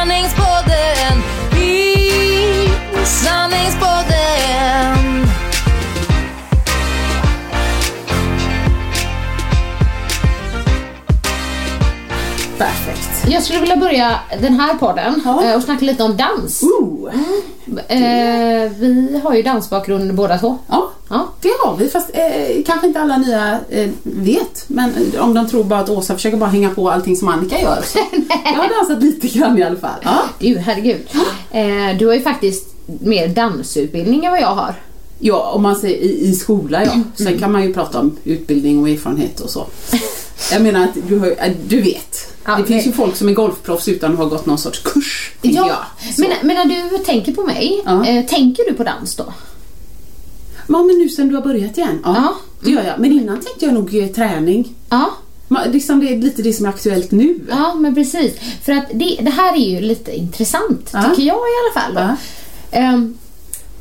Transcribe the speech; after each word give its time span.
sanningspodden 0.00 1.29
Jag 13.30 13.42
skulle 13.42 13.60
vilja 13.60 13.76
börja 13.76 14.20
den 14.40 14.60
här 14.60 14.74
podden 14.74 15.22
eh, 15.44 15.54
och 15.56 15.62
snacka 15.62 15.84
lite 15.84 16.02
om 16.02 16.16
dans. 16.16 16.62
Ooh. 16.62 17.14
Eh, 17.88 18.70
vi 18.78 19.20
har 19.24 19.34
ju 19.34 19.42
dansbakgrund 19.42 20.14
båda 20.14 20.38
två. 20.38 20.58
Ja, 20.68 20.90
Ja. 21.08 21.28
det 21.40 21.48
har 21.64 21.76
vi. 21.76 21.88
Fast 21.88 22.10
eh, 22.12 22.62
kanske 22.66 22.86
inte 22.86 23.00
alla 23.00 23.16
nya 23.18 23.58
eh, 23.70 23.90
vet. 24.02 24.64
Men 24.66 24.90
eh, 25.14 25.20
om 25.24 25.34
de 25.34 25.48
tror 25.48 25.64
bara 25.64 25.80
att 25.80 25.88
Åsa 25.90 26.14
försöker 26.14 26.36
bara 26.36 26.50
hänga 26.50 26.70
på 26.70 26.90
allting 26.90 27.16
som 27.16 27.28
Annika 27.28 27.60
gör. 27.60 27.82
Så. 27.84 27.98
jag 28.44 28.52
har 28.52 28.78
dansat 28.78 29.02
lite 29.02 29.38
grann 29.38 29.58
i 29.58 29.62
alla 29.62 29.76
fall. 29.76 30.00
Ja, 30.02 30.18
Du, 30.38 30.58
herregud. 30.58 31.00
Eh, 31.50 31.98
du 31.98 32.06
har 32.06 32.14
ju 32.14 32.20
faktiskt 32.20 32.66
mer 32.86 33.28
dansutbildning 33.28 34.24
än 34.24 34.30
vad 34.32 34.40
jag 34.40 34.54
har. 34.54 34.74
ja 35.18 35.50
om 35.54 35.62
man 35.62 35.76
säger 35.76 35.96
i, 35.96 36.28
i 36.28 36.32
skola 36.32 36.84
ja. 36.84 36.92
Sen 37.24 37.38
kan 37.38 37.52
man 37.52 37.62
ju 37.62 37.74
prata 37.74 38.00
om 38.00 38.16
utbildning 38.24 38.82
och 38.82 38.88
erfarenhet 38.88 39.40
och 39.40 39.50
så. 39.50 39.66
Jag 40.52 40.62
menar 40.62 40.84
att 40.84 40.96
du, 41.08 41.18
har, 41.18 41.34
du 41.68 41.80
vet. 41.80 42.29
Ja, 42.44 42.56
det 42.56 42.64
finns 42.64 42.84
det- 42.84 42.90
ju 42.90 42.96
folk 42.96 43.16
som 43.16 43.28
är 43.28 43.32
golfproffs 43.32 43.88
utan 43.88 44.12
att 44.12 44.18
ha 44.18 44.24
gått 44.24 44.46
någon 44.46 44.58
sorts 44.58 44.78
kurs. 44.84 45.32
Ja, 45.42 45.66
jag. 45.68 46.14
Så. 46.14 46.20
men, 46.22 46.30
men 46.42 46.56
när 46.68 46.90
du 46.90 46.98
tänker 47.04 47.32
på 47.32 47.42
mig, 47.42 47.82
Ja. 47.84 48.06
eh, 48.06 48.26
tänker 48.26 48.64
du 48.68 48.72
på 48.74 48.84
dans 48.84 49.16
då? 49.16 49.32
Ja, 50.68 50.82
men 50.82 50.98
nu 50.98 51.08
sen 51.08 51.28
du 51.28 51.34
har 51.34 51.42
börjat 51.42 51.78
igen. 51.78 52.00
Ja, 52.04 52.14
Ja. 52.16 52.34
det 52.64 52.70
gör 52.70 52.82
jag. 52.84 52.98
Men 53.00 53.12
innan 53.12 53.40
tänkte 53.40 53.64
jag 53.64 53.74
nog 53.74 53.94
eh, 53.94 54.06
träning. 54.08 54.74
Ja, 54.90 55.10
Liksom 55.66 56.00
det 56.00 56.12
är 56.12 56.16
lite 56.16 56.42
det 56.42 56.52
som 56.52 56.66
är 56.66 56.70
aktuellt 56.70 57.10
nu. 57.10 57.40
ja 57.50 57.74
men 57.74 57.94
precis. 57.94 58.32
För 58.64 58.72
att 58.72 58.84
det, 58.94 59.18
det 59.22 59.30
här 59.30 59.52
är 59.56 59.70
ju 59.70 59.80
lite 59.80 60.16
intressant, 60.16 60.90
Ja. 60.92 61.02
tycker 61.02 61.22
jag 61.22 61.36
i 61.36 61.54
alla 61.76 61.80
fall. 61.82 61.94
Ja. 61.94 62.16
Ehm, 62.78 63.18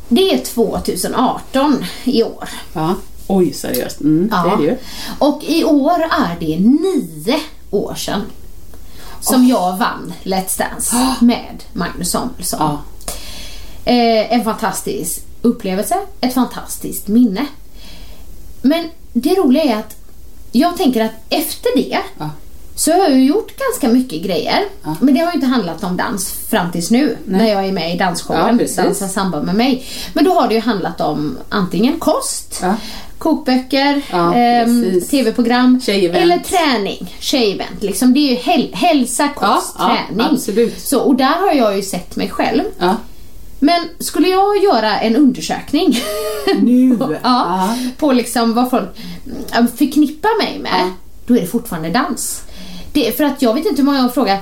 det 0.07 0.33
är 0.33 0.37
2018 0.37 1.85
i 2.03 2.23
år. 2.23 2.49
Ja. 2.73 2.95
Oj, 3.27 3.53
seriöst. 3.53 4.01
Mm, 4.01 4.27
Det 4.29 4.35
är 4.51 4.57
det 4.57 4.63
ju. 4.63 4.77
Och 5.19 5.43
i 5.47 5.63
år 5.63 5.99
är 6.01 6.37
det 6.39 6.59
nio 6.59 7.39
år 7.71 7.95
sedan 7.95 8.21
som 9.21 9.47
jag 9.47 9.77
vann 9.77 10.13
Let's 10.23 10.57
Dance 10.59 10.95
med 11.19 11.63
Magnus 11.73 12.11
Samuelsson. 12.11 12.59
Ja. 12.59 12.81
Eh, 13.85 14.33
en 14.33 14.43
fantastisk 14.43 15.19
upplevelse, 15.41 15.95
ett 16.21 16.33
fantastiskt 16.33 17.07
minne. 17.07 17.45
Men 18.61 18.89
det 19.13 19.35
roliga 19.35 19.63
är 19.63 19.75
att 19.79 19.95
jag 20.51 20.77
tänker 20.77 21.05
att 21.05 21.11
efter 21.29 21.69
det 21.75 21.99
Ja. 22.17 22.29
så 22.75 22.91
har 22.91 22.97
jag 22.99 23.11
ju 23.11 23.25
gjort 23.25 23.53
ganska 23.57 23.87
mycket 23.97 24.21
grejer. 24.23 24.63
Men 24.99 25.13
det 25.13 25.19
har 25.19 25.27
ju 25.27 25.33
inte 25.35 25.47
handlat 25.47 25.83
om 25.83 25.97
dans 25.97 26.31
fram 26.31 26.71
tills 26.71 26.91
nu 26.91 27.17
när 27.25 27.47
jag 27.47 27.65
är 27.65 27.71
med 27.71 27.89
i 27.95 27.97
Ja, 27.97 28.05
dansshowen 28.05 28.57
precis. 28.57 28.75
Dansa 28.75 29.07
samba 29.07 29.41
med 29.41 29.55
mig. 29.55 29.85
Men 30.13 30.23
då 30.25 30.33
har 30.33 30.47
det 30.47 30.53
ju 30.53 30.59
handlat 30.61 31.01
om 31.01 31.37
antingen 31.49 31.99
kost, 31.99 32.59
Ja. 32.61 32.75
Kokböcker, 33.19 34.01
Ja, 34.11 34.33
ehm, 34.35 35.01
tv-program 35.01 35.81
eller 35.87 36.37
träning. 36.37 37.15
Tjejevent. 37.19 37.83
Liksom, 37.83 38.13
det 38.13 38.19
är 38.19 38.29
ju 38.29 38.35
häl- 38.35 38.73
hälsa, 38.75 39.27
kost, 39.27 39.75
Ja, 39.79 39.97
ja, 39.97 39.97
träning. 40.07 40.25
absolut. 40.33 40.79
Så, 40.81 40.99
och 40.99 41.15
där 41.15 41.39
har 41.47 41.53
jag 41.53 41.75
ju 41.75 41.81
sett 41.83 42.15
mig 42.15 42.29
själv. 42.29 42.63
Ja. 42.79 42.95
Men 43.59 43.81
skulle 43.99 44.27
jag 44.27 44.63
göra 44.63 44.99
en 44.99 45.15
undersökning 45.15 45.99
Nu. 46.61 46.97
ja, 46.99 47.09
Ja. 47.23 47.75
på 47.97 48.11
liksom 48.11 48.53
vad 48.53 48.69
folk 48.69 48.89
förknippar 49.77 50.43
mig 50.43 50.59
med, 50.59 50.71
Ja. 50.79 50.91
då 51.27 51.35
är 51.37 51.41
det 51.41 51.47
fortfarande 51.47 51.89
dans. 51.89 52.41
Det 52.93 53.17
för 53.17 53.23
att 53.23 53.41
jag 53.41 53.53
vet 53.53 53.65
inte 53.65 53.81
hur 53.81 53.85
många 53.85 53.97
jag 54.01 54.13
frågar. 54.13 54.37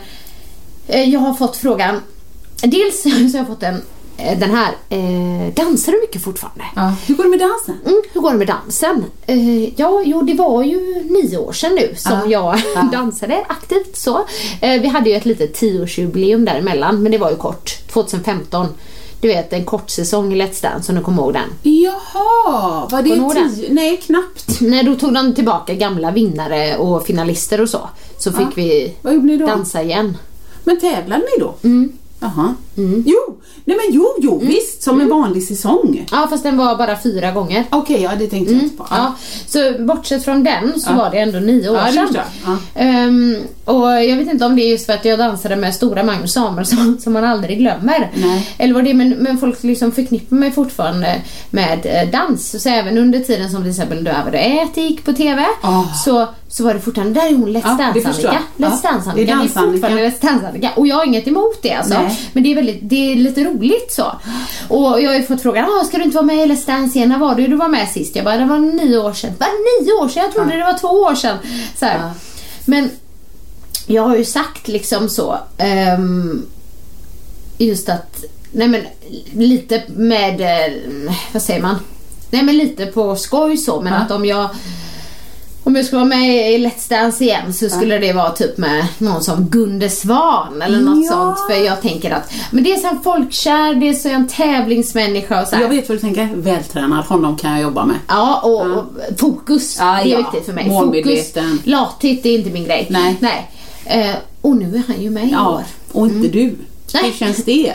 Eh, 0.88 1.10
Jag 1.10 1.20
har 1.20 1.34
fått 1.34 1.58
frågan, 1.58 2.02
dels 2.62 3.02
så 3.04 3.10
har 3.10 3.38
jag 3.38 3.48
fått 3.48 3.64
en, 3.64 3.82
den 4.18 4.52
här, 4.52 4.72
eh, 4.90 5.54
dansar 5.54 5.92
du 5.92 6.00
mycket 6.02 6.24
fortfarande? 6.24 6.64
Ja. 6.76 6.94
Hur 7.08 7.16
går 7.16 7.24
det 7.24 7.30
med 7.30 7.40
dansen? 7.40 7.76
Mm, 7.86 8.02
hur 8.14 8.22
går 8.22 8.32
det 8.32 8.38
med 8.38 8.48
dansen? 8.48 9.04
Eh, 9.26 9.80
ja, 9.80 10.02
jo, 10.06 10.22
det 10.22 10.34
var 10.34 10.64
ju 10.64 11.04
nio 11.10 11.38
år 11.38 11.54
sedan 11.54 11.76
nu 11.76 11.94
som 11.98 12.20
jag 12.32 12.60
dansade 12.92 13.46
aktivt 13.50 13.98
så. 13.98 14.26
Eh, 14.62 14.82
vi 14.82 14.88
hade 14.88 15.10
ju 15.10 15.16
ett 15.16 15.26
litet 15.26 15.54
tioårsjubileum 15.54 16.46
däremellan, 16.46 17.04
men 17.04 17.12
det 17.12 17.18
var 17.18 17.30
ju 17.30 17.36
kort. 17.36 17.78
2015. 17.94 18.68
Du 19.22 19.28
vet, 19.28 19.54
en 19.54 19.66
kort 19.66 19.90
säsong 19.90 20.34
i 20.34 20.36
Let's 20.42 20.62
Dance 20.62 20.92
om 20.92 20.98
du 20.98 21.04
kommer 21.04 21.22
ihåg 21.24 21.34
den. 21.34 21.50
Jaha, 21.74 22.88
var 22.92 23.02
det 23.02 23.10
ihåg 23.10 23.36
den? 23.36 23.56
tio? 23.56 23.74
Nej, 23.74 23.98
knappt. 23.98 24.62
Nej, 24.62 24.84
då 24.84 24.96
tog 24.96 25.14
de 25.14 25.36
tillbaka 25.36 25.74
gamla 25.74 26.12
vinnare 26.12 26.78
och 26.78 27.06
finalister 27.06 27.62
och 27.62 27.70
så. 27.70 27.90
Så 28.18 28.32
fick 28.32 28.48
Ja. 28.48 28.52
vi 28.56 29.38
dansa 29.38 29.84
igen. 29.84 30.18
Men 30.64 30.80
tävlade 30.80 31.22
ni 31.22 31.44
då? 31.44 31.54
Mm. 31.64 31.92
Jaha. 32.20 32.56
Jo, 33.06 33.38
nej 33.66 33.78
men 33.78 33.96
jo, 33.96 34.16
jo, 34.20 34.40
visst. 34.44 34.84
Som 34.84 35.02
en 35.02 35.10
vanlig 35.10 35.44
säsong. 35.44 36.06
Ja, 36.12 36.28
fast 36.30 36.44
den 36.44 36.58
var 36.58 36.76
bara 36.76 36.98
fyra 37.04 37.32
gånger. 37.32 37.64
Okej, 37.70 38.02
ja 38.02 38.12
det 38.20 38.28
tänkte 38.28 38.54
jag 38.54 38.64
inte 38.64 38.78
på. 38.78 38.84
Mm. 38.92 39.04
Ja, 39.04 39.14
så 39.48 39.84
bortsett 39.84 40.26
från 40.26 40.44
den 40.44 40.80
så 40.80 40.90
Ja. 40.92 40.96
var 40.98 41.12
det 41.12 41.18
ändå 41.18 41.40
nio 41.40 41.70
år 41.70 41.78
Ja, 41.78 41.92
sedan. 41.92 42.08
Ja. 42.46 42.58
Ehm, 42.76 43.36
och 43.66 43.88
jag 44.04 44.18
vet 44.18 44.28
inte 44.28 44.46
om 44.46 44.56
det 44.56 44.62
är 44.62 44.70
just 44.72 44.86
för 44.86 44.94
att 44.94 45.06
jag 45.06 45.20
dansade 45.20 45.56
med 45.56 45.76
stora 45.76 46.04
Magnus 46.04 46.34
Samuelsson 46.34 46.98
som 47.02 47.14
man 47.14 47.24
aldrig 47.24 47.58
glömmer. 47.60 48.12
Nej. 48.16 48.50
Eller 48.58 48.74
vad 48.74 48.84
det 48.84 48.90
är, 48.90 48.94
men, 48.94 49.10
men 49.10 49.38
folk 49.38 49.64
liksom 49.64 49.92
förknippar 49.92 50.36
mig 50.36 50.52
fortfarande 50.52 51.22
med 51.50 51.80
eh, 51.86 52.10
dans. 52.12 52.62
Så 52.64 52.70
även 52.70 52.98
under 52.98 53.20
tiden 53.20 53.50
som 53.50 53.62
till 53.62 53.70
exempel 53.72 54.04
Dövad 54.04 54.28
och 54.28 54.36
ät 54.40 54.78
gick 54.78 55.06
på 55.06 55.14
TV 55.14 55.46
Ah. 55.62 55.84
så, 56.06 56.28
så 56.50 56.64
var 56.64 56.74
det 56.74 56.80
fortfarande, 56.80 57.20
där 57.22 57.28
är 57.28 57.34
hon 57.36 57.50
Let's 57.58 57.62
Ja, 57.66 57.78
det 57.94 58.00
Dance 58.02 58.02
förstår 58.14 58.28
Annika. 58.30 58.44
jag. 58.58 58.68
Let's 58.70 58.80
Ja, 58.84 58.92
Dance 58.92 59.12
det 59.16 59.22
är 59.32 59.38
fortfarande 59.72 60.10
Let's 60.10 60.22
Dance 60.22 60.48
Annika. 60.48 60.70
Och 60.76 60.88
jag 60.88 60.96
har 60.96 61.06
inget 61.06 61.28
emot 61.28 61.60
det 61.62 61.74
alltså. 61.74 61.94
Nej. 61.94 62.20
Men 62.34 62.44
det 62.44 62.52
är, 62.54 62.56
väldigt, 62.68 62.90
det 62.90 63.12
är 63.12 63.16
lite 63.16 63.44
roligt 63.44 63.92
så. 63.94 64.12
Och 64.70 65.02
jag 65.02 65.10
har 65.10 65.16
ju 65.18 65.24
fått 65.24 65.42
frågan, 65.42 65.66
ah, 65.66 65.84
ska 65.86 65.98
du 65.98 66.04
inte 66.04 66.16
vara 66.16 66.26
med 66.26 66.36
i 66.38 66.52
Let's 66.52 66.68
Dance 66.68 66.98
igen? 66.98 67.10
När 67.10 67.18
var 67.20 67.36
du 67.36 67.48
du 67.48 67.56
var 67.56 67.68
med 67.68 67.88
sist? 67.90 68.16
Jag 68.16 68.26
bara, 68.26 68.38
det 68.38 68.46
var 68.46 68.58
nio 68.60 68.98
år 68.98 69.14
sedan. 69.14 69.34
Bara 69.40 69.50
nio 69.82 69.92
år 69.94 70.10
sedan? 70.10 70.24
Jag 70.24 70.34
trodde 70.34 70.56
det 70.58 70.64
var 70.64 70.78
två 70.78 70.88
år 70.88 71.16
sedan. 71.16 71.38
Så 71.80 71.86
här. 71.86 72.00
Ja. 72.00 72.12
Men 72.66 72.90
jag 73.88 74.04
har 74.04 74.16
ju 74.18 74.26
sagt 74.26 74.68
liksom 74.68 75.10
så. 75.10 75.38
ehm, 75.58 76.46
just 77.58 77.90
att, 77.90 78.24
nej 78.52 78.68
men 78.68 78.82
lite 79.34 79.84
med, 79.88 80.42
eh, 80.42 80.74
vad 81.34 81.42
säger 81.42 81.62
man? 81.62 81.76
Nej 82.32 82.44
men 82.44 82.58
lite 82.58 82.86
på 82.86 83.16
skoj 83.16 83.58
så 83.58 83.82
men 83.82 83.94
Ja. 83.94 84.00
att 84.00 84.12
om 84.12 84.26
jag 84.26 84.50
om 85.68 85.76
jag 85.76 85.86
skulle 85.86 85.98
vara 86.00 86.10
med 86.10 86.54
i 86.54 86.58
Let's 86.68 86.90
Dance 86.90 87.24
igen 87.24 87.54
så 87.54 87.70
skulle 87.70 87.98
det 87.98 88.14
vara 88.14 88.30
typ 88.32 88.58
med 88.58 88.86
någon 88.98 89.24
som 89.24 89.46
Gunde 89.46 89.90
Svan 89.90 90.62
eller 90.62 90.80
något 90.80 91.06
Ja. 91.06 91.12
sånt. 91.12 91.38
För 91.50 91.66
jag 91.66 91.82
tänker 91.82 92.12
att 92.12 92.32
men 92.52 92.64
det 92.64 92.72
är 92.74 92.78
så 92.78 92.88
en 92.88 93.02
folkkär, 93.04 93.76
det 93.76 93.90
är 93.90 93.94
så 93.94 94.10
en 94.10 94.28
tävlingsmänniska 94.28 95.42
och 95.42 95.48
så 95.48 95.56
här. 95.56 95.64
Jag 95.64 95.70
vet 95.70 95.90
vad 95.90 95.98
du 95.98 96.02
tänker. 96.02 96.30
Vältränad, 96.36 97.06
honom 97.06 97.38
kan 97.38 97.52
jag 97.52 97.62
jobba 97.62 97.86
med. 97.86 97.96
Ja, 98.08 98.42
och, 98.44 98.62
och 98.62 98.84
fokus. 99.18 99.78
Ja, 99.80 100.00
det 100.04 100.10
är 100.10 100.14
ja. 100.14 100.18
viktigt 100.18 100.46
för 100.46 100.54
mig. 100.54 100.70
Fokus. 100.70 101.34
Lathet 101.64 102.26
är 102.26 102.38
inte 102.38 102.50
min 102.50 102.64
grej. 102.66 102.88
Nej. 102.90 103.16
Nej. 103.20 103.52
Eh, 103.86 104.16
och 104.42 104.56
nu 104.56 104.76
är 104.76 104.82
han 104.94 105.02
ju 105.02 105.10
med 105.10 105.28
i 105.28 105.32
Ja, 105.32 105.50
år. 105.50 105.64
och 105.92 106.08
inte 106.08 106.28
du. 106.28 106.42
Mm. 106.44 106.56
Nej. 106.94 107.04
Hur 107.04 107.12
känns 107.12 107.46
det? 107.46 107.74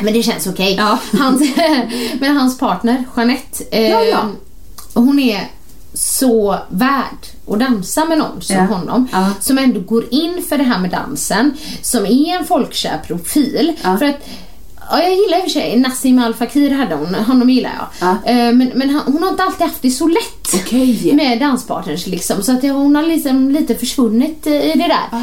Men 0.00 0.12
det 0.12 0.22
känns 0.22 0.46
okej. 0.46 0.74
Ja. 0.78 0.98
Hans, 1.18 1.42
men 2.20 2.36
hans 2.36 2.58
partner, 2.58 3.04
Jeanette, 3.16 3.64
eh, 3.70 3.90
Ja, 3.90 4.02
ja. 4.02 4.18
hon 4.94 5.18
är 5.18 5.50
så 5.98 6.58
värd 6.68 7.26
att 7.50 7.58
dansa 7.58 8.04
med 8.04 8.18
någon 8.18 8.42
som 8.42 8.56
Ja. 8.56 8.62
honom. 8.62 9.08
Ja. 9.12 9.30
Som 9.40 9.58
ändå 9.58 9.80
går 9.80 10.04
in 10.10 10.42
för 10.48 10.58
det 10.58 10.64
här 10.64 10.78
med 10.78 10.90
dansen. 10.90 11.52
Som 11.82 12.06
är 12.06 12.36
en 12.38 12.44
folkkär 12.44 13.00
profil. 13.06 13.72
Ja. 13.82 13.96
För 13.98 14.06
att 14.06 14.28
Ja, 14.90 15.02
jag 15.02 15.10
gillar 15.12 15.36
i 15.38 15.40
och 15.40 15.44
för 15.44 15.50
sig 15.50 15.76
Nassim 15.78 16.18
Al 16.18 16.34
Fakir 16.34 16.70
hade 16.70 16.94
hon, 16.94 17.14
honom 17.14 17.50
gillar 17.50 17.70
jag. 17.78 17.86
Ja. 18.24 18.30
Eh, 18.32 18.52
Men, 18.52 18.72
men 18.74 19.00
hon 19.06 19.22
har 19.22 19.30
inte 19.30 19.42
alltid 19.42 19.66
haft 19.66 19.82
det 19.82 19.90
så 19.90 20.06
lätt 20.08 20.54
Okej. 20.54 21.10
med 21.14 21.40
danspartners 21.40 22.06
liksom. 22.06 22.42
Så 22.42 22.52
att 22.52 22.62
hon 22.62 22.96
har 22.96 23.02
liksom 23.02 23.50
lite 23.50 23.74
försvunnit 23.74 24.46
eh, 24.46 24.52
i 24.52 24.72
det 24.74 24.88
där. 24.88 25.20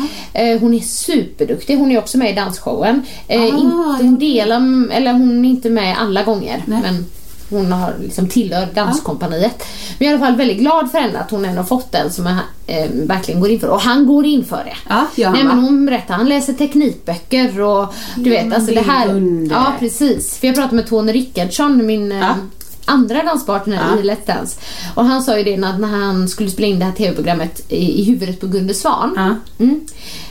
Eh, 0.53 0.59
Hon 0.59 0.73
är 0.73 0.79
superduktig, 0.79 1.77
hon 1.77 1.91
är 1.91 1.97
också 1.97 2.17
med 2.17 2.31
i 2.31 2.35
dansshowen. 2.35 3.01
Ah, 3.29 3.33
inte, 3.33 4.03
hon 4.03 4.19
delar, 4.19 4.91
eller 4.91 5.11
hon 5.13 5.45
är 5.45 5.49
inte 5.49 5.69
med 5.69 5.97
alla 5.99 6.23
gånger. 6.23 6.63
Nej. 6.65 6.79
Men 6.81 7.05
hon 7.53 7.71
har 7.71 7.93
liksom 8.01 8.27
tillhör 8.27 8.67
danskompaniet. 8.73 9.63
Men 9.99 10.07
jag 10.07 10.07
är 10.07 10.11
i 10.11 10.17
alla 10.17 10.25
fall 10.27 10.35
väldigt 10.37 10.57
glad 10.57 10.91
för 10.91 10.97
henne 10.99 11.19
att 11.19 11.31
hon 11.31 11.45
ändå 11.45 11.63
fått 11.63 11.91
den 11.91 12.11
som 12.11 12.27
är, 12.27 12.37
eh, 12.67 12.89
verkligen 12.93 13.41
går 13.41 13.49
in 13.49 13.59
för. 13.59 13.67
Och 13.69 13.81
han 13.81 14.05
går 14.07 14.25
in 14.25 14.45
för 14.45 14.63
det. 14.63 14.75
Ja, 14.89 15.25
han, 15.25 15.33
Nej, 15.33 15.43
men 15.43 15.59
hon 15.59 15.85
berättar, 15.85 16.13
han 16.15 16.29
läser 16.29 16.53
teknikböcker 16.53 17.61
och 17.61 17.93
du 18.15 18.29
Ja, 18.33 18.37
vet 18.37 18.43
men 18.45 18.53
alltså 18.53 18.67
det 18.73 18.81
det 18.81 18.87
är 18.87 18.91
här. 18.91 19.07
under. 19.09 19.55
Ja 19.55 19.73
precis. 19.79 20.37
För 20.37 20.47
jag 20.47 20.55
pratade 20.55 20.75
med 20.75 20.87
Tony 20.87 21.11
Rickardsson, 21.11 21.85
min 21.85 22.11
eh, 22.11 22.17
Ja. 22.17 22.35
andra 22.85 23.23
danspartner 23.23 23.79
Ja. 23.95 23.99
i 23.99 24.03
Let's 24.03 24.27
Dance. 24.27 24.59
Och 24.95 25.05
han 25.05 25.21
sa 25.23 25.37
ju 25.37 25.43
det 25.43 25.57
när, 25.57 25.77
när 25.77 25.87
han 25.87 26.27
skulle 26.29 26.49
spela 26.49 26.67
in 26.67 26.79
det 26.79 26.85
här 26.85 26.91
TV-programmet 26.91 27.61
i, 27.71 28.01
i 28.01 28.03
huvudet 28.03 28.39
på 28.39 28.47
Gunde 28.47 28.73
Svan. 28.73 29.13
Ja. 29.15 29.35
Mm. 29.65 29.79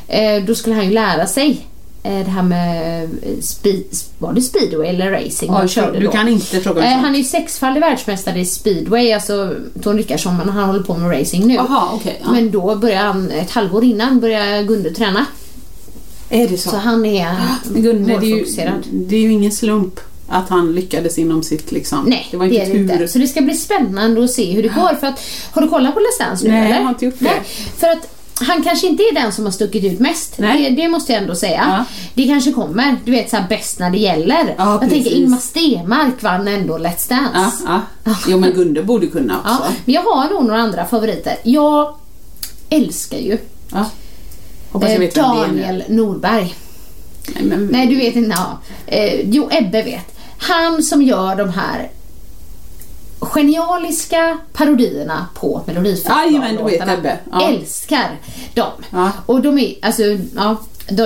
Eh, 0.09 0.45
då 0.47 0.55
skulle 0.55 0.75
han 0.77 0.85
ju 0.85 0.91
lära 0.91 1.27
sig 1.27 1.67
det 2.03 2.31
här 2.31 2.43
med 2.43 3.03
eh, 3.05 3.41
speed, 3.41 3.85
var 4.19 4.33
det 4.33 4.41
speedway 4.43 4.89
eller 4.89 5.11
racing 5.11 5.51
Oj, 5.63 5.69
körde 5.69 5.99
du 5.99 6.07
då. 6.07 6.13
kan 6.13 6.29
inte 6.29 6.61
fråga 6.61 6.83
Eh, 6.85 6.99
han 6.99 7.15
är 7.15 7.19
ju 7.19 7.25
sexfaldig 7.25 7.81
världsmästare 7.81 8.41
i 8.41 8.45
speedway, 8.45 9.13
alltså 9.13 9.55
Tony 9.83 9.99
Rickardsson, 9.99 10.37
men 10.37 10.49
han 10.49 10.65
håller 10.65 10.83
på 10.83 10.95
med 10.97 11.21
racing 11.21 11.47
nu. 11.47 11.55
Jaha, 11.55 11.89
okej. 11.95 12.21
ja. 12.25 12.33
Men 12.33 12.51
då 12.51 12.77
börjar 12.77 13.03
han, 13.03 13.31
ett 13.31 13.51
halvår 13.51 13.85
innan, 13.85 14.21
börjar 14.21 14.63
Gunde 14.63 14.91
träna. 14.91 15.27
Är 16.29 16.49
det 16.49 16.59
så? 16.59 16.71
Så 16.71 16.77
han 16.77 17.07
är 17.07 17.35
Men 17.65 17.83
Gunde, 17.83 18.19
det 18.21 18.27
är, 18.27 18.37
ju, 18.37 18.45
det 18.93 19.17
är 19.17 19.21
ju 19.21 19.33
ingen 19.33 19.53
slump 19.53 20.01
att 20.29 20.49
han 20.49 20.75
lyckades 20.75 21.19
inom 21.19 21.43
sitt 21.43 21.73
liksom. 21.73 22.05
Nej, 22.05 22.29
det 22.31 22.37
var 22.37 22.47
det 22.47 22.55
inte 22.55 22.65
är 22.67 22.67
det 22.67 22.73
tur. 22.89 22.93
inte. 22.95 23.09
Så 23.09 23.19
det 23.19 23.27
ska 23.27 23.41
bli 23.41 23.55
spännande 23.55 24.25
att 24.25 24.31
se 24.31 24.53
hur 24.53 24.63
det 24.63 24.69
går. 24.69 24.95
För 25.01 25.07
att, 25.07 25.21
har 25.53 25.63
du 25.63 25.69
kollat 25.69 25.95
på 25.95 26.01
Let's 26.01 26.27
Dance 26.27 26.45
nu 26.45 26.51
Nej, 26.51 26.61
eller? 26.67 26.77
jag 26.77 26.83
har 26.83 26.89
inte 26.91 27.05
gjort 27.05 27.19
det. 27.19 27.25
Nej, 27.25 27.43
för 27.77 27.87
att 27.87 28.09
han 28.41 28.63
kanske 28.63 28.87
inte 28.87 29.03
är 29.03 29.15
den 29.15 29.33
som 29.33 29.45
har 29.45 29.53
stuckit 29.53 29.85
ut 29.85 30.01
mest. 30.01 30.37
Det, 30.37 30.71
det 30.77 30.89
måste 30.89 31.13
jag 31.13 31.23
ändå 31.23 31.35
säga. 31.35 31.65
Ja. 31.69 31.85
Det 32.15 32.27
kanske 32.27 32.53
kommer, 32.53 32.97
du 33.05 33.13
vet 33.13 33.31
såhär 33.31 33.49
bäst 33.49 33.79
när 33.79 33.91
det 33.91 33.99
gäller. 33.99 34.55
Ja, 34.59 34.71
jag 34.73 34.81
precis. 34.81 35.05
tänker 35.05 35.11
Ingmar 35.21 35.39
Stenmark 35.39 36.23
vann 36.23 36.49
ändå 36.49 36.79
Let's 36.79 37.07
Ja, 37.11 37.17
Dance. 37.35 37.65
ja. 38.05 38.15
Jo 38.29 38.39
men 38.39 38.53
Gunde 38.53 38.83
borde 38.83 39.07
kunna 39.07 39.41
Ja, 39.45 39.59
också. 39.59 39.73
men 39.85 39.95
jag 39.95 40.03
har 40.03 40.31
nog 40.31 40.45
några 40.45 40.61
andra 40.61 40.87
favoriter. 40.87 41.37
Jag 41.43 41.95
älskar 42.71 43.19
ju 43.19 43.39
Ja. 43.73 43.85
Hoppas 44.73 44.89
jag 44.89 44.95
eh, 44.95 45.01
vet 45.01 45.17
nu. 45.17 45.23
Daniel 45.23 45.85
Norberg. 45.89 46.55
Nej, 47.35 47.45
men, 47.45 47.67
Nej, 47.67 47.87
du 47.87 47.97
vet 47.97 48.17
inte. 48.17 48.37
Ja. 48.37 48.59
Eh, 48.87 49.21
jo, 49.31 49.49
Ebbe 49.53 49.83
vet. 49.83 50.19
Han 50.39 50.83
som 50.83 51.03
gör 51.03 51.37
de 51.37 51.49
här 51.49 51.91
genialiska 53.27 54.39
parodierna 54.53 55.27
på 55.35 55.63
du 55.67 55.73
Melodifestivallåtarna. 55.73 56.97
Ja. 57.33 57.49
Älskar 57.49 58.19
dem. 58.55 58.71
Ja. 58.91 59.11
Och 59.27 59.43
de 59.43 59.59
är, 59.59 59.75
alltså, 59.83 60.03
ja, 60.37 60.57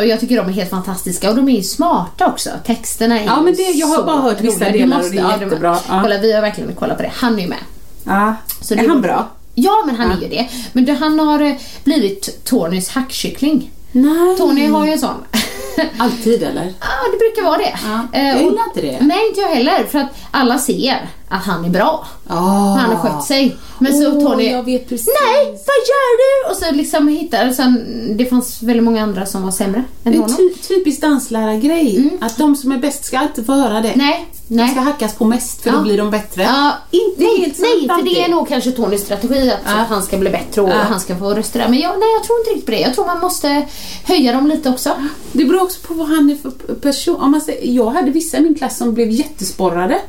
jag 0.05 0.21
tycker 0.21 0.37
de 0.37 0.49
är 0.49 0.53
helt 0.53 0.71
fantastiska 0.71 1.31
och 1.31 1.37
de 1.37 1.49
är 1.49 1.63
smarta 1.63 2.27
också. 2.27 2.51
Texterna 2.67 3.21
är 3.21 3.25
Ja, 3.25 3.41
men 3.41 3.55
det- 3.55 3.63
jag 3.71 3.87
har 3.87 4.03
bara 4.03 4.17
hört 4.21 4.41
vissa 4.41 4.57
roliga. 4.65 4.73
Du 4.73 4.79
delar 4.79 4.97
och 4.97 5.03
måste- 5.03 5.17
det 5.17 5.23
är 5.23 5.41
jättebra. 5.41 5.79
Ja. 5.89 6.01
Kolla, 6.03 6.19
vi 6.19 6.33
har 6.33 6.41
verkligen 6.43 6.75
kollat 6.75 6.97
på 6.97 7.03
det. 7.03 7.13
Han 7.15 7.39
är 7.39 7.43
ju 7.43 7.49
med. 7.49 7.59
ja. 8.05 8.35
Så 8.61 8.75
är 8.75 8.79
det 8.79 8.89
han 8.89 9.03
bra? 9.03 9.29
Ja, 9.55 9.83
men 9.87 9.97
han 9.97 10.11
Ja. 10.11 10.17
är 10.17 10.21
ju 10.21 10.29
det. 10.29 10.49
Men 10.73 10.85
det, 10.85 10.93
han 10.93 11.19
har 11.21 11.41
eh, 11.43 11.53
blivit 11.85 12.45
Tonys 12.45 12.89
hackkyckling. 12.89 13.71
Nej. 13.93 14.37
Tony 14.39 14.67
har 14.67 14.87
ju 14.87 14.93
en 14.93 14.99
sån. 14.99 15.15
Alltid 15.99 16.43
eller? 16.43 16.73
Ja, 16.81 16.87
det 17.13 17.19
brukar 17.19 17.43
vara 17.45 17.59
det. 17.59 17.75
Ja, 17.85 18.19
Eh, 18.19 18.27
jag 18.29 18.37
och- 18.37 18.43
gillar 18.43 18.65
inte 18.67 18.81
det. 18.81 18.99
Nej, 19.07 19.29
inte 19.29 19.41
jag 19.41 19.49
heller. 19.49 19.85
För 19.91 19.99
att 19.99 20.09
alla 20.31 20.59
ser 20.59 21.09
att 21.29 21.43
han 21.43 21.65
är 21.65 21.69
bra. 21.69 22.07
Oh. 22.29 22.77
Han 22.77 22.91
har 22.91 22.97
skött 22.97 23.25
sig. 23.25 23.57
Men 23.79 23.99
så 23.99 24.13
Åh, 24.13 24.23
Tony... 24.23 24.51
jag 24.51 24.63
vet 24.63 24.89
precis. 24.89 25.07
Nej, 25.23 25.45
vad 25.47 25.77
gör 25.77 26.17
du? 26.19 26.51
Och 26.51 26.57
så 26.57 26.73
liksom 26.73 27.09
hittar... 27.09 27.51
Sen, 27.53 27.85
det 28.17 28.27
fanns 28.27 28.63
väldigt 28.63 28.85
många 28.85 29.03
andra 29.03 29.27
som 29.27 29.43
var 29.43 29.51
sämre 29.51 29.85
än 30.05 30.13
Det 30.13 30.19
är 30.19 30.23
honom. 30.23 30.37
ty 30.37 30.55
typiskt 30.69 31.03
danslärargrej. 31.03 32.11
Att 32.21 32.37
de 32.39 32.57
som 32.57 32.73
är 32.73 32.79
bäst 32.79 33.05
ska 33.05 33.23
inte 33.23 33.45
få 33.45 33.53
höra 33.53 33.81
det. 33.81 33.93
Nej, 33.97 34.27
De 34.49 34.55
nej. 34.57 34.69
ska 34.71 34.81
hackas 34.81 35.15
på 35.15 35.25
mest 35.25 35.63
för 35.63 35.71
Ja. 35.71 35.77
då 35.77 35.83
blir 35.83 35.99
de 35.99 36.11
bättre. 36.11 36.43
Ja, 36.43 36.73
Inte 36.91 37.23
nej, 37.23 37.41
helt 37.41 37.57
sant 37.57 37.69
nej, 37.79 37.89
för 37.89 38.05
det 38.05 38.11
är 38.11 38.19
alltid. 38.21 38.35
nog 38.35 38.49
kanske 38.49 38.73
Tonys 38.73 39.01
strategi 39.03 39.51
att 39.51 39.59
Ja. 39.65 39.71
han 39.89 40.03
ska 40.03 40.17
bli 40.19 40.31
bättre 40.31 40.61
och 40.63 40.69
Ja. 40.69 40.75
han 40.75 41.01
ska 41.01 41.17
få 41.17 41.35
röster 41.35 41.59
där. 41.61 41.69
Men 41.69 41.79
jag, 41.79 41.99
nej, 41.99 42.09
jag 42.19 42.25
tror 42.25 42.39
inte 42.39 42.51
riktigt 42.51 42.67
på 42.67 42.71
det. 42.73 42.81
Jag 42.81 42.95
tror 42.95 43.07
man 43.07 43.21
måste 43.21 43.67
höja 44.05 44.33
dem 44.33 44.47
lite 44.47 44.69
också. 44.71 44.91
Det 45.33 45.45
beror 45.45 45.63
också 45.63 45.81
på 45.87 45.95
vad 45.95 46.09
han 46.09 46.31
är 46.31 46.37
för 46.37 46.75
person. 46.75 47.17
Om 47.21 47.31
man 47.31 47.41
säger, 47.41 47.73
jag 47.73 47.91
hade 47.91 48.11
vissa 48.11 48.37
i 48.37 48.41
min 48.41 48.55
klass 48.55 48.79
som 48.79 48.95
blev 48.95 49.11
jättesporrade 49.11 50.01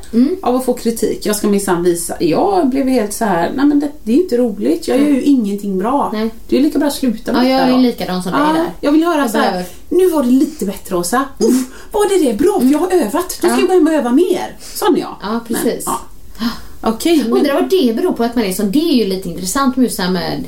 av 0.42 0.56
att 0.56 0.64
få 0.64 0.72
kritik. 0.74 1.07
Jag 1.22 1.36
ska 1.36 1.46
minsann 1.48 1.82
visa. 1.82 2.16
Jag 2.20 2.68
blev 2.68 2.88
helt 2.88 3.12
så 3.12 3.24
här, 3.24 3.52
nej 3.54 3.66
men 3.66 3.80
det, 3.80 3.88
det 4.02 4.12
är 4.12 4.16
inte 4.16 4.36
roligt. 4.36 4.88
Jag 4.88 4.98
gör 5.00 5.08
ju 5.08 5.22
ingenting 5.22 5.78
bra. 5.78 6.10
Nej. 6.12 6.30
Det 6.48 6.56
är 6.56 6.60
lika 6.60 6.78
bra 6.78 6.88
att 6.88 6.94
sluta 6.94 7.32
med 7.32 7.44
Ja, 7.44 7.48
jag 7.48 7.58
detta 7.60 7.68
är 7.68 7.72
då. 7.72 7.78
likadan 7.78 8.22
som 8.22 8.32
dig 8.32 8.40
Ja, 8.40 8.52
där. 8.52 8.66
jag 8.80 8.92
vill 8.92 9.04
höra 9.04 9.20
Jag 9.20 9.30
så 9.30 9.38
här. 9.38 9.64
nu 9.88 10.08
var 10.10 10.22
det 10.22 10.30
lite 10.30 10.64
bättre 10.64 10.96
Åsa. 10.96 11.24
Uff, 11.38 11.66
var 11.92 12.08
det 12.08 12.24
det? 12.30 12.38
Bra, 12.38 12.60
för 12.60 12.66
jag 12.66 12.78
har 12.78 12.92
övat. 12.92 13.38
Då 13.42 13.48
ska 13.48 13.48
Ja. 13.48 13.58
jag 13.58 13.66
gå 13.68 13.74
hem 13.74 13.86
och 13.86 13.92
öva 13.92 14.10
mer. 14.10 14.56
Sån 14.74 14.96
är 14.96 15.00
jag. 15.00 15.16
Ja, 15.22 15.40
precis. 15.48 15.86
Men, 15.86 15.94
ja. 16.40 16.46
Okej, 16.80 17.22
men- 17.24 17.32
Undrar 17.32 17.54
vad 17.54 17.70
det 17.70 17.96
beror 17.96 18.12
på 18.12 18.24
att 18.24 18.34
man 18.34 18.44
är 18.44 18.52
sån. 18.52 18.70
Det 18.72 18.78
är 18.78 18.94
ju 18.94 19.04
lite 19.04 19.28
intressant 19.28 19.76
med 19.76 19.90
det 19.96 20.02
här 20.02 20.10
med 20.10 20.44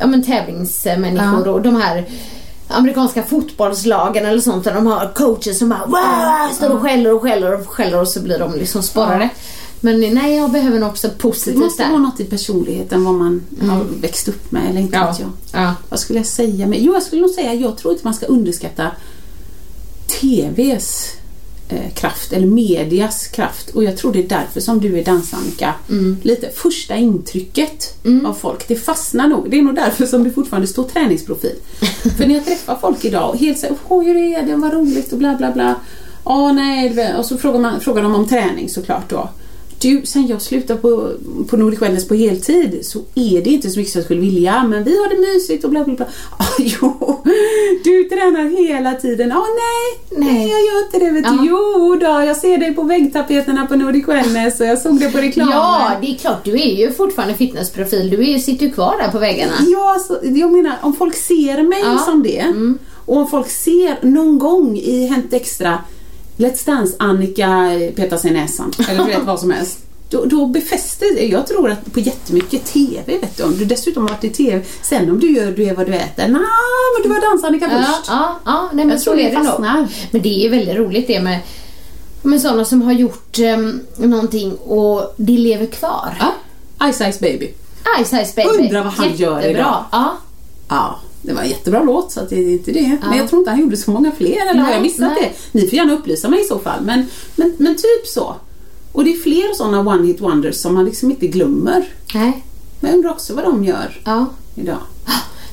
ja, 0.00 0.06
men 0.06 0.22
tävlingsmänniskor 0.22 1.48
och 1.48 1.62
de 1.62 1.76
här 1.76 2.04
amerikanska 2.68 3.22
fotbollslagen 3.22 4.26
eller 4.26 4.40
sånt 4.40 4.64
där 4.64 4.74
de 4.74 4.86
har 4.86 5.12
coacher 5.14 5.52
som 5.52 5.68
bara 5.68 5.86
wow, 5.86 6.54
står 6.54 6.70
och 6.70 6.82
skäller 6.82 7.14
och 7.14 7.22
skäller 7.22 7.54
och 7.60 7.68
skäller 7.68 8.00
och 8.00 8.08
så 8.08 8.20
blir 8.20 8.38
de 8.38 8.54
liksom 8.54 8.82
sporrade. 8.82 9.28
Men 9.84 10.00
nej, 10.14 10.36
jag 10.36 10.50
behöver 10.52 10.78
nog 10.78 10.88
också 10.88 11.08
det 11.08 11.18
positivt 11.18 11.56
måste 11.58 11.82
där. 11.82 11.90
vara 11.90 12.00
något 12.00 12.20
i 12.20 12.24
personligheten 12.24 13.04
vad 13.04 13.14
man 13.14 13.42
har 13.60 13.84
växt 14.00 14.28
upp 14.28 14.52
med 14.52 14.70
eller 14.70 14.80
inte 14.80 14.96
Ja. 14.96 15.06
vet 15.10 15.20
jag. 15.20 15.30
Ja. 15.62 15.74
Vad 15.88 16.00
skulle 16.00 16.18
jag 16.18 16.26
säga? 16.26 16.66
Men, 16.66 16.84
jo, 16.84 16.92
jag 16.92 17.02
skulle 17.02 17.22
nog 17.22 17.30
säga 17.30 17.54
jag 17.54 17.78
tror 17.78 17.92
inte 17.92 18.06
man 18.06 18.14
ska 18.14 18.26
underskatta 18.26 18.90
TVs 20.06 21.12
eh, 21.68 21.92
kraft 21.94 22.32
eller 22.32 22.46
medias 22.46 23.26
kraft 23.26 23.70
och 23.70 23.84
jag 23.84 23.96
tror 23.96 24.12
det 24.12 24.18
är 24.18 24.28
därför 24.28 24.60
som 24.60 24.80
du 24.80 24.98
är 24.98 25.04
dansannika. 25.04 25.74
Mm. 25.90 26.16
Lite 26.22 26.50
första 26.54 26.96
intrycket 26.96 27.94
av 28.26 28.34
folk, 28.34 28.68
det 28.68 28.76
fastnar 28.76 29.28
nog. 29.28 29.50
Det 29.50 29.58
är 29.58 29.62
nog 29.62 29.74
därför 29.74 30.06
som 30.06 30.24
det 30.24 30.30
fortfarande 30.30 30.66
står 30.68 30.84
träningsprofil. 30.84 31.56
För 32.16 32.26
när 32.26 32.34
jag 32.34 32.44
träffar 32.44 32.78
folk 32.80 33.04
idag 33.04 33.30
och 33.30 33.36
helt 33.38 33.58
säger 33.58 33.76
Åh, 33.88 34.02
hur 34.04 34.16
är 34.16 34.42
det, 34.42 34.56
vad 34.56 34.72
roligt 34.72 35.12
och 35.12 35.18
bla 35.18 35.34
bla 35.34 35.52
bla. 35.52 35.74
Ja, 36.24 36.52
nej, 36.52 36.88
det- 36.88 37.14
och 37.18 37.24
så 37.26 37.36
frågar, 37.38 37.60
man, 37.60 37.80
frågar 37.80 38.02
de 38.02 38.14
om 38.14 38.28
träning 38.28 38.68
såklart 38.68 39.10
då. 39.10 39.28
Du, 39.82 40.02
sen 40.04 40.26
jag 40.26 40.42
slutade 40.42 40.80
på, 40.80 41.10
på 41.48 41.56
Nordic 41.56 41.82
Wellness 41.82 42.08
på 42.08 42.14
heltid 42.14 42.78
så 42.82 42.98
är 43.14 43.42
det 43.44 43.50
inte 43.50 43.70
så 43.70 43.78
mycket 43.78 43.92
som 43.92 43.98
jag 43.98 44.04
skulle 44.04 44.20
vilja 44.20 44.64
men 44.64 44.84
vi 44.84 44.96
har 44.98 45.08
det 45.08 45.16
mysigt 45.34 45.64
och 45.64 45.70
bla 45.70 45.84
bla 45.84 45.94
bla. 45.94 46.06
Ah, 46.38 46.44
jo, 46.58 47.22
du 47.84 48.04
tränar 48.04 48.66
hela 48.68 48.94
tiden. 48.94 49.32
Ah, 49.32 49.44
nej, 49.44 50.18
nej, 50.20 50.34
Nej. 50.34 50.50
jag 50.50 50.60
gör 50.60 50.84
inte 50.84 50.98
det. 50.98 51.10
Vet 51.10 51.24
du. 51.24 51.46
Jo 51.48 51.96
då, 52.00 52.06
jag 52.26 52.36
ser 52.36 52.58
dig 52.58 52.74
på 52.74 52.82
väggtapeterna 52.82 53.66
på 53.66 53.76
Nordic 53.76 54.08
Wellness 54.08 54.60
och 54.60 54.66
jag 54.66 54.78
såg 54.78 55.00
det 55.00 55.12
på 55.12 55.18
reklamen. 55.18 55.52
Ja, 55.54 55.90
det 56.00 56.06
är 56.10 56.14
klart. 56.18 56.44
Du 56.44 56.50
är 56.52 56.76
ju 56.76 56.92
fortfarande 56.92 57.34
fitnessprofil. 57.34 58.10
Du 58.10 58.30
är 58.30 58.38
sitter 58.38 58.66
ju 58.66 58.72
kvar 58.72 58.94
där 59.02 59.08
på 59.08 59.18
väggarna. 59.18 59.52
Ja, 59.66 59.92
alltså, 59.94 60.18
jag 60.22 60.52
menar 60.52 60.76
om 60.82 60.92
folk 60.94 61.14
ser 61.14 61.62
mig 61.62 61.80
Ja. 61.80 61.86
Mm. 61.90 61.98
som 61.98 62.22
det 62.22 62.44
och 63.06 63.16
om 63.16 63.28
folk 63.28 63.48
ser 63.50 63.96
någon 64.06 64.38
gång 64.38 64.76
i 64.78 65.06
Hänt 65.06 65.32
Extra 65.32 65.78
Let's 66.42 66.66
Dance 66.66 66.96
Annika 66.98 67.78
petar 67.96 68.16
sig 68.16 68.30
i 68.30 68.34
näsan 68.34 68.72
eller 68.88 69.04
du 69.04 69.10
vet 69.10 69.22
vad 69.24 69.40
som 69.40 69.50
helst. 69.50 69.78
Då, 70.10 70.24
då 70.24 70.46
befäster. 70.46 71.30
Jag 71.30 71.46
tror 71.46 71.70
att 71.70 71.92
på 71.92 72.00
jättemycket 72.00 72.64
TV 72.64 73.18
vet 73.18 73.36
du. 73.36 73.42
Om 73.42 73.58
du 73.58 73.64
dessutom 73.64 74.02
har 74.02 74.10
varit 74.10 74.24
i 74.24 74.30
TV. 74.30 74.62
Sen 74.82 75.10
om 75.10 75.20
du 75.20 75.30
gör 75.32 75.52
du 75.52 75.64
är 75.64 75.74
vad 75.74 75.86
du 75.86 75.94
äter. 75.94 76.28
Nej, 76.28 76.40
men 76.96 77.02
du 77.02 77.08
var 77.08 77.20
dans-Annika 77.30 77.68
Ja, 77.72 77.82
först. 77.82 78.08
ja, 78.08 78.38
ja 78.44 78.68
nej, 78.72 78.84
men 78.84 78.90
Jag 78.90 78.98
så 79.00 79.04
tror 79.04 79.16
det 79.16 79.30
är 79.30 79.36
det 79.36 79.42
nog. 79.42 79.88
Men 80.10 80.22
det 80.22 80.28
är 80.28 80.42
ju 80.42 80.48
väldigt 80.48 80.76
roligt 80.76 81.06
det 81.06 81.20
med, 81.20 81.38
med 82.22 82.40
sådana 82.40 82.64
som 82.64 82.82
har 82.82 82.92
gjort 82.92 83.38
um, 83.38 83.80
någonting 83.96 84.54
och 84.54 85.14
det 85.16 85.32
lever 85.38 85.66
kvar. 85.66 86.14
Ja. 86.20 86.92
Ice 86.92 86.98
Ice 87.12 87.20
Baby. 87.20 87.50
Ice 88.04 88.10
Ice 88.26 88.34
Baby. 88.34 88.48
Undrar 88.58 88.84
vad 88.84 88.92
han 88.92 89.16
gör 89.16 89.36
Jättebra. 89.40 89.60
idag. 89.60 89.84
Ja. 89.92 90.16
Ja, 90.68 91.00
det 91.22 91.32
var 91.32 91.42
en 91.42 91.48
jättebra 91.48 91.82
låt 91.82 92.12
så 92.12 92.20
att 92.20 92.30
det 92.30 92.36
är 92.36 92.52
inte 92.52 92.72
det. 92.72 92.98
Ja. 93.02 93.08
Men 93.08 93.18
jag 93.18 93.28
tror 93.28 93.38
inte 93.40 93.50
han 93.50 93.60
gjorde 93.60 93.76
så 93.76 93.90
många 93.90 94.12
fler 94.12 94.40
eller 94.50 94.60
har 94.60 94.66
Nej, 94.66 94.72
jag 94.72 94.82
missat 94.82 95.12
nej. 95.20 95.34
det? 95.52 95.58
Ni 95.60 95.66
får 95.66 95.74
gärna 95.74 95.92
upplysa 95.92 96.28
mig 96.28 96.40
i 96.40 96.44
så 96.44 96.58
fall. 96.58 96.80
Men, 96.82 97.06
men, 97.36 97.54
men 97.58 97.74
typ 97.76 98.06
så. 98.06 98.34
Och 98.92 99.04
det 99.04 99.10
är 99.12 99.16
fler 99.22 99.54
sådana 99.54 99.80
one 99.80 100.06
hit 100.06 100.20
wonders 100.20 100.56
som 100.56 100.74
man 100.74 100.84
liksom 100.84 101.10
inte 101.10 101.26
glömmer. 101.26 101.84
Nej. 102.14 102.42
Men 102.80 102.90
jag 102.90 102.96
undrar 102.96 103.10
också 103.10 103.34
vad 103.34 103.44
de 103.44 103.64
gör 103.64 104.00
Ja. 104.04 104.26
idag. 104.54 104.78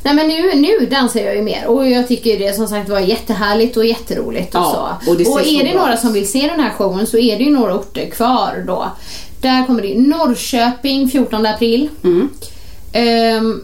Nej 0.03 0.13
men 0.13 0.27
nu, 0.27 0.55
nu 0.55 0.85
dansar 0.85 1.19
jag 1.19 1.35
ju 1.35 1.41
mer 1.41 1.67
och 1.67 1.89
jag 1.89 2.07
tycker 2.07 2.39
det 2.39 2.55
som 2.55 2.67
sagt 2.67 2.89
var 2.89 2.99
jättehärligt 2.99 3.77
och 3.77 3.85
jätteroligt 3.85 4.55
och 4.55 4.61
Ja, 4.61 4.97
så. 5.05 5.11
och 5.11 5.17
det 5.17 5.25
så 5.25 5.39
är 5.39 5.63
det 5.63 5.73
några 5.79 5.97
som 5.97 6.13
vill 6.13 6.27
se 6.31 6.47
den 6.47 6.59
här 6.59 6.69
showen 6.69 7.07
så 7.07 7.17
är 7.17 7.37
det 7.37 7.43
ju 7.43 7.49
några 7.51 7.75
orter 7.75 8.09
kvar 8.09 8.63
då. 8.67 8.91
Där 9.41 9.65
kommer 9.65 9.81
det 9.81 9.97
Norrköping 9.97 11.09
14 11.09 11.45
april. 11.45 11.89
Mm. 12.03 12.29
Ehm, 12.93 13.61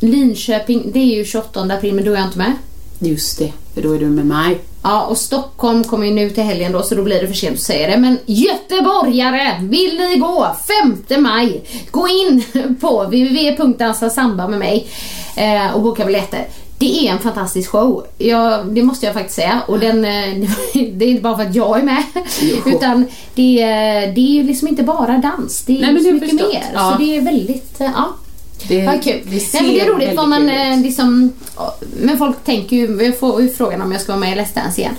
Linköping, 0.00 0.90
det 0.92 0.98
är 0.98 1.16
ju 1.16 1.24
28 1.24 1.60
april 1.60 1.94
men 1.94 2.04
då 2.04 2.12
är 2.12 2.16
jag 2.16 2.26
inte 2.26 2.38
med. 2.38 2.52
Just 2.98 3.38
det, 3.38 3.52
för 3.74 3.82
då 3.82 3.92
är 3.92 3.98
du 3.98 4.06
med 4.06 4.26
mig. 4.26 4.58
Ja, 4.82 5.02
och 5.02 5.18
Stockholm 5.18 5.84
kommer 5.84 6.06
ju 6.06 6.12
nu 6.12 6.30
till 6.30 6.42
helgen 6.44 6.72
då 6.72 6.82
så 6.82 6.94
då 6.94 7.02
blir 7.02 7.20
det 7.20 7.26
för 7.26 7.34
sent 7.34 7.54
att 7.56 7.62
säga 7.62 7.90
det. 7.90 7.96
Men 7.96 8.18
göteborgare, 8.26 9.54
vill 9.62 9.98
ni 9.98 10.16
gå 10.16 10.56
5 11.08 11.22
maj? 11.22 11.62
Gå 11.90 12.08
in 12.08 12.44
på 12.80 13.04
www.dansasamba 13.04 14.48
med 14.48 14.58
mig 14.58 14.86
eh, 15.36 15.74
och 15.74 15.82
boka 15.82 16.04
biljetter. 16.04 16.46
Det 16.78 17.06
är 17.08 17.12
en 17.12 17.18
fantastisk 17.18 17.70
show. 17.70 18.06
Ja, 18.18 18.62
det 18.70 18.82
måste 18.82 19.06
jag 19.06 19.14
faktiskt 19.14 19.36
säga. 19.36 19.60
Och 19.68 19.78
den, 19.78 20.04
eh, 20.04 20.48
det 20.92 21.04
är 21.04 21.08
inte 21.08 21.22
bara 21.22 21.36
för 21.36 21.44
att 21.44 21.54
jag 21.54 21.78
är 21.78 21.82
med. 21.82 22.02
Jo. 22.40 22.56
Utan 22.66 23.04
det, 23.34 23.62
är- 23.62 24.12
det 24.12 24.20
är 24.20 24.32
ju 24.34 24.42
liksom 24.42 24.68
inte 24.68 24.82
bara 24.82 25.18
dans. 25.18 25.62
Det 25.66 25.82
är 25.82 25.92
Nej, 25.92 26.04
så 26.04 26.12
mycket 26.12 26.30
förstått. 26.30 26.52
mer. 26.52 26.64
Ja. 26.74 26.92
Så 26.92 27.02
det 27.04 27.16
är 27.16 27.20
väldigt, 27.22 27.80
eh, 27.80 27.90
ja. 27.94 28.08
Det, 28.68 28.86
Vad 28.86 29.02
kul. 29.04 29.20
det 29.24 29.30
Nej, 29.30 29.40
ser 29.40 29.60
men 29.62 29.70
det 29.74 29.80
är 29.80 29.86
roligt 29.86 30.16
vad 30.16 30.28
man 30.28 30.48
eh, 30.48 30.80
liksom... 30.80 31.32
Men 32.00 32.18
folk 32.18 32.44
tänker 32.44 32.76
ju, 32.76 33.02
jag 33.02 33.18
får 33.18 33.42
ju 33.42 33.48
frågan 33.48 33.82
om 33.82 33.92
jag 33.92 34.00
ska 34.00 34.12
vara 34.12 34.20
med 34.20 34.38
i 34.38 34.40
Let's 34.40 34.54
Dance 34.54 34.80
igen. 34.80 34.94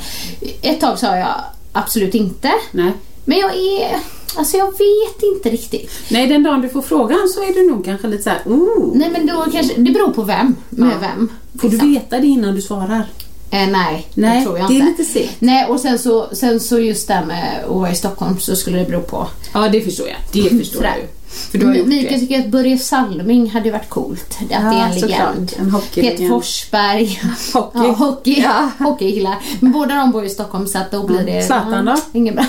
Ett 0.62 0.80
tag 0.82 1.00
sa 1.00 1.18
jag 1.18 1.28
absolut 1.72 2.16
inte. 2.16 2.52
Nej. 2.72 2.92
Men 3.26 3.38
jag 3.38 3.52
är... 3.56 3.98
Alltså 4.36 4.58
jag 4.58 4.66
vet 4.72 5.24
inte 5.36 5.50
riktigt. 5.50 5.92
Nej, 6.10 6.28
den 6.28 6.44
dagen 6.44 6.62
du 6.62 6.70
får 6.70 6.82
frågan 6.82 7.30
så 7.36 7.44
är 7.44 7.54
du 7.54 7.70
nog 7.70 7.86
kanske 7.86 8.08
lite 8.08 8.24
såhär, 8.24 8.40
ooh. 8.46 8.92
Nej 8.98 9.10
men 9.12 9.26
då 9.28 9.46
kanske, 9.52 9.74
det 9.78 9.92
beror 9.92 10.10
på 10.14 10.22
vem. 10.24 10.56
Med 10.70 10.90
Ja. 10.92 10.98
vem. 11.02 11.30
Får 11.60 11.68
du 11.70 11.74
liksom. 11.74 11.94
veta 11.94 12.20
det 12.20 12.28
innan 12.28 12.56
du 12.56 12.62
svarar? 12.62 13.06
Eh, 13.52 13.68
nej, 13.70 14.08
Nej, 14.14 14.40
det 14.40 14.46
tror 14.46 14.58
jag 14.60 14.68
det 14.70 14.74
är 14.74 14.76
inte. 14.76 15.02
lite 15.02 15.04
segt. 15.14 15.36
Nej 15.40 15.66
och 15.66 15.80
sen 15.80 16.00
så, 16.00 16.28
sen 16.32 16.60
så 16.60 16.80
just 16.80 17.08
det 17.08 17.14
här 17.14 17.26
med 17.26 17.64
att 17.64 17.76
vara 17.76 17.92
i 17.92 17.96
Stockholm 17.96 18.40
så 18.40 18.56
skulle 18.56 18.78
det 18.80 18.86
bero 18.86 19.02
på. 19.02 19.28
Ja, 19.54 19.70
det 19.70 19.82
förstår 19.82 20.08
jag. 20.08 20.18
Det 20.44 20.50
förstår 20.58 20.76
Sådär. 20.78 20.90
jag 20.90 20.98
ju. 21.00 21.08
För 21.52 21.58
du 21.58 21.66
har 21.66 21.74
gjort 21.74 21.88
Mikael 21.88 22.14
det. 22.14 22.20
tycker 22.20 22.40
att 22.40 22.48
Börje 22.48 22.78
Salming 22.78 23.50
hade 23.50 23.72
varit 23.72 23.90
coolt. 23.90 24.38
Att 24.42 24.50
det 24.50 24.56
är 24.56 24.92
en 24.94 25.00
legend. 25.00 25.52
Peter 25.94 26.28
Forsberg. 26.30 27.22
Hockey. 27.54 27.80
Ja, 27.80 27.92
hockey. 27.92 28.42
Ja. 28.42 28.70
Hockeykillar. 28.80 29.36
Men 29.60 29.72
båda 29.72 29.96
de 29.96 30.12
bor 30.12 30.24
i 30.26 30.30
Stockholm 30.30 30.68
så 30.68 30.78
att 30.78 30.92
då 30.92 31.04
blir 31.04 31.24
det... 31.26 31.42
Zlatan 31.44 31.86
då? 31.86 31.96
Ingen 32.14 32.36
bra. 32.36 32.46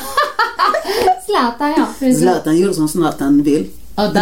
Zlatan 1.26 1.75
ja. 1.76 1.85
precis. 1.99 2.21
Zlatan 2.23 2.57
gör 2.57 2.73
som 2.73 2.88
Zlatan 2.88 3.42
vill. 3.42 3.66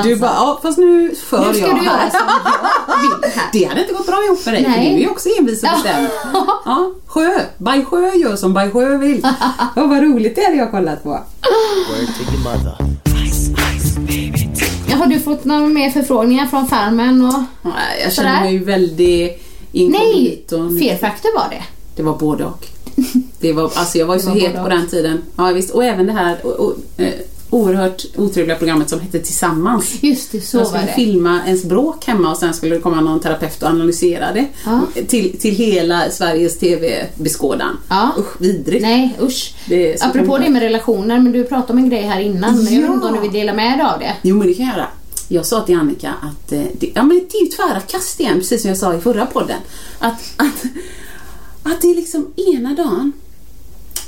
Du 0.05 0.17
bara, 0.17 0.31
ja 0.35 0.59
fast 0.63 0.79
nu 0.79 1.15
för 1.15 1.47
Nu 1.47 1.55
ska 1.55 1.67
jag 1.67 1.79
du 1.79 1.85
göra 1.85 1.97
här. 1.97 2.11
som 2.11 2.21
jag 3.23 3.31
här. 3.35 3.49
Det 3.53 3.65
hade 3.65 3.81
inte 3.81 3.93
gått 3.93 4.07
bra 4.07 4.25
ihop 4.27 4.45
med 4.47 4.55
dig, 4.55 4.63
Nej. 4.63 4.73
för 4.75 4.81
du 4.81 4.87
är 4.97 4.99
ju 5.01 5.09
också 5.09 5.29
envis 5.39 5.63
och 5.63 5.69
bestämd. 5.71 6.09
Ja, 6.65 6.91
Sjö. 7.07 7.41
Baj 7.59 7.85
Sjö 7.85 8.15
gör 8.15 8.37
som 8.37 8.55
Baj 8.55 8.71
Sjö 8.71 8.97
vill. 8.97 9.21
Ja, 9.77 9.87
vad 9.87 10.03
roligt 10.03 10.37
det 10.37 10.45
hade 10.45 10.57
jag 10.57 10.71
kollat 10.71 11.03
på. 11.03 11.09
Word 11.11 11.21
to 12.17 12.33
your 12.33 12.43
mother. 12.45 13.06
Har 15.07 15.13
du 15.13 15.21
fått 15.21 15.45
några 15.45 15.67
mer 15.67 15.91
förfrågningar 15.91 16.47
från 16.47 16.69
Farmen 16.69 17.25
och... 17.25 17.43
Nej, 17.63 18.03
Jag 18.05 18.13
känner 18.13 18.41
mig 18.41 18.53
ju 18.53 18.65
väldigt 18.65 18.99
Nej! 18.99 19.39
inkognito. 19.73 20.79
Fear 20.79 20.97
Factor 20.97 21.35
var 21.35 21.51
det. 21.51 21.63
Det 21.97 22.03
var 22.03 22.17
både 22.19 22.45
och. 22.45 22.67
Det 23.41 23.53
var, 23.53 23.63
alltså 23.75 23.99
jag 23.99 24.07
var 24.07 24.15
ju 24.15 24.21
så 24.21 24.31
het 24.31 24.55
på 24.55 24.61
och. 24.63 24.69
den 24.71 24.87
tiden. 24.89 25.23
Ja, 25.37 25.45
visst. 25.53 25.71
Och 25.71 25.85
även 25.85 26.07
det 26.07 26.13
här 26.13 26.37
o, 26.47 26.49
o, 26.49 26.75
eh, 27.03 27.09
oerhört 27.51 28.05
otrevliga 28.17 28.57
programmet 28.57 28.91
som 28.91 29.01
hette 29.01 29.19
Tillsammans. 29.19 29.95
Just 30.01 30.33
det, 30.33 30.41
så 30.41 30.57
Man 30.57 30.65
var 30.65 30.71
skulle 30.71 30.87
det. 30.87 30.93
filma 30.93 31.41
ens 31.47 31.65
bråk 31.65 32.05
hemma 32.07 32.31
och 32.31 32.37
sen 32.37 32.55
skulle 32.55 32.75
det 32.75 32.81
komma 32.81 33.01
någon 33.01 33.21
terapeut 33.21 33.63
och 33.63 33.69
analysera 33.69 34.33
det. 34.33 34.47
Ja. 34.65 34.81
Till, 35.07 35.39
till 35.39 35.55
hela 35.55 36.11
Sveriges 36.11 36.59
TV-beskådan. 36.59 37.77
Ja. 37.89 38.13
Usch, 38.19 38.41
vidrigt. 38.41 38.83
Nej, 38.83 39.17
usch. 39.23 39.55
Det 39.69 40.03
Apropå 40.03 40.39
det 40.39 40.49
med 40.51 40.63
relationer, 40.63 41.19
men 41.21 41.33
du 41.33 41.45
pratade 41.45 41.73
om 41.73 41.79
en 41.79 41.91
grej 41.91 42.03
här 42.03 42.21
innan. 42.21 42.65
Jag 42.65 42.81
vet 42.81 42.91
inte 42.91 43.07
om 43.07 43.15
du 43.15 43.21
vill 43.21 43.33
dela 43.33 43.55
med 43.55 43.79
dig 43.79 43.87
av 43.87 43.99
det. 43.99 44.15
Jo 44.23 44.37
men 44.37 44.47
det 44.49 44.55
kan 44.55 44.67
jag 44.67 44.77
göra. 44.77 44.87
Jag 45.29 45.47
sa 45.47 45.61
till 45.61 45.77
Annika 45.77 46.15
att 46.23 46.53
eh, 46.53 46.63
det, 46.79 46.91
ja, 46.95 47.03
men 47.03 47.21
det 47.31 47.39
är 47.39 47.43
ju 47.43 47.47
tvära 47.47 47.81
kast 47.81 48.21
igen, 48.21 48.39
precis 48.39 48.63
som 48.63 48.69
jag 48.69 48.79
sa 48.79 48.95
i 48.95 49.01
förra 49.01 49.27
podden. 49.27 49.59
Att, 49.99 50.21
att, 50.37 50.65
att 51.63 51.81
det 51.81 51.91
är 51.91 51.95
liksom 51.95 52.27
ena 52.55 52.75
dagen 52.75 53.13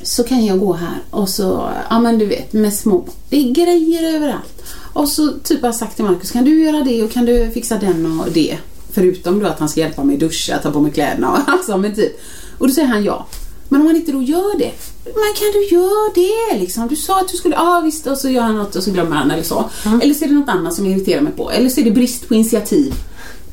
så 0.02 0.24
kan 0.24 0.46
jag 0.46 0.60
gå 0.60 0.72
här 0.72 0.98
och 1.10 1.28
så, 1.28 1.70
ja 1.90 2.00
men 2.00 2.18
du 2.18 2.26
vet 2.26 2.52
med 2.52 2.74
små, 2.74 3.04
det 3.28 3.36
är 3.36 3.52
grejer 3.52 4.14
överallt. 4.16 4.62
Och 4.92 5.08
så 5.08 5.32
typ 5.32 5.60
har 5.60 5.68
jag 5.68 5.74
sagt 5.74 5.96
till 5.96 6.04
Marcus, 6.04 6.30
kan 6.30 6.44
du 6.44 6.64
göra 6.64 6.84
det 6.84 7.02
och 7.02 7.10
kan 7.10 7.24
du 7.24 7.50
fixa 7.50 7.76
den 7.78 8.20
och 8.20 8.32
det? 8.32 8.58
Förutom 8.92 9.38
då 9.38 9.46
att 9.46 9.58
han 9.58 9.68
ska 9.68 9.80
hjälpa 9.80 10.04
mig 10.04 10.16
duscha, 10.16 10.58
ta 10.58 10.70
på 10.70 10.80
mig 10.80 10.92
kläderna 10.92 11.32
och 11.32 11.38
alltså 11.46 11.76
men 11.76 11.94
typ. 11.94 12.20
Och 12.58 12.68
då 12.68 12.74
säger 12.74 12.88
han 12.88 13.04
ja. 13.04 13.26
Men 13.68 13.80
om 13.80 13.86
han 13.86 13.96
inte 13.96 14.12
då 14.12 14.22
gör 14.22 14.58
det, 14.58 14.72
men 15.04 15.34
kan 15.36 15.52
du 15.52 15.68
göra 15.68 16.12
det 16.14 16.58
liksom? 16.58 16.88
Du 16.88 16.96
sa 16.96 17.20
att 17.20 17.28
du 17.28 17.36
skulle, 17.36 17.54
ja 17.54 17.82
visst 17.84 18.06
och 18.06 18.18
så 18.18 18.28
gör 18.28 18.42
han 18.42 18.56
något 18.56 18.76
och 18.76 18.82
så 18.82 18.90
glömmer 18.90 19.16
han 19.16 19.30
eller 19.30 19.42
så. 19.42 19.70
Eller 20.02 20.14
så 20.14 20.24
är 20.24 20.28
det 20.28 20.34
något 20.34 20.48
annat 20.48 20.74
som 20.74 20.86
jag 20.86 20.96
irriterar 20.96 21.20
mig 21.20 21.32
på. 21.32 21.50
Eller 21.50 21.68
så 21.68 21.80
är 21.80 21.84
det 21.84 21.90
brist 21.90 22.28
på 22.28 22.34
initiativ. 22.34 22.94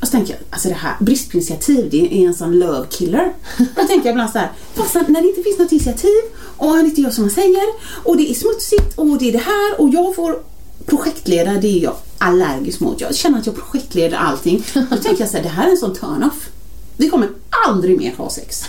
Och 0.06 0.10
så 0.10 0.16
tänker 0.16 0.32
jag, 0.32 0.42
alltså 0.50 0.68
det 0.68 0.74
här, 0.74 0.96
brist 1.00 1.30
på 1.30 1.36
initiativ 1.36 1.88
det 1.90 2.22
är 2.22 2.26
en 2.26 2.34
sån 2.34 2.58
love 2.58 2.86
killer. 2.90 3.32
Då 3.58 3.86
tänker 3.86 4.06
jag 4.06 4.06
ibland 4.06 4.30
så 4.30 4.38
här, 4.38 4.52
fast 4.74 4.94
när 4.94 5.22
det 5.22 5.28
inte 5.28 5.42
finns 5.42 5.58
något 5.58 5.72
initiativ 5.72 6.22
och 6.56 6.68
han 6.68 6.86
inte 6.86 7.00
gör 7.00 7.10
som 7.10 7.24
han 7.24 7.30
säger 7.30 7.64
och 8.04 8.16
det 8.16 8.30
är 8.30 8.34
smutsigt 8.34 8.98
och 8.98 9.18
det 9.18 9.28
är 9.28 9.32
det 9.32 9.38
här 9.38 9.80
och 9.80 9.90
jag 9.90 10.14
får 10.14 10.38
projektleda, 10.86 11.52
det 11.52 11.78
är 11.78 11.82
jag 11.82 11.96
allergisk 12.18 12.80
mot. 12.80 13.00
Jag 13.00 13.14
känner 13.14 13.38
att 13.38 13.46
jag 13.46 13.54
projektleder 13.54 14.16
allting. 14.16 14.64
Då 14.74 14.96
tänker 14.96 15.20
jag 15.20 15.30
så 15.30 15.36
här, 15.36 15.42
det 15.42 15.48
här 15.48 15.66
är 15.66 15.70
en 15.70 15.76
sån 15.76 15.94
turn-off. 15.94 16.48
Vi 16.96 17.08
kommer 17.08 17.28
aldrig 17.66 17.98
mer 17.98 18.14
ha 18.16 18.30
sex. 18.30 18.64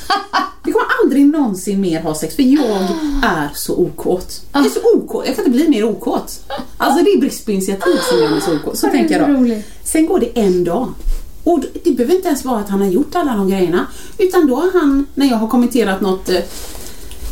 Vi 0.65 0.71
kommer 0.71 0.87
aldrig 1.03 1.25
någonsin 1.25 1.81
mer 1.81 2.01
ha 2.01 2.15
sex 2.15 2.35
för 2.35 2.43
jag 2.43 2.87
är 3.23 3.49
så 3.55 3.77
okåt. 3.77 4.41
Jag 4.53 4.65
är 4.65 4.69
så 4.69 4.79
okåt, 4.93 5.23
jag 5.27 5.35
kan 5.35 5.45
inte 5.45 5.57
bli 5.57 5.69
mer 5.69 5.83
okåt. 5.83 6.39
Alltså 6.77 7.03
det 7.03 7.09
är 7.09 7.19
brist 7.19 7.45
på 7.45 7.51
initiativ 7.51 7.97
som 8.09 8.19
gör 8.19 8.29
mig 8.29 8.41
så 8.41 8.55
okåt. 8.55 8.77
Så 8.77 8.87
tänker 8.87 9.19
jag 9.19 9.29
då. 9.29 9.61
Sen 9.83 10.05
går 10.05 10.19
det 10.19 10.39
en 10.39 10.63
dag. 10.63 10.93
Och 11.47 11.63
det 11.83 11.91
behöver 11.91 12.15
inte 12.15 12.27
ens 12.27 12.45
vara 12.45 12.59
att 12.59 12.69
han 12.69 12.81
har 12.81 12.87
gjort 12.87 13.15
alla 13.15 13.35
de 13.35 13.49
grejerna. 13.49 13.87
Utan 14.17 14.47
då 14.47 14.55
har 14.55 14.79
han, 14.79 15.05
när 15.15 15.25
jag 15.25 15.37
har 15.37 15.47
kommenterat 15.47 16.01
något 16.01 16.29
eh, 16.29 16.39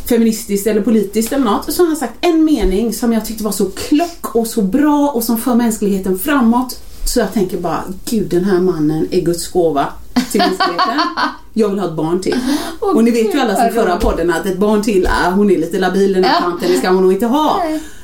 feministiskt 0.08 0.66
eller 0.66 0.80
politiskt 0.80 1.32
eller 1.32 1.44
något, 1.44 1.74
så 1.74 1.82
har 1.82 1.86
han 1.86 1.96
sagt 1.96 2.14
en 2.20 2.44
mening 2.44 2.92
som 2.92 3.12
jag 3.12 3.26
tyckte 3.26 3.44
var 3.44 3.52
så 3.52 3.66
klock 3.66 4.34
och 4.34 4.46
så 4.46 4.62
bra 4.62 5.10
och 5.10 5.24
som 5.24 5.38
för 5.38 5.54
mänskligheten 5.54 6.18
framåt. 6.18 6.80
Så 7.06 7.20
jag 7.20 7.32
tänker 7.32 7.58
bara, 7.58 7.84
gud 8.04 8.28
den 8.30 8.44
här 8.44 8.60
mannen 8.60 9.08
är 9.10 9.20
Guds 9.20 9.48
gåva 9.48 9.86
till 10.32 10.40
mänskligheten. 10.40 11.00
Jag 11.54 11.68
vill 11.68 11.78
ha 11.78 11.86
ett 11.88 11.96
barn 11.96 12.20
till. 12.20 12.38
och 12.80 13.04
ni 13.04 13.10
vet 13.10 13.34
ju 13.34 13.40
alla 13.40 13.56
som 13.56 13.70
förra 13.74 13.96
podden 13.96 14.30
att 14.30 14.46
ett 14.46 14.58
barn 14.58 14.82
till, 14.82 15.06
ah, 15.06 15.30
hon 15.30 15.50
är 15.50 15.58
lite 15.58 15.78
labil 15.78 16.12
den 16.12 16.24
här 16.24 16.40
tanten, 16.40 16.70
det 16.70 16.78
ska 16.78 16.88
hon 16.88 17.02
nog 17.02 17.12
inte 17.12 17.26
ha. 17.26 17.62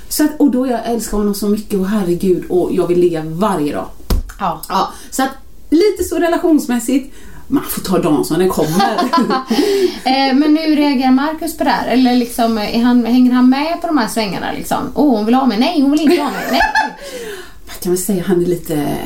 Så 0.08 0.24
att, 0.24 0.30
och 0.38 0.50
då 0.50 0.66
jag 0.66 0.80
älskar 0.86 1.18
honom 1.18 1.34
så 1.34 1.48
mycket 1.48 1.80
och 1.80 1.86
herregud 1.86 2.44
och 2.48 2.70
jag 2.72 2.86
vill 2.86 2.98
ligga 2.98 3.22
varje 3.24 3.74
dag. 3.74 3.86
Ja. 4.40 4.62
Ja, 4.68 4.92
så 5.10 5.22
att 5.22 5.41
lite 5.72 6.04
så 6.04 6.18
relationsmässigt, 6.18 7.14
man 7.48 7.62
får 7.62 7.82
ta 7.82 7.98
dagen 7.98 8.24
som 8.24 8.38
den 8.38 8.48
kommer. 8.48 8.98
Eh, 10.04 10.34
men 10.34 10.54
nu 10.54 10.60
reagerar 10.60 11.10
Markus 11.10 11.56
på 11.56 11.64
det 11.64 11.70
här? 11.70 11.88
Eller 11.88 12.16
liksom, 12.16 12.58
är 12.58 12.82
han, 12.82 13.04
hänger 13.06 13.32
han 13.32 13.50
med 13.50 13.80
på 13.80 13.86
de 13.86 13.98
här 13.98 14.08
svängarna? 14.08 14.52
Liksom? 14.52 14.78
Åh, 14.94 15.16
hon 15.16 15.26
vill 15.26 15.34
ha 15.34 15.46
mig. 15.46 15.58
Nej, 15.58 15.80
hon 15.80 15.90
vill 15.90 16.00
inte 16.00 16.22
ha 16.22 16.30
mig. 16.30 16.48
Nej. 16.50 16.60
Vad 17.66 17.80
kan 17.80 17.92
man 17.92 17.98
säga, 17.98 18.24
han 18.26 18.42
är 18.42 18.46
lite, 18.46 18.98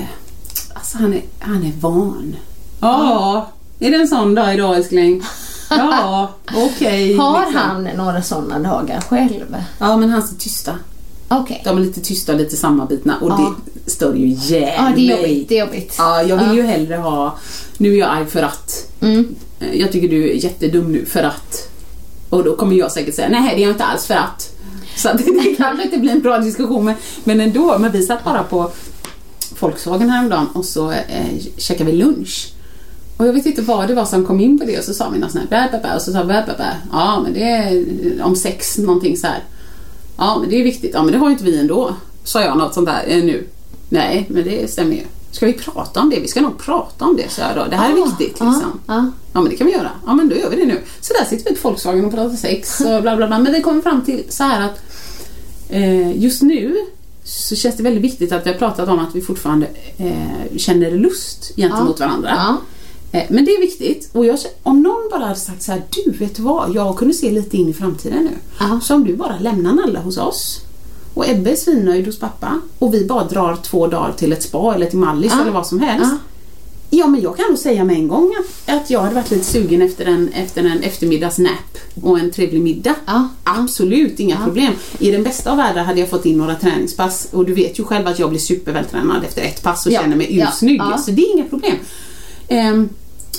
alltså 0.74 0.98
han 0.98 1.14
är, 1.14 1.22
han 1.38 1.64
är 1.64 1.72
van. 1.80 2.36
Ja, 2.80 3.48
är 3.78 3.90
det 3.90 3.96
en 3.96 4.08
sån 4.08 4.34
dag 4.34 4.54
idag 4.54 4.76
älskling? 4.76 5.22
Ja, 5.70 6.30
okej. 6.56 7.16
Har 7.16 7.40
liksom. 7.40 7.60
han 7.60 7.84
några 7.84 8.22
sådana 8.22 8.58
dagar 8.58 9.00
själv? 9.00 9.56
Ja, 9.78 9.96
men 9.96 10.10
hans 10.10 10.32
är 10.32 10.36
tysta. 10.36 10.72
Okej. 11.28 11.62
De 11.64 11.76
är 11.78 11.80
lite 11.82 12.00
tysta 12.00 12.32
och 12.32 12.38
lite 12.38 12.56
sammanbitna 12.56 13.18
och 13.20 13.30
Ja. 13.30 13.54
det 13.84 13.90
stör 13.90 14.14
ju 14.14 14.26
jävligt 14.28 14.74
Ja, 14.78 14.92
det 14.96 15.12
är 15.12 15.16
jobbigt. 15.28 15.48
Det 15.48 15.58
är 15.58 15.66
jobbigt. 15.66 15.94
Ja, 15.98 16.22
jag 16.22 16.36
vill 16.36 16.46
Ja. 16.48 16.54
ju 16.54 16.62
hellre 16.62 16.94
ha... 16.96 17.38
Nu 17.78 17.94
är 17.94 17.98
jag 17.98 18.10
arg 18.10 18.26
för 18.26 18.42
att. 18.42 18.90
Mm. 19.00 19.34
Eh, 19.60 19.74
Jag 19.80 19.92
tycker 19.92 20.08
du 20.08 20.30
är 20.30 20.34
jättedum 20.34 20.92
nu 20.92 21.04
för 21.04 21.22
att. 21.22 21.68
Och 22.30 22.44
då 22.44 22.56
kommer 22.56 22.76
jag 22.76 22.92
säkert 22.92 23.14
säga, 23.14 23.28
nej 23.28 23.52
det 23.56 23.62
är 23.62 23.66
jag 23.66 23.70
inte 23.74 23.84
alls 23.84 24.06
för 24.06 24.14
att. 24.14 24.52
Så 24.96 25.08
att 25.08 25.18
det 25.18 25.54
kan 25.56 25.80
inte 25.80 25.98
bli 25.98 26.10
en 26.10 26.20
bra 26.20 26.38
diskussion 26.38 26.84
men, 26.84 26.94
men 27.24 27.40
ändå. 27.40 27.76
Men 27.78 27.92
vi 27.92 28.02
satt 28.02 28.24
bara 28.24 28.42
på 28.42 28.70
Volkswagen 29.60 30.10
häromdagen 30.10 30.46
och 30.54 30.64
så 30.64 30.90
eh, 30.92 31.26
käkade 31.56 31.90
vi 31.90 31.96
lunch. 31.96 32.48
Och 33.16 33.26
jag 33.26 33.32
vet 33.32 33.46
inte 33.46 33.62
vad 33.62 33.88
det 33.88 33.94
var 33.94 34.04
som 34.04 34.24
kom 34.26 34.40
in 34.40 34.58
på 34.58 34.64
det 34.64 34.78
och 34.78 34.84
så 34.84 34.94
sa 34.94 35.08
vi 35.10 35.18
något 35.18 35.30
sånt 35.32 35.50
här, 35.50 35.68
bä, 35.70 35.76
bä, 35.78 35.82
bä, 35.82 35.94
och 35.96 36.02
så 36.02 36.12
sa 36.12 36.22
vi, 36.22 36.28
bä, 36.28 36.44
bä, 36.46 36.54
bä. 36.58 36.76
ja 36.92 37.20
men 37.24 37.32
det 37.32 37.42
är 37.42 38.22
om 38.22 38.36
sex 38.36 38.78
någonting 38.78 39.16
så 39.16 39.26
här. 39.26 39.44
Ja 40.16 40.38
men 40.40 40.50
det 40.50 40.60
är 40.60 40.64
viktigt, 40.64 40.90
ja 40.94 41.02
men 41.02 41.12
det 41.12 41.18
har 41.18 41.26
ju 41.26 41.32
inte 41.32 41.44
vi 41.44 41.58
ändå. 41.58 41.94
Sa 42.24 42.42
jag 42.42 42.58
något 42.58 42.74
sånt 42.74 42.86
där 42.86 43.04
eh, 43.06 43.24
nu. 43.24 43.46
Nej 43.88 44.26
men 44.30 44.44
det 44.44 44.70
stämmer 44.70 44.96
ju. 44.96 45.02
Ska 45.30 45.46
vi 45.46 45.52
prata 45.52 46.00
om 46.00 46.10
det? 46.10 46.20
Vi 46.20 46.28
ska 46.28 46.40
nog 46.40 46.58
prata 46.58 47.04
om 47.04 47.16
det, 47.16 47.30
så 47.30 47.40
jag 47.40 47.56
då. 47.56 47.70
Det 47.70 47.76
här 47.76 47.90
är 47.92 47.94
viktigt 47.94 48.28
liksom. 48.28 48.80
Ja, 48.86 48.94
ja. 48.94 49.10
Ja 49.32 49.40
men 49.40 49.50
det 49.50 49.56
kan 49.56 49.66
vi 49.66 49.72
göra. 49.72 49.90
Ja 50.06 50.14
men 50.14 50.28
då 50.28 50.36
gör 50.36 50.50
vi 50.50 50.56
det 50.56 50.66
nu. 50.66 50.80
Så 51.00 51.12
där 51.12 51.24
sitter 51.24 51.50
vi 51.50 51.56
på 51.56 51.68
Volkswagen 51.68 52.04
och 52.04 52.12
pratar 52.12 52.36
sex 52.36 52.80
och 52.80 53.02
bla 53.02 53.16
bla 53.16 53.26
bla. 53.26 53.38
Men 53.38 53.52
vi 53.52 53.62
kommer 53.62 53.82
fram 53.82 54.04
till 54.04 54.24
så 54.28 54.44
här 54.44 54.60
att 54.60 54.82
eh, 55.68 56.22
just 56.22 56.42
nu 56.42 56.76
så 57.24 57.56
känns 57.56 57.76
det 57.76 57.82
väldigt 57.82 58.04
viktigt 58.04 58.32
att 58.32 58.46
vi 58.46 58.50
har 58.50 58.58
pratat 58.58 58.88
om 58.88 58.98
att 58.98 59.14
vi 59.14 59.20
fortfarande 59.20 59.66
eh, 59.98 60.56
känner 60.56 60.90
lust 60.90 61.52
gentemot 61.56 62.00
varandra. 62.00 62.28
Eh, 63.12 63.22
Men 63.28 63.44
det 63.44 63.50
är 63.50 63.60
viktigt. 63.60 64.08
Och 64.12 64.26
jag, 64.26 64.38
om 64.62 64.82
någon 64.82 65.08
bara 65.10 65.22
hade 65.24 65.38
sagt 65.40 65.62
så 65.62 65.72
här, 65.72 65.82
du 66.04 66.10
vet 66.10 66.38
vad, 66.38 66.74
jag 66.74 66.96
kunde 66.96 67.14
se 67.14 67.30
lite 67.30 67.56
in 67.56 67.68
i 67.68 67.72
framtiden 67.72 68.24
nu. 68.24 68.30
Ja. 68.60 68.80
Så 68.82 68.94
om 68.94 69.04
du 69.04 69.16
bara 69.16 69.38
lämnar 69.38 69.72
Nalla 69.74 70.00
hos 70.00 70.18
oss 70.18 70.60
och 71.14 71.28
Ebbe 71.28 71.50
är 71.50 71.56
svinnöjd 71.56 72.06
hos 72.06 72.18
pappa 72.18 72.60
och 72.78 72.94
vi 72.94 73.04
bara 73.04 73.24
drar 73.24 73.56
två 73.56 73.86
dagar 73.86 74.12
till 74.12 74.32
ett 74.32 74.42
spa 74.42 74.74
eller 74.74 74.86
till 74.86 74.98
Mallis 74.98 75.32
Ja. 75.34 75.42
eller 75.42 75.52
vad 75.52 75.66
som 75.66 75.80
helst. 75.80 76.10
Ja. 76.10 76.18
Ja 76.90 77.06
men 77.06 77.20
jag 77.22 77.36
kan 77.36 77.46
nog 77.48 77.58
säga 77.58 77.84
med 77.84 77.96
en 77.96 78.08
gång 78.08 78.32
att, 78.66 78.74
att 78.74 78.90
jag 78.90 79.00
hade 79.00 79.14
varit 79.14 79.30
lite 79.30 79.44
sugen 79.44 79.82
efter 79.82 80.06
en, 80.06 80.28
efter 80.28 80.64
en 80.64 80.82
eftermiddagsnap 80.82 81.78
och 82.02 82.18
en 82.18 82.30
trevlig 82.30 82.60
middag. 82.62 82.94
Ja. 83.06 83.28
Absolut, 83.44 84.20
inga 84.20 84.44
problem. 84.44 84.72
I 84.98 85.10
den 85.10 85.22
bästa 85.22 85.50
av 85.50 85.56
världar 85.56 85.84
hade 85.84 86.00
jag 86.00 86.08
fått 86.10 86.26
in 86.26 86.38
några 86.38 86.54
träningspass 86.54 87.28
och 87.32 87.44
du 87.44 87.54
vet 87.54 87.78
ju 87.78 87.84
själv 87.84 88.06
att 88.06 88.18
jag 88.18 88.30
blir 88.30 88.40
supervältränad 88.40 89.24
efter 89.24 89.42
ett 89.42 89.62
pass 89.62 89.86
och 89.86 89.92
Ja. 89.92 90.00
känner 90.00 90.16
mig 90.16 90.38
ursnygg. 90.40 90.80
Ja. 90.80 90.98
Så 90.98 91.10
det 91.10 91.22
är 91.22 91.34
inga 91.34 91.44
problem. 91.44 91.76
Ehm, 92.48 92.88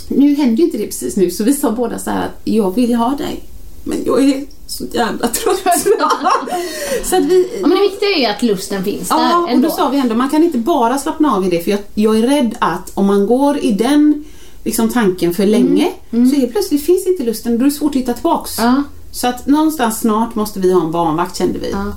nu 0.08 0.36
händer 0.36 0.58
ju 0.58 0.64
inte 0.64 0.78
det 0.78 0.86
precis 0.86 1.16
nu 1.16 1.32
så 1.32 1.44
vi 1.44 1.54
sa 1.54 1.72
båda 1.72 2.00
så 2.00 2.10
här 2.10 2.26
att 2.26 2.42
jag 2.44 2.76
vill 2.76 2.96
ha 2.96 3.16
dig 3.16 3.44
men 3.84 3.98
jag 4.06 4.24
är 4.24 4.46
så 4.68 4.84
jävla 4.94 5.28
trött. 5.28 5.64
så 7.04 7.16
att 7.16 7.26
vi, 7.26 7.50
Ja, 7.62 7.68
men 7.68 7.78
det 7.78 7.82
viktiga 7.84 8.10
är 8.10 8.20
ju 8.20 8.26
att 8.26 8.44
lusten 8.44 8.84
finns 8.84 9.10
där 9.10 9.16
Ja, 9.16 9.38
och 9.44 9.50
ändå. 9.50 9.68
då 9.68 9.74
sa 9.76 9.90
vi 9.90 9.98
ändå, 9.98 10.16
man 10.16 10.30
kan 10.30 10.44
inte 10.44 10.58
bara 10.58 10.98
slappna 10.98 11.36
av 11.36 11.46
i 11.46 11.50
det 11.50 11.64
för 11.64 11.72
jag, 11.72 11.80
jag 11.94 12.18
är 12.18 12.22
rädd 12.22 12.56
att 12.60 12.92
om 12.94 13.06
man 13.06 13.28
går 13.28 13.58
i 13.58 13.72
den 13.72 14.24
liksom, 14.64 14.90
tanken 14.90 15.34
för 15.34 15.46
länge 15.46 15.92
så 16.12 16.36
helt 16.40 16.52
plötsligt 16.52 16.86
finns 16.86 17.08
inte 17.08 17.24
lusten 17.24 17.58
då 17.58 17.66
är 17.66 17.70
det 17.70 17.72
svårt 17.76 17.92
att 17.96 18.02
hitta 18.02 18.14
tillbaks. 18.14 18.60
Mm. 18.60 18.74
Ja. 18.76 18.84
Så 19.18 19.28
att 19.28 19.48
någonstans 19.48 20.00
snart 20.00 20.36
måste 20.36 20.60
vi 20.60 20.74
ha 20.74 20.82
en 20.82 20.92
barnvakt 20.92 21.38
kände 21.38 21.60
vi. 21.60 21.72
Ja. 21.72 21.94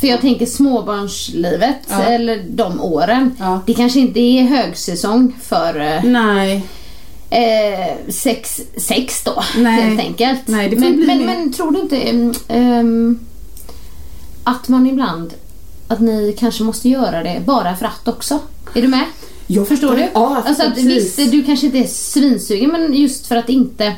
För 0.00 0.06
jag 0.06 0.20
tänker 0.20 0.46
småbarnslivet, 0.46 1.76
Ja. 1.88 2.02
eller 2.02 2.44
de 2.48 2.80
åren, 2.80 3.36
Ja. 3.38 3.60
det 3.66 3.74
kanske 3.74 4.00
inte 4.00 4.20
är 4.20 4.42
högsäsong 4.42 5.36
för 5.42 5.80
eh, 5.80 6.04
nej, 6.04 6.64
eh, 7.30 8.12
sex, 8.12 8.60
sex 8.76 9.24
då, 9.24 9.42
Nej. 9.56 9.82
helt 9.82 10.00
enkelt. 10.00 10.40
Nej, 10.46 10.68
det 10.68 10.76
men, 10.76 11.06
men, 11.06 11.26
men 11.26 11.52
tror 11.52 11.70
du 11.70 11.80
inte 11.80 12.26
ehm, 12.48 13.18
att 14.44 14.68
man 14.68 14.86
ibland, 14.86 15.34
att 15.88 16.00
ni 16.00 16.36
kanske 16.38 16.64
måste 16.64 16.88
göra 16.88 17.22
det 17.22 17.42
bara 17.46 17.76
för 17.76 17.86
att 17.86 18.08
också? 18.08 18.38
Är 18.74 18.82
du 18.82 18.88
med? 18.88 19.04
jag 19.46 19.68
Förstår 19.68 19.96
du? 19.96 20.08
Ja, 20.14 20.42
alltså 20.46 20.62
att, 20.62 20.78
visst, 20.78 21.16
du 21.16 21.42
kanske 21.42 21.66
inte 21.66 21.78
är 21.78 21.86
svinsugen 21.86 22.70
men 22.70 22.94
just 22.94 23.26
för 23.26 23.36
att 23.36 23.48
inte, 23.48 23.96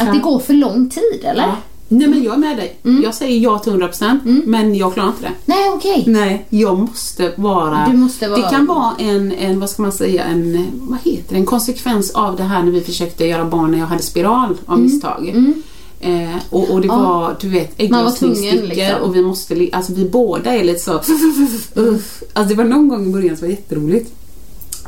att 0.00 0.12
det 0.12 0.18
går 0.18 0.38
för 0.38 0.54
lång 0.54 0.90
tid 0.90 1.24
eller? 1.24 1.54
Nej 1.88 2.06
men 2.08 2.22
jag 2.22 2.34
är 2.34 2.38
med 2.38 2.56
dig. 2.56 2.76
Jag 3.02 3.14
säger 3.14 3.38
ja 3.40 3.58
till 3.58 3.72
100% 3.72 4.42
men 4.46 4.74
jag 4.74 4.94
klarar 4.94 5.08
inte 5.08 5.22
det. 5.22 5.32
Nej 5.44 5.70
okej. 5.74 6.04
Nej, 6.06 6.46
jag 6.50 6.78
måste 6.78 7.32
vara... 7.36 7.88
Du 7.90 7.96
måste 7.96 8.28
vara- 8.28 8.40
Det 8.42 8.48
kan 8.50 8.66
vara 8.66 8.92
en, 8.98 9.32
en, 9.32 9.60
vad 9.60 9.70
ska 9.70 9.82
man 9.82 9.92
säga, 9.92 10.24
en, 10.24 10.66
vad 10.74 10.98
heter 11.04 11.34
det, 11.34 11.36
en 11.36 11.46
konsekvens 11.46 12.10
av 12.10 12.36
det 12.36 12.42
här 12.42 12.62
när 12.62 12.70
vi 12.72 12.80
försökte 12.80 13.24
göra 13.26 13.44
barn 13.44 13.70
när 13.70 13.78
jag 13.78 13.86
hade 13.86 14.02
spiral 14.02 14.56
av 14.66 14.80
misstag. 14.80 15.52
Eh, 16.00 16.34
och, 16.50 16.70
och 16.70 16.80
det 16.80 16.88
Mm. 16.88 17.00
Ja. 17.02 17.08
var, 17.12 17.36
du 17.40 17.48
vet, 17.48 17.74
ägglossningsstickor 17.80 18.66
liksom. 18.66 19.02
och 19.02 19.16
vi 19.16 19.22
måste, 19.22 19.68
alltså 19.72 19.92
vi 19.94 20.04
båda 20.08 20.54
är 20.54 20.64
lite 20.64 20.78
så, 20.80 20.92
uff. 21.74 22.22
Alltså 22.32 22.54
det 22.54 22.62
var 22.62 22.64
någon 22.70 22.88
gång 22.88 23.06
i 23.06 23.12
början 23.12 23.36
som 23.36 23.46
var 23.48 23.50
jätteroligt. 23.50 24.12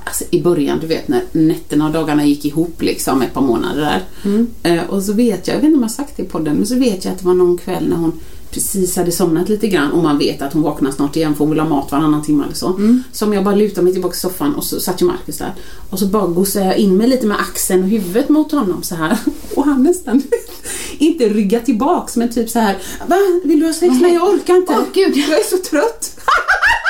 Alltså 0.08 0.24
i 0.30 0.42
början, 0.42 0.78
du 0.80 0.86
vet 0.86 1.08
när 1.08 1.22
nätterna 1.32 1.86
och 1.86 1.92
dagarna 1.92 2.24
gick 2.24 2.44
ihop 2.44 2.82
liksom 2.82 3.22
ett 3.22 3.34
par 3.34 3.40
månader 3.40 3.80
där. 3.80 4.04
Mm. 4.24 4.46
Eh, 4.62 4.90
och 4.90 5.02
så 5.02 5.12
vet 5.12 5.48
jag, 5.48 5.56
jag 5.56 5.60
vet 5.60 5.64
inte 5.64 5.76
om 5.76 5.82
jag 5.82 5.88
har 5.88 5.94
sagt 5.94 6.16
det 6.16 6.22
i 6.22 6.26
podden, 6.26 6.56
men 6.56 6.66
så 6.66 6.78
vet 6.78 7.04
jag 7.04 7.12
att 7.12 7.18
det 7.18 7.26
var 7.26 7.34
någon 7.34 7.58
kväll 7.58 7.88
när 7.88 7.96
hon 7.96 8.12
precis 8.50 8.96
hade 8.96 9.12
somnat 9.12 9.48
lite 9.48 9.68
grann 9.68 9.92
och 9.92 10.02
man 10.02 10.18
vet 10.18 10.42
att 10.42 10.52
hon 10.52 10.62
vaknar 10.62 10.90
snart 10.90 11.16
igen 11.16 11.34
för 11.34 11.38
hon 11.38 11.50
vill 11.50 11.60
ha 11.60 11.68
mat 11.68 11.92
varannan 11.92 12.22
timme 12.22 12.44
eller 12.44 12.54
så. 12.54 12.68
Mm. 12.68 13.02
Som 13.12 13.32
jag 13.32 13.44
bara 13.44 13.54
lutade 13.54 13.82
mig 13.82 13.92
tillbaka 13.92 14.14
i 14.14 14.18
soffan 14.18 14.54
och 14.54 14.64
så 14.64 14.80
satt 14.80 15.02
ju 15.02 15.06
Marcus 15.06 15.38
där. 15.38 15.54
Och 15.90 15.98
så 15.98 16.06
bara 16.06 16.26
gossade 16.26 16.64
jag 16.64 16.76
in 16.76 16.96
mig 16.96 17.08
lite 17.08 17.26
med 17.26 17.40
axeln 17.40 17.82
och 17.82 17.88
huvudet 17.88 18.28
mot 18.28 18.52
honom 18.52 18.82
så 18.82 18.94
här. 18.94 19.18
Och 19.54 19.64
han 19.64 19.82
nästan 19.82 20.22
inte 20.98 21.28
rygga 21.28 21.60
tillbaks 21.60 22.16
men 22.16 22.28
typ 22.28 22.50
så 22.50 22.58
här. 22.58 22.78
Va? 23.06 23.16
Vill 23.44 23.60
du 23.60 23.66
ha 23.66 23.72
sex? 23.72 23.94
Nej 24.00 24.14
jag 24.14 24.28
orkar 24.28 24.56
inte. 24.56 24.72
Åh, 24.72 24.84
gud. 24.94 25.16
Jag 25.16 25.38
är 25.38 25.44
så 25.44 25.70
trött. 25.70 26.18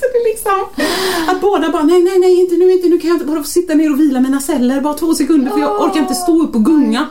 så 0.00 0.04
det 0.12 0.18
är 0.18 0.32
liksom 0.32 0.52
att 1.28 1.40
båda 1.40 1.68
bara 1.72 1.82
nej 1.82 2.02
nej 2.02 2.18
nej 2.18 2.40
inte 2.40 2.54
nu 2.56 2.72
inte 2.72 2.88
nu 2.88 2.98
kan 2.98 3.08
jag 3.08 3.14
inte 3.14 3.26
bara 3.26 3.42
få 3.42 3.48
sitta 3.48 3.74
ner 3.74 3.92
och 3.92 4.00
vila 4.00 4.20
mina 4.20 4.40
celler 4.40 4.80
bara 4.80 4.94
två 4.94 5.14
sekunder 5.14 5.50
för 5.50 5.60
jag 5.60 5.80
orkar 5.82 6.00
inte 6.00 6.14
stå 6.14 6.42
upp 6.42 6.54
och 6.54 6.64
gunga 6.64 7.06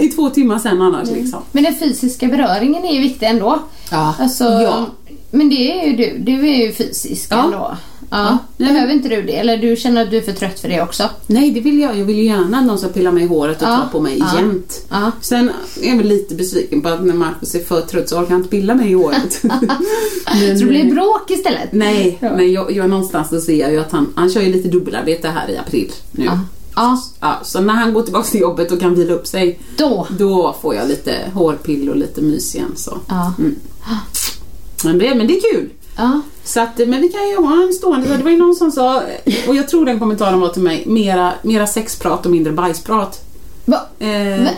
i 0.00 0.08
två 0.08 0.30
timmar 0.30 0.58
sen 0.58 0.82
annars 0.82 1.10
liksom. 1.10 1.40
Men 1.52 1.64
den 1.64 1.74
fysiska 1.74 2.26
beröringen 2.26 2.84
är 2.84 2.92
ju 2.94 3.00
viktig 3.00 3.26
ändå. 3.26 3.58
Ja. 3.90 4.14
Alltså, 4.18 4.44
Ja. 4.44 4.86
Men 5.30 5.48
det 5.48 5.72
är 5.80 5.86
ju 5.86 5.96
du. 5.96 6.18
Du 6.18 6.48
är 6.48 6.66
ju 6.66 6.72
fysisk 6.72 7.28
Ja. 7.30 7.44
ändå. 7.44 7.76
Ja. 8.10 8.38
Ja. 8.56 8.66
Behöver 8.66 8.92
inte 8.92 9.08
du 9.08 9.22
det? 9.22 9.36
Eller 9.38 9.56
du 9.56 9.76
känner 9.76 10.02
att 10.02 10.10
du 10.10 10.16
är 10.16 10.20
för 10.20 10.32
trött 10.32 10.60
för 10.60 10.68
det 10.68 10.82
också? 10.82 11.08
Nej 11.26 11.50
det 11.50 11.60
vill 11.60 11.80
jag. 11.80 11.98
Jag 11.98 12.04
vill 12.04 12.16
ju 12.16 12.24
gärna 12.24 12.58
att 12.58 12.64
någon 12.66 12.78
ska 12.78 12.88
pilla 12.88 13.10
mig 13.12 13.22
i 13.24 13.26
håret 13.26 13.62
och 13.62 13.68
Ja. 13.68 13.76
ta 13.76 13.88
på 13.98 14.00
mig 14.00 14.16
Ja. 14.18 14.26
jämt. 14.40 14.86
Ja. 14.90 15.12
Sen 15.20 15.50
är 15.82 15.88
jag 15.88 15.96
väl 15.96 16.06
lite 16.06 16.34
besviken 16.34 16.82
på 16.82 16.88
att 16.88 17.04
när 17.04 17.14
Marcus 17.14 17.54
är 17.54 17.58
för 17.60 17.80
trött 17.80 18.08
så 18.08 18.16
orkar 18.18 18.30
han 18.30 18.38
inte 18.38 18.50
pilla 18.50 18.74
mig 18.74 18.90
i 18.90 18.94
håret. 18.94 19.42
Men, 19.42 20.58
Så 20.58 20.64
det 20.64 20.70
blir 20.70 20.90
bråk 20.94 21.30
istället? 21.30 21.72
Nej, 21.72 22.18
Ja. 22.20 22.36
men 22.36 22.52
jag, 22.52 22.72
jag 22.72 22.90
någonstans 22.90 23.28
så 23.28 23.40
ser 23.40 23.60
jag 23.60 23.72
ju 23.72 23.80
att 23.80 23.92
han, 23.92 24.12
han 24.16 24.30
kör 24.30 24.40
ju 24.40 24.52
lite 24.52 24.68
dubbelarbete 24.68 25.28
här 25.28 25.50
i 25.50 25.56
april 25.56 25.92
nu. 26.10 26.24
Ja. 26.24 26.38
Ja, 26.76 27.02
Ja, 27.20 27.40
så 27.42 27.60
när 27.60 27.74
han 27.74 27.94
går 27.94 28.02
tillbaka 28.02 28.28
till 28.28 28.40
jobbet 28.40 28.72
och 28.72 28.80
kan 28.80 28.94
vila 28.94 29.12
upp 29.14 29.26
sig 29.26 29.58
då. 29.76 30.06
då 30.18 30.56
får 30.62 30.74
jag 30.74 30.88
lite 30.88 31.14
hårpill 31.34 31.88
och 31.90 31.96
lite 31.96 32.20
mys 32.22 32.54
igen. 32.54 32.72
Så. 32.76 32.98
Ja. 33.08 33.32
Men, 34.84 34.98
det, 34.98 35.14
men 35.14 35.26
det 35.26 35.36
är 35.36 35.52
kul. 35.52 35.70
Ja. 35.96 36.20
Så 36.44 36.60
att, 36.60 36.78
men 36.78 37.00
vi 37.00 37.08
kan 37.08 37.28
ju 37.28 37.36
ha 37.36 37.62
en 37.62 37.72
stående, 37.72 38.16
det 38.16 38.24
var 38.24 38.30
ju 38.30 38.36
någon 38.36 38.54
som 38.54 38.70
sa, 38.70 39.02
och 39.48 39.56
jag 39.56 39.68
tror 39.68 39.86
den 39.86 39.98
kommentaren 39.98 40.40
var 40.40 40.48
till 40.48 40.62
mig, 40.62 40.82
mera, 40.86 41.32
mera 41.42 41.66
sexprat 41.66 42.26
och 42.26 42.32
mindre 42.32 42.52
bajsprat. 42.52 43.24
Va? 43.64 43.80
Eh? 43.98 44.06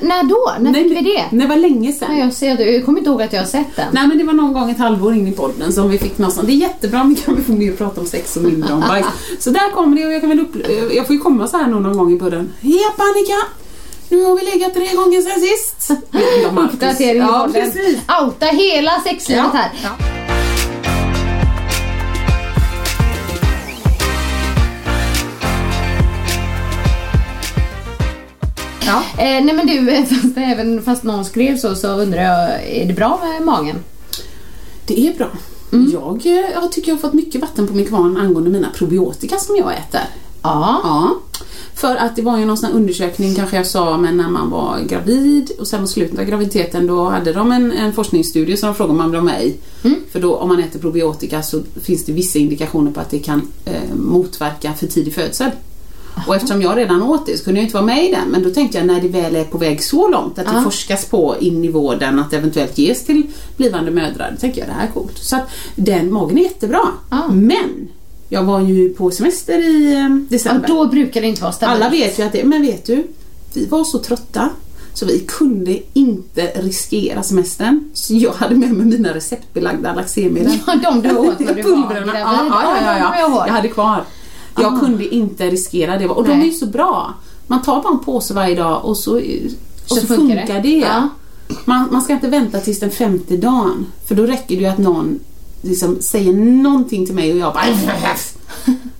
När 0.02 0.28
då? 0.28 0.52
När 0.60 0.74
fick 0.74 0.92
vi 0.92 1.00
det? 1.00 1.36
Det 1.36 1.46
var 1.46 1.56
länge 1.56 1.92
sedan. 1.92 2.16
Ja, 2.18 2.24
jag, 2.24 2.32
ser, 2.32 2.56
det. 2.56 2.64
jag 2.64 2.84
kommer 2.84 2.98
inte 2.98 3.10
ihåg 3.10 3.22
att 3.22 3.32
jag 3.32 3.40
har 3.40 3.46
sett 3.46 3.76
den. 3.76 3.86
Nej 3.92 4.06
men 4.06 4.18
det 4.18 4.24
var 4.24 4.32
någon 4.32 4.52
gång 4.52 4.70
ett 4.70 4.78
halvår 4.78 5.14
in 5.14 5.28
i 5.28 5.32
podden 5.32 5.72
som 5.72 5.90
vi 5.90 5.98
fick 5.98 6.18
någonstans. 6.18 6.46
Det 6.46 6.52
är 6.52 6.56
jättebra 6.56 7.00
om 7.00 7.08
vi 7.08 7.14
kan 7.14 7.44
få 7.44 7.52
mer 7.52 7.72
prata 7.72 8.00
om 8.00 8.06
sex 8.06 8.36
och 8.36 8.42
mindre 8.42 8.74
om 8.74 8.80
bajs. 8.80 9.06
Så 9.38 9.50
där 9.50 9.70
kommer 9.70 9.96
det 9.96 10.06
och 10.06 10.12
jag 10.12 10.20
kan 10.20 10.30
väl 10.30 10.40
upp, 10.40 10.56
jag 10.94 11.06
får 11.06 11.16
ju 11.16 11.22
komma 11.22 11.48
så 11.48 11.56
här 11.56 11.66
någon 11.66 11.96
gång 11.96 12.12
i 12.12 12.18
podden. 12.18 12.52
Japp 12.60 13.00
Annika! 13.00 13.61
Nu 14.12 14.24
har 14.24 14.36
vi 14.36 14.42
legat 14.44 14.74
tre 14.74 14.94
gånger 14.94 15.20
sen 15.20 15.40
sist. 15.40 15.90
Uppdatering 16.72 17.16
i 17.16 17.18
Ja 17.18 17.48
precis. 17.52 17.98
Outa 18.22 18.46
hela 18.46 19.00
sexlivet 19.00 19.44
Ja. 19.44 19.58
här. 19.58 19.70
Ja. 19.82 19.90
Ja. 28.86 29.02
Eh, 29.22 29.44
nej 29.44 29.54
men 29.54 29.66
du, 29.66 30.06
fast, 30.06 30.36
även 30.36 30.82
fast 30.82 31.02
någon 31.02 31.24
skrev 31.24 31.56
så, 31.56 31.74
så 31.74 31.88
undrar 31.88 32.22
jag, 32.22 32.66
är 32.68 32.86
det 32.86 32.94
bra 32.94 33.20
med 33.22 33.46
magen? 33.46 33.76
Det 34.86 35.06
är 35.08 35.14
bra. 35.14 35.28
Mm. 35.72 35.90
Jag, 35.92 36.26
eh, 36.26 36.50
jag 36.54 36.72
tycker 36.72 36.88
jag 36.88 36.96
har 36.96 37.00
fått 37.00 37.12
mycket 37.12 37.40
vatten 37.40 37.66
på 37.68 37.74
min 37.74 37.86
kvarn 37.86 38.16
angående 38.16 38.50
mina 38.50 38.70
probiotika 38.70 39.38
som 39.38 39.56
jag 39.56 39.72
äter. 39.72 40.00
Ja. 40.42 40.80
Ja. 40.84 41.16
För 41.74 41.96
att 41.96 42.16
det 42.16 42.22
var 42.22 42.38
ju 42.38 42.44
någon 42.44 42.56
sån 42.56 42.70
undersökning 42.70 43.34
kanske 43.34 43.56
jag 43.56 43.66
sa 43.66 43.96
men 43.96 44.16
när 44.16 44.28
man 44.28 44.50
var 44.50 44.80
gravid 44.88 45.50
och 45.58 45.66
sen 45.66 45.80
mot 45.80 45.90
slutet 45.90 46.18
av 46.18 46.24
graviditeten 46.24 46.86
då 46.86 47.04
hade 47.08 47.32
de 47.32 47.52
en, 47.52 47.72
en 47.72 47.92
forskningsstudie 47.92 48.56
som 48.56 48.66
de 48.66 48.74
frågade 48.74 48.90
om 48.92 48.98
man 48.98 49.10
vill 49.10 49.20
ha 49.20 49.24
med 49.24 49.44
i. 49.44 49.56
Mm. 49.84 49.96
För 50.12 50.20
då 50.20 50.36
om 50.36 50.48
man 50.48 50.58
äter 50.58 50.80
probiotika 50.80 51.42
så 51.42 51.60
finns 51.82 52.04
det 52.04 52.12
vissa 52.12 52.38
indikationer 52.38 52.90
på 52.90 53.00
att 53.00 53.10
det 53.10 53.18
kan 53.18 53.48
eh, 53.64 53.94
motverka 53.96 54.72
för 54.72 54.86
tidig 54.86 55.14
födsel. 55.14 55.50
Och 56.26 56.36
eftersom 56.36 56.62
jag 56.62 56.76
redan 56.76 57.02
åt 57.02 57.26
det 57.26 57.38
så 57.38 57.44
kunde 57.44 57.60
jag 57.60 57.64
inte 57.66 57.74
vara 57.76 57.86
med 57.86 58.04
i 58.04 58.10
den 58.12 58.28
men 58.28 58.42
då 58.42 58.50
tänkte 58.50 58.78
jag 58.78 58.86
när 58.86 59.00
det 59.00 59.08
väl 59.08 59.36
är 59.36 59.44
på 59.44 59.58
väg 59.58 59.84
så 59.84 60.08
långt 60.08 60.38
att 60.38 60.46
det 60.46 60.52
Ja. 60.54 60.62
forskas 60.62 61.04
på 61.04 61.36
in 61.40 61.64
i 61.64 61.68
vården 61.68 62.18
att 62.18 62.30
det 62.30 62.36
eventuellt 62.36 62.78
ges 62.78 63.04
till 63.04 63.22
blivande 63.56 63.90
mödrar. 63.90 64.30
Då 64.30 64.40
tänker 64.40 64.60
jag 64.60 64.68
det 64.68 64.72
här 64.72 64.86
är 64.86 64.90
coolt. 64.92 65.18
Så 65.18 65.36
att 65.36 65.50
den 65.76 66.12
magen 66.12 66.38
är 66.38 66.42
jättebra. 66.42 66.80
Ja. 67.10 67.28
Men 67.28 67.88
jag 68.32 68.42
var 68.44 68.60
ju 68.60 68.88
på 68.94 69.10
semester 69.10 69.58
i 69.58 69.92
eh, 69.92 69.98
ja, 70.00 70.08
december. 70.28 70.68
då 70.68 70.86
brukar 70.86 71.20
det 71.20 71.26
inte 71.26 71.42
vara 71.42 71.52
stabilt. 71.52 71.76
Alla 71.82 71.90
vet 71.90 72.18
ju 72.18 72.22
att 72.22 72.32
det, 72.32 72.44
men 72.44 72.62
vet 72.62 72.86
du, 72.86 73.06
vi 73.54 73.66
var 73.66 73.84
så 73.84 73.98
trötta 73.98 74.48
så 74.94 75.06
vi 75.06 75.18
kunde 75.18 75.78
inte 75.92 76.46
riskera 76.46 77.22
semestern. 77.22 77.90
Så 77.94 78.14
jag 78.14 78.32
hade 78.32 78.54
med 78.54 78.72
mig 78.74 78.86
mina 78.86 79.14
receptbelagda 79.14 79.94
laxermedel. 79.94 80.58
Ja, 80.66 80.76
de 80.76 81.02
du 81.02 81.16
åt 81.16 81.38
när 81.38 81.54
du 81.54 81.62
var 81.72 81.88
gravid. 81.90 82.10
Ja, 82.14 82.46
ja, 82.50 82.76
ja, 82.82 83.10
de 83.10 83.32
ja. 83.32 83.46
Jag 83.46 83.54
hade 83.54 83.68
kvar. 83.68 84.04
Jag 84.56 84.74
Ah. 84.74 84.78
kunde 84.80 85.14
inte 85.14 85.50
riskera 85.50 85.98
det. 85.98 86.08
Och 86.08 86.24
de 86.24 86.30
Nej. 86.30 86.40
är 86.40 86.44
ju 86.46 86.52
så 86.52 86.66
bra. 86.66 87.14
Man 87.46 87.62
tar 87.62 87.82
bara 87.82 87.92
en 87.92 87.98
påse 87.98 88.34
varje 88.34 88.54
dag 88.54 88.84
och 88.84 88.96
så, 88.96 89.16
och 89.16 89.22
så, 89.86 89.94
Så 89.94 90.06
funkar, 90.06 90.36
funkar 90.36 90.54
det. 90.54 90.60
det. 90.60 90.76
Ja. 90.78 91.08
Man, 91.64 91.88
man 91.92 92.02
ska 92.02 92.12
inte 92.12 92.28
vänta 92.28 92.60
tills 92.60 92.80
den 92.80 92.90
femte 92.90 93.36
dagen. 93.36 93.86
För 94.06 94.14
då 94.14 94.22
räcker 94.22 94.56
det 94.56 94.62
ju 94.62 94.66
att 94.68 94.78
någon 94.78 95.18
liksom 95.62 95.98
säger 96.02 96.32
någonting 96.32 97.06
till 97.06 97.14
mig 97.14 97.32
och 97.32 97.38
jag 97.38 97.52
bara 97.54 97.64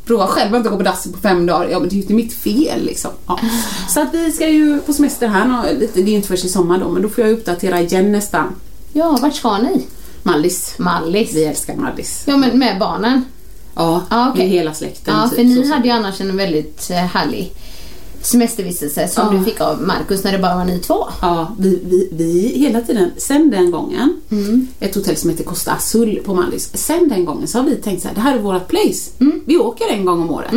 Prova 0.07 0.27
själv 0.27 0.55
att 0.55 0.59
inte 0.59 0.69
gå 0.71 0.77
på 0.77 0.83
dass 0.83 1.13
på 1.13 1.19
fem 1.19 1.47
dagar. 1.47 1.69
Ja 1.69 1.79
men 1.81 1.89
det 1.89 1.93
är 1.93 1.97
ju 1.97 2.03
inte 2.03 2.15
mitt 2.15 2.35
fel 2.35 2.85
liksom. 2.85 3.11
Ja. 3.27 3.39
Så 3.89 4.01
att 4.01 4.15
vi 4.15 4.33
ska 4.33 4.49
ju 4.49 4.79
på 4.81 4.93
semester 4.93 5.29
här 5.29 5.75
lite, 5.81 5.93
det 5.95 6.01
är 6.09 6.11
ju 6.11 6.17
inte 6.17 6.29
först 6.29 6.45
i 6.45 6.49
sommar 6.49 6.79
då 6.79 6.89
men 6.89 7.03
då 7.03 7.09
får 7.09 7.25
jag 7.25 7.33
uppdatera 7.33 7.81
igen 7.81 8.13
nästan. 8.13 8.47
Ja, 8.93 9.19
vart 9.23 9.35
ska 9.35 9.59
ni? 9.59 9.87
Mallis. 10.23 10.75
Mallis. 10.79 11.35
Vi 11.35 11.45
älskar 11.45 11.77
Mallis. 11.77 12.23
Ja, 12.27 12.37
men 12.37 12.59
med 12.59 12.79
barnen. 12.79 13.25
Ja, 13.75 14.03
Ja, 14.11 14.31
okej. 14.31 14.43
med 14.45 14.53
hela 14.53 14.75
släkten. 14.75 15.15
Ja, 15.17 15.29
typ, 15.29 15.37
för 15.37 15.45
ni 15.45 15.67
så- 15.67 15.73
hade 15.75 15.85
ju 15.89 15.91
annars 15.95 16.21
en 16.21 16.37
väldigt 16.37 16.91
eh, 16.91 16.97
härlig 16.97 17.53
semestervistelse 18.23 19.09
som 19.09 19.27
Ja. 19.35 19.39
du 19.39 19.45
fick 19.45 19.61
av 19.61 19.83
Markus 19.83 20.25
när 20.25 20.33
det 20.33 20.39
bara 20.39 20.57
var 20.57 20.65
ni 20.65 20.79
två. 20.79 21.05
Ja, 21.23 21.55
vi, 21.59 21.81
vi, 21.85 22.09
vi 22.13 22.49
hela 22.59 22.81
tiden, 22.81 23.11
sen 23.17 23.51
den 23.51 23.71
gången, 23.71 24.21
ett 24.81 24.95
hotell 24.95 25.17
som 25.17 25.31
heter 25.31 25.45
Costa 25.45 25.73
Azul 25.73 26.21
på 26.25 26.35
Mallis, 26.35 26.71
sen 26.75 27.09
den 27.09 27.25
gången 27.25 27.49
så 27.49 27.59
har 27.59 27.65
vi 27.65 27.77
tänkt 27.77 28.03
så 28.03 28.09
här, 28.09 28.15
det 28.15 28.21
här 28.21 28.35
är 28.35 28.41
vårt 28.43 28.69
place. 28.69 29.11
Vi 29.45 29.59
åker 29.59 29.85
en 29.93 30.05
gång 30.05 30.23
om 30.23 30.31
året. 30.31 30.53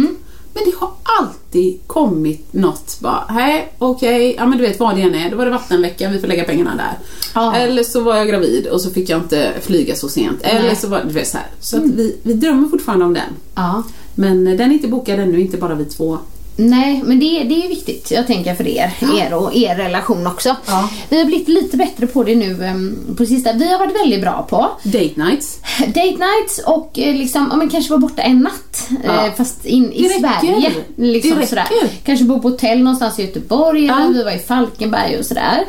Men 0.54 0.63
det 0.65 0.73
har 0.80 0.89
alltid 1.19 1.80
kommit 1.88 2.54
något 2.54 2.99
bara, 2.99 3.25
hej, 3.30 3.73
okej, 3.78 4.36
ja 4.38 4.45
men 4.45 4.58
du 4.58 4.63
vet 4.67 4.80
vad 4.80 4.95
det 4.95 5.01
än 5.01 5.15
är, 5.15 5.30
då 5.32 5.38
var 5.38 5.45
det 5.45 5.51
vattenläcka, 5.51 6.10
vi 6.10 6.19
får 6.19 6.28
lägga 6.28 6.43
pengarna 6.43 6.75
där. 6.75 6.97
Ja. 7.36 7.56
Eller 7.56 7.84
så 7.84 8.01
var 8.01 8.15
jag 8.15 8.28
gravid 8.28 8.67
och 8.67 8.82
så 8.82 8.89
fick 8.89 9.10
jag 9.10 9.19
inte 9.21 9.54
flyga 9.62 9.95
så 9.95 10.10
sent. 10.10 10.41
Eller 10.41 10.62
Nej. 10.67 10.75
så 10.75 10.88
var 10.88 11.04
du 11.08 11.13
vet 11.13 11.28
så 11.28 11.38
här. 11.38 11.47
Så 11.60 11.78
att 11.78 11.84
vi, 11.84 12.17
vi 12.23 12.34
drömmer 12.34 12.67
fortfarande 12.67 13.06
om 13.06 13.13
den. 13.13 13.23
Ja. 13.56 13.84
Men 14.15 14.45
den 14.45 14.62
är 14.62 14.73
inte 14.73 14.88
bokad 14.88 15.19
ännu, 15.19 15.41
inte 15.41 15.58
bara 15.58 15.75
vi 15.75 15.86
två. 15.86 16.17
Nej, 16.58 17.02
men 17.06 17.20
det, 17.20 17.26
det 17.44 17.65
är 17.65 17.70
viktigt, 17.70 18.12
jag 18.12 18.28
tänker 18.28 18.56
för 18.56 18.68
er, 18.68 18.94
er 19.20 19.34
och 19.34 19.56
er 19.56 19.76
relation 19.76 20.28
också. 20.28 20.56
Ja. 20.68 20.89
Vi 21.10 21.18
har 21.18 21.26
blivit 21.26 21.48
lite 21.48 21.78
bättre 21.78 22.08
på 22.08 22.24
det 22.24 22.36
nu 22.36 22.63
em, 22.65 22.98
på 23.18 23.26
sista. 23.26 23.54
Vi 23.54 23.72
har 23.72 23.80
varit 23.80 23.96
väldigt 24.02 24.22
bra 24.22 24.46
på 24.50 24.72
Date 24.84 25.12
nights. 25.15 25.60
date 25.80 26.02
nights 26.18 26.60
och 26.65 27.00
eh, 27.00 27.15
liksom, 27.15 27.48
ja, 27.52 27.58
men 27.58 27.70
kanske 27.70 27.89
vara 27.89 28.00
borta 28.02 28.22
en 28.22 28.39
natt. 28.39 28.89
Ja. 29.04 29.26
Eh, 29.26 29.34
fast 29.34 29.65
in 29.65 29.94
i. 29.94 30.10
Sverige. 30.10 30.72
Liksom. 30.98 31.46
Sådär. 31.48 31.65
Kanske 32.06 32.26
bo 32.26 32.39
på 32.41 32.50
hotell 32.50 32.80
någonstans 32.80 33.20
i 33.20 33.22
Göteborg 33.22 33.86
Ja. 33.86 34.00
eller 34.02 34.13
vi 34.13 34.24
var 34.24 34.32
i 34.32 34.39
Falkenberg 34.39 35.18
och 35.20 35.26
sådär. 35.26 35.65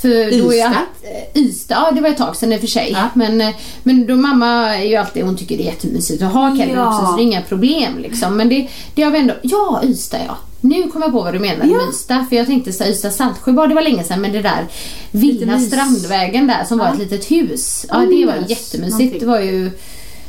För 0.00 0.08
då 0.42 0.52
är 0.52 0.58
jag, 0.58 0.70
Ystad. 0.70 0.86
eh, 1.34 1.42
Ystad, 1.42 1.74
ja 1.74 1.90
det 1.94 2.00
var 2.00 2.08
ett 2.08 2.16
tag 2.16 2.36
sedan 2.36 2.52
i 2.52 2.56
och 2.56 2.60
för 2.60 2.66
sig. 2.66 2.90
Ja. 2.92 3.08
Men, 3.14 3.52
men 3.82 4.06
då 4.06 4.16
mamma 4.16 4.76
är 4.76 4.84
ju 4.84 4.96
alltid, 4.96 5.24
hon 5.24 5.36
tycker 5.36 5.56
det 5.56 5.62
är 5.62 5.66
jättemysigt 5.66 6.22
att 6.22 6.32
ha 6.32 6.56
Kelvin 6.56 6.74
Ja. 6.76 6.88
också 6.88 7.06
så 7.06 7.16
det 7.16 7.22
är 7.22 7.24
inga 7.24 7.42
problem 7.42 7.98
liksom. 7.98 8.36
Men 8.36 8.48
det, 8.48 8.68
det 8.94 9.02
har 9.02 9.10
vi 9.10 9.18
ändå, 9.18 9.34
ja 9.42 9.80
Ystad 9.84 10.18
ja. 10.26 10.29
Nu 10.60 10.88
kom 10.90 11.02
jag 11.02 11.12
på 11.12 11.22
vad 11.22 11.32
du 11.34 11.38
menar 11.38 11.66
Ja. 11.66 11.78
Ystad. 11.90 12.26
För 12.28 12.36
jag 12.36 12.46
tänkte 12.46 12.72
så 12.72 12.84
Ystad 12.84 13.10
Saltsjöbad, 13.10 13.68
det 13.68 13.74
var 13.74 13.82
länge 13.82 14.04
sedan 14.04 14.20
men 14.20 14.32
det 14.32 14.42
där 14.42 14.66
Villa 15.10 15.56
mys. 15.56 15.66
Strandvägen 15.68 16.46
där 16.46 16.64
som 16.64 16.78
var 16.78 16.86
Ja. 16.86 16.92
ett 16.92 16.98
litet 16.98 17.30
hus. 17.30 17.86
Ja 17.88 17.96
det 17.98 18.26
var 18.26 18.40
mys. 18.40 18.50
jättemysigt. 18.50 19.20
Det 19.20 19.26
var 19.26 19.40
ju 19.40 19.70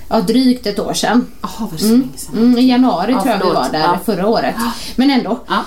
ja, 0.10 0.22
drygt 0.22 0.68
ett 0.68 0.80
år 0.80 0.94
sedan. 0.94 1.28
Jaha, 1.42 1.68
vad 1.72 1.80
så 1.80 1.86
länge 1.88 2.04
sedan. 2.16 2.38
Mm, 2.38 2.58
I 2.58 2.70
januari 2.70 3.12
Ja, 3.12 3.22
tror 3.22 3.34
jag 3.36 3.40
vi 3.48 3.54
var 3.54 3.70
där 3.72 3.80
Ja. 3.80 4.00
förra 4.06 4.28
året. 4.28 4.56
Men 4.96 5.10
ändå. 5.10 5.40
Ja. 5.48 5.64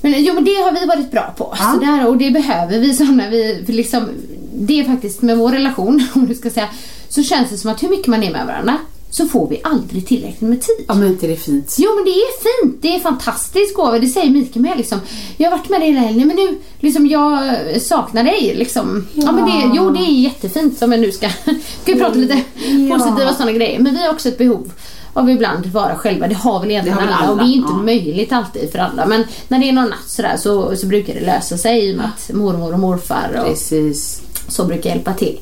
Men, 0.00 0.24
jo, 0.24 0.34
men 0.34 0.44
det 0.44 0.54
har 0.54 0.72
vi 0.80 0.86
varit 0.86 1.10
bra 1.10 1.34
på. 1.36 1.56
Så 1.72 1.78
där, 1.86 2.06
och 2.06 2.16
det 2.16 2.30
behöver 2.30 2.78
vi. 2.78 2.94
Så 2.94 3.04
när 3.04 3.30
vi 3.30 3.64
liksom, 3.68 4.08
det 4.54 4.80
är 4.80 4.84
faktiskt 4.84 5.22
med 5.22 5.38
vår 5.38 5.50
relation, 5.52 6.06
om 6.14 6.26
du 6.26 6.34
ska 6.34 6.50
säga, 6.50 6.68
så 7.08 7.22
känns 7.22 7.50
det 7.50 7.56
som 7.58 7.70
att 7.70 7.82
hur 7.82 7.88
mycket 7.88 8.06
man 8.06 8.22
är 8.22 8.32
med 8.32 8.46
varandra 8.46 8.78
så 9.10 9.26
får 9.26 9.48
vi 9.48 9.60
aldrig 9.64 10.06
tillräckligt 10.06 10.40
med 10.40 10.60
tid. 10.60 10.84
Ja 10.88 10.94
men 10.94 11.08
inte 11.08 11.26
det 11.26 11.32
är 11.32 11.36
fint. 11.36 11.76
Jo 11.78 11.94
men 11.94 12.04
det 12.04 12.10
är 12.10 12.62
fint, 12.62 12.82
det 12.82 12.94
är 12.94 13.00
fantastiskt 13.00 13.74
gåva, 13.74 13.98
det 13.98 14.06
säger 14.06 14.30
Mikael 14.30 14.62
med 14.62 14.76
liksom. 14.76 15.00
Jag 15.36 15.50
har 15.50 15.58
varit 15.58 15.68
med 15.68 15.80
dig 15.80 15.88
hela 15.88 16.00
helgen 16.00 16.28
men 16.28 16.36
nu, 16.36 16.58
liksom 16.80 17.06
jag 17.06 17.40
saknar 17.82 18.24
dig 18.24 18.54
liksom. 18.56 19.06
Ja, 19.14 19.32
men 19.32 19.44
det, 19.44 19.76
jo 19.76 19.90
det 19.90 20.00
är 20.00 20.20
jättefint 20.22 20.82
om 20.82 20.92
jag 20.92 21.00
nu 21.00 21.12
ska, 21.12 21.28
ska 21.82 21.92
vi 21.92 22.00
prata 22.00 22.18
lite 22.18 22.42
positiva 22.90 23.34
sådana 23.34 23.52
grejer. 23.52 23.78
Men 23.78 23.94
vi 23.94 24.02
har 24.02 24.12
också 24.12 24.28
ett 24.28 24.38
behov 24.38 24.72
av 25.16 25.30
ibland 25.30 25.66
vara 25.66 25.94
själva, 25.94 26.28
det 26.28 26.34
har 26.34 26.60
väl 26.60 26.70
egentligen 26.70 26.98
väl 26.98 27.08
alla, 27.08 27.30
och 27.30 27.36
det 27.36 27.42
alla, 27.42 27.52
är 27.52 27.56
inte 27.56 27.72
ja. 27.72 27.82
möjligt 27.82 28.32
alltid 28.32 28.72
för 28.72 28.78
alla. 28.78 29.06
Men 29.06 29.24
när 29.48 29.58
det 29.58 29.68
är 29.68 29.72
någon 29.72 29.88
natt 29.88 30.08
sådär 30.08 30.36
så, 30.36 30.76
så 30.76 30.86
brukar 30.86 31.14
det 31.14 31.20
lösa 31.20 31.58
sig 31.58 31.88
i 31.88 31.92
och 31.92 31.96
med 31.96 32.06
att 32.06 32.34
mormor 32.34 32.72
och 32.72 32.78
morfar 32.78 33.40
och 33.40 33.46
Precis. 33.46 34.22
så 34.48 34.64
brukar 34.64 34.90
hjälpa 34.90 35.14
till. 35.14 35.38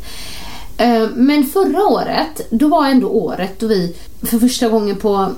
Eh, 0.76 1.08
men 1.14 1.44
förra 1.44 1.86
året, 1.86 2.46
då 2.50 2.68
var 2.68 2.86
ändå 2.86 3.08
året 3.08 3.58
då 3.58 3.66
vi 3.66 3.96
för 4.22 4.38
första 4.38 4.68
gången 4.68 4.96
på... 4.96 5.32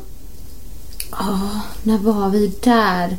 Oh, 1.13 1.57
när 1.83 1.99
var 1.99 2.29
vi 2.29 2.53
där? 2.63 3.17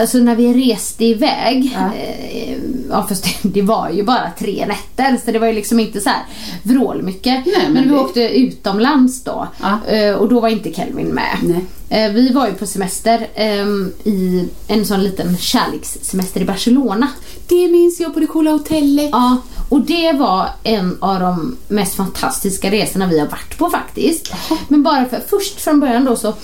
Alltså 0.00 0.18
när 0.18 0.36
vi 0.36 0.72
reste 0.72 1.04
iväg. 1.04 1.70
Ja. 1.74 1.94
eh, 1.94 2.56
Ja, 2.90 3.06
fast 3.08 3.24
det, 3.24 3.30
det 3.48 3.62
var 3.62 3.90
ju 3.90 4.02
bara 4.02 4.30
tre 4.38 4.66
nätter 4.66 5.16
så 5.24 5.30
det 5.32 5.38
var 5.38 5.46
ju 5.46 5.52
liksom 5.52 5.80
inte 5.80 6.00
så 6.00 6.08
här 6.08 6.22
vrålmycket. 6.62 7.46
Nej, 7.46 7.54
men 7.62 7.72
men 7.72 7.82
vi 7.82 7.88
det- 7.88 8.00
åkte 8.00 8.20
utomlands 8.20 9.22
då 9.24 9.48
Ja. 9.62 9.94
eh, 9.94 10.14
och 10.14 10.28
då 10.28 10.40
var 10.40 10.48
inte 10.48 10.72
Kelvin 10.72 11.06
med. 11.06 11.36
Nej. 11.42 11.64
Eh, 11.88 12.12
Vi 12.12 12.32
var 12.32 12.46
ju 12.46 12.52
på 12.52 12.66
semester 12.66 13.26
ehm, 13.34 13.92
i 14.04 14.48
en 14.68 14.86
sån 14.86 15.02
liten 15.02 15.36
kärlekssemester 15.36 16.40
i 16.40 16.44
Barcelona. 16.44 17.08
Det 17.48 17.68
minns 17.68 18.00
jag 18.00 18.14
på 18.14 18.20
det 18.20 18.26
coola 18.26 18.50
hotellet. 18.50 19.08
Ja, 19.12 19.36
och 19.68 19.80
det 19.80 20.12
var 20.12 20.48
en 20.62 20.96
av 21.00 21.20
de 21.20 21.56
mest 21.68 21.94
fantastiska 21.94 22.70
resorna 22.70 23.06
vi 23.06 23.18
har 23.18 23.26
varit 23.26 23.58
på 23.58 23.70
faktiskt. 23.70 24.32
Men 24.68 24.82
bara 24.82 25.04
för 25.04 25.20
först 25.30 25.60
från 25.60 25.80
början 25.80 26.04
då 26.04 26.16
så 26.16 26.34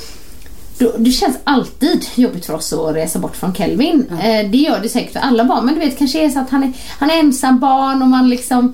då, 0.83 0.93
det 0.99 1.11
känns 1.11 1.37
alltid 1.45 2.05
jobbigt 2.15 2.47
för 2.47 2.55
oss 2.55 2.73
att 2.73 2.95
resa 2.95 3.19
bort 3.19 3.37
från 3.37 3.55
Kelvin. 3.55 4.07
Eh, 4.23 4.51
det 4.51 4.59
gör 4.59 4.81
det 4.83 4.89
säkert 4.89 5.13
för 5.13 5.21
alla 5.21 5.45
barn 5.45 5.65
men 5.65 5.75
du 5.75 5.81
vet 5.81 5.99
kanske 5.99 6.25
är 6.25 6.29
så 6.29 6.39
att 6.39 6.51
han 6.51 6.63
är, 6.63 6.73
han 6.99 7.11
är 7.11 7.19
ensam 7.19 7.59
barn 7.61 8.03
och 8.03 8.09
man 8.09 8.29
liksom 8.31 8.73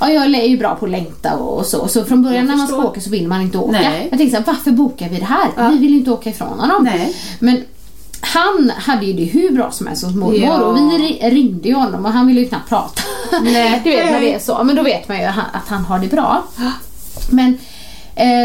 Ja, 0.00 0.10
jag 0.10 0.34
är 0.34 0.46
ju 0.48 0.58
bra 0.58 0.74
på 0.74 0.84
att 0.84 0.90
längta 0.90 1.34
och 1.36 1.66
så. 1.66 1.88
Så 1.88 2.04
från 2.04 2.22
början 2.22 2.46
när 2.46 2.56
man 2.56 2.66
ska 2.66 2.76
åka 2.76 3.00
så 3.00 3.10
vill 3.10 3.28
man 3.28 3.40
inte 3.42 3.58
åka. 3.58 3.72
Nej. 3.80 4.08
Jag 4.10 4.18
tänkte 4.18 4.36
så 4.36 4.42
här, 4.42 4.56
varför 4.56 4.70
bokar 4.70 5.08
vi 5.08 5.16
det 5.18 5.24
här? 5.24 5.48
Ja. 5.56 5.68
Vi 5.68 5.78
vill 5.78 5.90
ju 5.90 5.98
inte 5.98 6.10
åka 6.10 6.30
ifrån 6.30 6.60
honom. 6.60 6.84
Nej. 6.84 7.16
Men 7.38 7.62
han 8.20 8.72
hade 8.76 9.06
ju 9.06 9.12
det 9.12 9.24
hur 9.24 9.50
bra 9.52 9.70
som 9.70 9.86
helst 9.86 10.04
hos 10.04 10.14
mormor 10.14 10.36
Ja. 10.36 10.58
och 10.60 10.76
vi 10.76 10.80
ri- 10.80 11.30
ringde 11.30 11.68
ju 11.68 11.74
honom 11.74 12.04
och 12.06 12.12
han 12.12 12.26
ville 12.26 12.40
ju 12.40 12.48
knappt 12.48 12.68
prata. 12.68 13.02
Nej. 13.42 13.80
du 13.84 13.90
vet 13.90 14.10
när 14.12 14.20
det 14.20 14.34
är 14.34 14.38
så. 14.38 14.64
Men 14.64 14.76
då 14.76 14.82
vet 14.82 15.08
man 15.08 15.18
ju 15.18 15.24
att 15.24 15.68
han 15.68 15.84
har 15.84 15.98
det 15.98 16.06
bra. 16.06 16.42
Men 17.30 17.58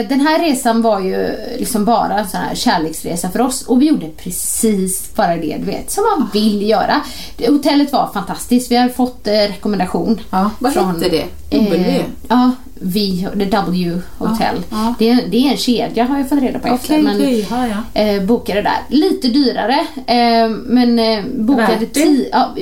den 0.10 0.22
här 0.22 0.40
resan 0.40 0.82
var 0.82 1.00
ju 1.00 1.30
liksom 1.60 1.86
bara 1.86 2.20
en 2.20 2.28
sån 2.28 2.40
här 2.40 2.56
kärleksresa 2.56 3.30
för 3.30 3.42
oss 3.42 3.62
och 3.62 3.82
vi 3.82 3.86
gjorde 3.88 4.08
precis 4.24 5.16
bara 5.16 5.36
det 5.36 5.56
du 5.60 5.66
vet 5.66 5.92
som 5.92 6.04
man 6.04 6.30
vill 6.34 6.70
göra. 6.70 7.02
Det, 7.38 7.48
hotellet 7.50 7.92
var 7.94 8.10
fantastiskt. 8.14 8.72
Vi 8.72 8.76
har 8.76 8.90
fått 8.90 9.28
eh, 9.28 9.32
rekommendation. 9.34 10.20
Ja, 10.30 10.52
vad 10.60 10.74
från, 10.74 11.02
hette 11.02 11.10
det? 11.10 11.26
W? 11.58 11.76
Eh, 12.00 12.06
ja, 12.28 12.52
the 12.94 13.46
W 13.46 14.02
Hotel. 14.18 14.56
ja. 14.70 14.94
Det, 15.00 15.10
är- 15.10 15.28
det 15.28 15.38
är 15.48 15.52
en 15.52 15.58
kedja 15.58 16.04
har 16.06 16.18
jag 16.18 16.30
fått 16.30 16.42
reda 16.42 16.60
på 16.60 16.68
efter. 16.68 16.94
Okej, 16.94 17.02
men, 17.04 17.16
okej. 17.16 17.48
Ja, 17.50 17.68
ja. 17.68 18.02
eh, 18.02 18.24
bokade 18.24 18.62
där. 18.62 18.78
Lite 18.90 19.28
dyrare 19.28 19.80
eh, 20.08 20.50
men 20.66 21.00
eh, 21.00 21.24
bokade 21.36 21.68
Värt 21.78 21.94
det? 21.94 22.00
ti- 22.06 22.30
ja, 22.32 22.56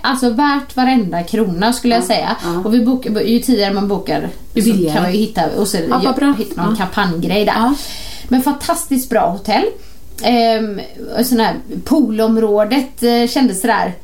Alltså 0.00 0.30
värt 0.30 0.76
varenda 0.76 1.22
krona 1.22 1.72
skulle 1.72 1.94
jag 1.94 2.04
säga. 2.04 2.36
Och 2.64 2.74
vi 2.74 2.84
bokar, 2.84 3.20
ju 3.20 3.38
tidigare 3.38 3.74
man 3.74 3.88
bokar 3.88 4.28
Ju 4.54 4.62
så 4.62 4.92
kan 4.92 5.02
man 5.02 5.12
ju 5.12 5.18
hitta, 5.18 5.42
och 5.56 5.68
så, 5.68 5.76
Ja, 5.90 6.32
hitta 6.38 6.62
någon 6.62 6.76
kampanjgrej 6.76 7.44
där. 7.44 7.74
Men 8.28 8.42
fantastiskt 8.42 9.10
bra 9.10 9.28
hotell. 9.28 9.64
Eh, 10.22 11.24
sån 11.24 11.40
här 11.40 11.54
poolområdet 11.84 13.02
eh, 13.02 13.28
kändes 13.28 13.60
sådär 13.60 13.94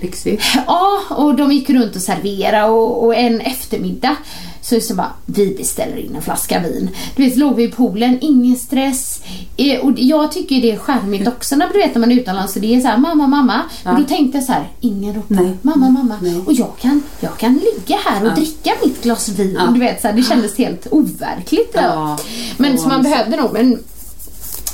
Lyxigt. 0.00 0.42
Ja, 0.66 1.00
och 1.10 1.34
de 1.34 1.52
gick 1.52 1.70
runt 1.70 1.96
och 1.96 2.02
serverade 2.02 2.64
och, 2.64 3.04
och 3.04 3.14
en 3.14 3.40
eftermiddag 3.40 4.16
så 4.62 4.80
så 4.80 4.94
bara, 4.94 5.12
vi 5.26 5.54
beställer 5.56 5.96
in 5.96 6.16
en 6.16 6.22
flaska 6.22 6.60
vin. 6.60 6.90
Du 7.16 7.24
vet, 7.24 7.36
låg 7.36 7.56
vi 7.56 7.62
i 7.64 7.68
poolen, 7.70 8.18
ingen 8.20 8.56
stress. 8.56 9.20
Eh, 9.56 9.80
och 9.80 9.92
jag 9.96 10.32
tycker 10.32 10.62
det 10.62 10.70
är 10.72 10.78
charmigt 10.78 11.28
också 11.28 11.56
när 11.56 11.68
du 11.72 11.78
vet 11.78 11.94
när 11.94 12.00
man 12.00 12.12
är 12.12 12.16
utomlands 12.16 12.56
och 12.56 12.62
det 12.62 12.74
är 12.74 12.80
så 12.80 12.86
här, 12.88 12.96
mamma, 12.98 13.26
mamma. 13.26 13.62
Ja. 13.84 13.92
Och 13.92 13.98
då 14.00 14.04
tänkte 14.04 14.38
jag 14.38 14.44
så 14.44 14.52
här, 14.52 14.68
ingen 14.80 15.14
ropar, 15.14 15.56
mamma, 15.62 15.90
mamma. 15.90 16.16
Nej. 16.22 16.40
Och 16.46 16.52
jag 16.52 16.72
kan, 16.80 17.02
jag 17.20 17.38
kan 17.38 17.54
ligga 17.54 17.96
här 18.04 18.22
och 18.24 18.30
Ja. 18.30 18.34
dricka 18.34 18.70
mitt 18.84 19.02
glas 19.02 19.28
vin. 19.28 19.56
Ja. 19.58 19.66
Du 19.66 19.80
vet, 19.80 20.00
så 20.00 20.08
här, 20.08 20.14
det 20.14 20.22
kändes 20.22 20.58
helt 20.58 20.86
overkligt. 20.90 21.76
Men 22.56 22.78
så 22.78 22.88
man 22.88 23.02
behövde 23.02 23.36
nog, 23.36 23.52
men 23.52 23.78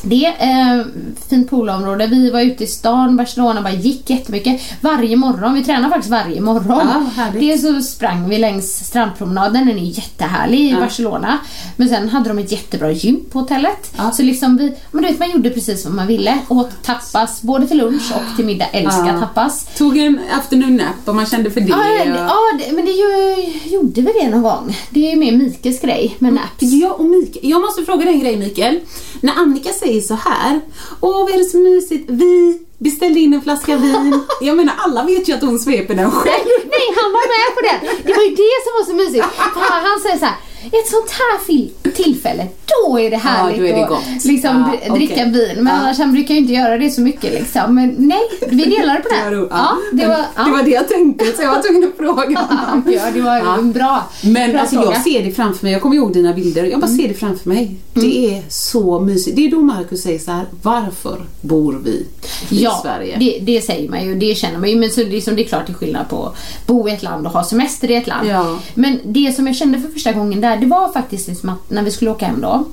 det 0.03 0.27
är 0.27 0.79
eh, 0.79 0.85
fint 1.29 1.51
poolområde. 1.51 2.07
Vi 2.07 2.31
var 2.31 2.41
ute 2.41 2.65
i 2.65 2.67
stan, 2.67 3.17
Barcelona, 3.17 3.63
bara 3.63 3.73
gick 3.73 4.11
jättemycket. 4.11 4.61
Varje 4.81 5.17
morgon, 5.17 5.55
vi 5.55 5.65
tränar 5.65 5.89
faktiskt 5.91 6.11
varje 6.11 6.41
morgon. 6.41 6.89
Ja. 7.17 7.25
Dels 7.41 7.63
så 7.63 7.83
sprang 7.83 8.29
vi 8.29 8.39
längs 8.39 8.87
strandpromenaden, 8.87 9.67
den 9.67 9.79
är 9.79 9.83
jättehärlig 9.83 10.59
i 10.61 10.71
Ja. 10.71 10.81
Barcelona. 10.81 11.39
Men 11.77 11.89
sen 11.89 12.09
hade 12.09 12.29
de 12.29 12.39
ett 12.39 12.53
jättebra 12.53 12.91
gym 12.93 13.25
på 13.33 13.39
hotellet. 13.39 13.93
Ja. 13.97 14.11
Så 14.11 14.23
liksom 14.23 14.57
vi, 14.57 14.73
men 14.91 15.03
du 15.03 15.09
vet 15.09 15.19
man 15.19 15.31
gjorde 15.31 15.51
precis 15.51 15.85
vad 15.85 15.95
man 15.95 16.07
ville. 16.07 16.39
Åt 16.49 16.83
tapas, 16.83 17.43
både 17.43 17.67
till 17.67 17.79
lunch 17.79 18.13
och 18.15 18.37
till 18.37 18.45
middag. 18.45 18.67
Älskar 18.73 19.07
Ja. 19.15 19.21
tapas. 19.21 19.67
Tog 19.79 19.99
en 19.99 20.21
afternoon 20.39 20.77
nap 20.77 20.87
om 21.09 21.17
man 21.17 21.27
kände 21.27 21.51
för 21.51 21.61
det. 21.61 21.67
Ja, 21.69 21.77
och- 22.03 22.09
ja 22.09 22.37
det, 22.59 22.73
men 22.73 22.85
det 22.85 22.91
ju, 22.91 23.45
gjorde 23.71 24.01
vi 24.01 24.13
det 24.21 24.29
någon 24.31 24.43
gång. 24.43 24.77
Det 24.91 25.07
är 25.07 25.11
ju 25.11 25.17
mer 25.17 25.33
Mikes 25.33 25.81
grej 25.81 26.17
med 26.19 26.33
naps. 26.33 26.47
Ja, 26.61 26.93
och 26.93 27.05
Mikael, 27.05 27.51
jag 27.51 27.61
måste 27.61 27.83
fråga 27.85 28.05
dig 28.05 28.15
en 28.15 28.21
grej 28.21 28.37
Mikael. 28.37 28.81
När 29.21 29.33
Annika 29.39 29.71
säger 29.73 29.86
så 30.09 30.15
här, 30.15 30.61
åh 31.01 31.25
vad 31.25 31.35
är 31.35 31.39
det 31.39 31.45
så 31.45 31.59
mysigt, 31.59 32.05
vi 32.11 32.63
beställde 32.79 33.21
in 33.21 33.35
en 33.35 33.43
flaska 33.43 33.77
vin. 33.77 34.21
Jag 34.41 34.57
menar 34.57 34.75
alla 34.79 35.05
vet 35.05 35.29
ju 35.29 35.33
att 35.33 35.43
hon 35.43 35.59
sveper 35.59 35.95
den 35.95 36.11
själv. 36.11 36.47
Nej, 36.65 36.87
han 36.97 37.13
var 37.13 37.27
med 37.37 37.49
på 37.57 37.61
det. 37.69 38.03
Det 38.07 38.15
var 38.19 38.23
ju 38.23 38.31
det 38.31 38.57
som 38.65 38.73
var 38.79 38.85
så 38.85 38.95
mysigt. 38.95 39.25
För 39.55 39.89
han 39.89 40.01
säger 40.01 40.19
så 40.19 40.25
här, 40.25 40.37
ett 40.67 40.89
sånt 40.89 41.11
här 41.11 41.91
tillfället, 41.91 42.59
då 42.87 42.99
är 43.01 43.11
det 43.11 43.17
härligt 43.17 43.59
då 43.59 43.65
är 43.67 43.73
det 43.77 43.85
att 43.87 44.25
liksom, 44.25 44.51
Ja, 44.83 44.89
dri- 44.89 44.95
dricka 44.97 45.13
okej. 45.15 45.31
vin. 45.31 45.55
Men 45.57 45.67
Ja. 45.67 45.73
annars 45.73 45.99
han 45.99 46.13
brukar 46.13 46.35
ju 46.35 46.41
inte 46.41 46.53
göra 46.53 46.79
det 46.79 46.91
så 46.91 47.01
mycket 47.01 47.33
liksom. 47.33 47.75
Men 47.75 47.95
nej, 47.99 48.21
vi 48.49 48.65
delade 48.65 49.01
på 49.01 49.09
det. 49.09 49.31
Det 49.37 49.47
ja, 49.51 49.77
det 49.93 50.07
var, 50.07 50.19
ja. 50.37 50.45
det 50.45 50.51
var 50.51 50.63
det 50.63 50.71
jag 50.71 50.89
tänkte 50.89 51.25
så 51.37 51.43
jag 51.43 51.55
var 51.55 51.63
tvungen 51.63 51.89
att 51.89 51.97
fråga. 51.97 52.49
ja, 52.93 53.03
det 53.15 53.21
var 53.21 53.37
Ja. 53.37 53.63
bra, 53.63 54.05
Men 54.23 54.51
bra 54.53 54.61
alltså 54.61 54.77
fråga. 54.77 54.93
jag 54.93 55.03
ser 55.03 55.25
det 55.25 55.33
framför 55.33 55.65
mig, 55.65 55.73
jag 55.73 55.83
kommer 55.83 55.97
ihåg 55.97 56.13
dina 56.13 56.33
bilder, 56.33 56.65
jag 56.65 56.81
bara 56.81 56.91
ser 56.91 57.09
det 57.09 57.15
framför 57.15 57.49
mig. 57.49 57.75
Det 57.95 58.31
är 58.37 58.43
så 58.49 59.01
mysigt. 59.01 59.37
Det 59.37 59.47
är 59.47 59.51
då 59.51 59.63
Marcus 59.63 60.03
säger 60.03 60.19
så 60.19 60.31
här: 60.31 60.45
varför 60.63 61.21
bor 61.41 61.81
vi 61.85 61.91
i 61.91 62.63
Ja, 62.63 62.79
Sverige? 62.83 63.17
det, 63.19 63.39
det 63.55 63.61
säger 63.61 63.89
man 63.91 64.05
ju, 64.05 64.15
det 64.15 64.35
känner 64.35 64.59
man 64.59 64.69
ju. 64.71 64.77
Men 64.77 64.91
så 64.91 65.01
liksom, 65.05 65.37
det 65.37 65.43
är 65.43 65.49
klart 65.49 65.67
det 65.67 65.73
är 65.73 65.75
skillnad 65.75 66.09
på 66.09 66.27
att 66.27 66.37
bo 66.67 66.89
i 66.89 66.93
ett 66.93 67.03
land 67.03 67.27
och 67.27 67.33
ha 67.33 67.45
semester 67.45 67.91
i 67.91 67.95
ett 67.95 68.07
land. 68.07 68.29
Ja. 68.29 68.59
Men 68.75 68.99
det 69.05 69.37
som 69.37 69.47
jag 69.47 69.57
kände 69.57 69.81
för 69.81 69.89
första 69.89 70.13
gången 70.13 70.41
där, 70.41 70.56
det 70.61 70.67
var 70.67 70.93
faktiskt 70.93 71.29
liksom 71.29 71.49
att 71.49 71.71
när 71.71 71.83
vi 71.83 71.91
skulle 71.91 72.11
åka 72.11 72.27
hem 72.27 72.41
då, 72.41 72.65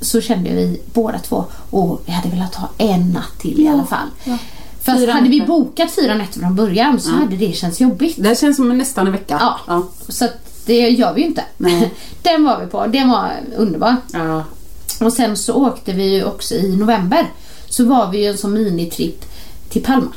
så 0.00 0.20
kände 0.20 0.50
vi 0.50 0.80
båda 0.92 1.18
två, 1.18 1.44
åh, 1.70 1.98
vi 2.06 2.12
hade 2.12 2.28
velat 2.28 2.54
ha 2.54 2.68
en 2.78 3.12
natt 3.12 3.38
till 3.40 3.60
i 3.60 3.68
alla 3.68 3.86
fall. 3.86 4.38
Fast 4.80 4.98
Fyra 4.98 5.12
hade 5.12 5.28
vi 5.28 5.40
bokat 5.40 5.92
fyra 5.94 6.14
nätter 6.14 6.40
från 6.40 6.54
början 6.56 7.00
så 7.00 7.10
hade 7.10 7.36
det 7.36 7.56
känts 7.56 7.80
jobbigt. 7.80 8.16
Det 8.18 8.28
här 8.28 8.34
känns 8.34 8.56
som 8.56 8.78
nästan 8.78 9.06
en 9.06 9.12
vecka. 9.12 9.54
Ja. 9.66 9.82
Så 10.08 10.24
att 10.24 10.66
det 10.66 10.88
gör 10.88 11.14
vi 11.14 11.20
ju 11.20 11.26
inte. 11.26 11.44
Nej. 11.56 11.94
Den 12.22 12.44
var 12.44 12.60
vi 12.60 12.66
på, 12.66 12.86
den 12.86 13.08
var 13.08 13.32
underbar. 13.56 13.96
Ja. 14.12 14.44
Och 15.00 15.12
sen 15.12 15.36
så 15.36 15.54
åkte 15.54 15.92
vi 15.92 16.14
ju 16.14 16.24
också 16.24 16.54
i 16.54 16.76
november. 16.76 17.26
Så 17.68 17.84
var 17.84 18.10
vi 18.10 18.18
ju 18.18 18.30
en 18.30 18.38
sån 18.38 18.52
minitripp 18.52 19.24
till 19.68 19.82
Palma. 19.82 20.12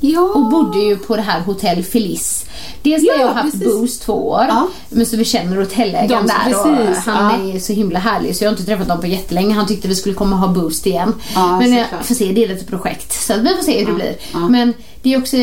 Ja. 0.00 0.20
Och 0.20 0.48
bodde 0.50 0.78
ju 0.78 0.96
på 0.96 1.16
det 1.16 1.22
här 1.22 1.40
Hotell 1.40 1.84
Feliz. 1.84 2.46
Dels 2.82 3.08
har 3.08 3.18
Ja, 3.18 3.20
jag 3.20 3.34
haft 3.34 3.52
precis. 3.52 3.66
Boost 3.74 4.02
två 4.02 4.28
år. 4.28 4.44
Ja. 4.48 4.68
Men 4.88 5.06
så 5.06 5.16
vi 5.16 5.24
känner 5.24 5.56
hotellägaren 5.56 6.26
där 6.26 6.60
och 6.60 6.76
precis, 6.76 7.06
han 7.06 7.48
ja. 7.48 7.54
är 7.54 7.58
så 7.58 7.72
himla 7.72 7.98
härlig 7.98 8.36
så 8.36 8.44
jag 8.44 8.50
har 8.50 8.52
inte 8.56 8.66
träffat 8.66 8.88
dem 8.88 9.00
på 9.00 9.06
jättelänge. 9.06 9.54
Han 9.54 9.66
tyckte 9.66 9.88
vi 9.88 9.94
skulle 9.94 10.14
komma 10.14 10.36
och 10.36 10.42
ha 10.42 10.48
Boost 10.48 10.86
igen. 10.86 11.14
Men 11.34 11.72
jag 11.72 11.86
får 12.02 12.14
se, 12.14 12.32
det 12.32 12.44
är 12.44 12.52
ett 12.52 12.68
projekt. 12.68 13.12
Så 13.12 13.34
vi 13.34 13.48
får 13.56 13.62
se 13.62 13.78
hur 13.78 13.86
det 13.86 13.92
blir. 13.92 14.16
Men 14.48 14.74
det 15.02 15.14
är 15.14 15.18
också 15.18 15.36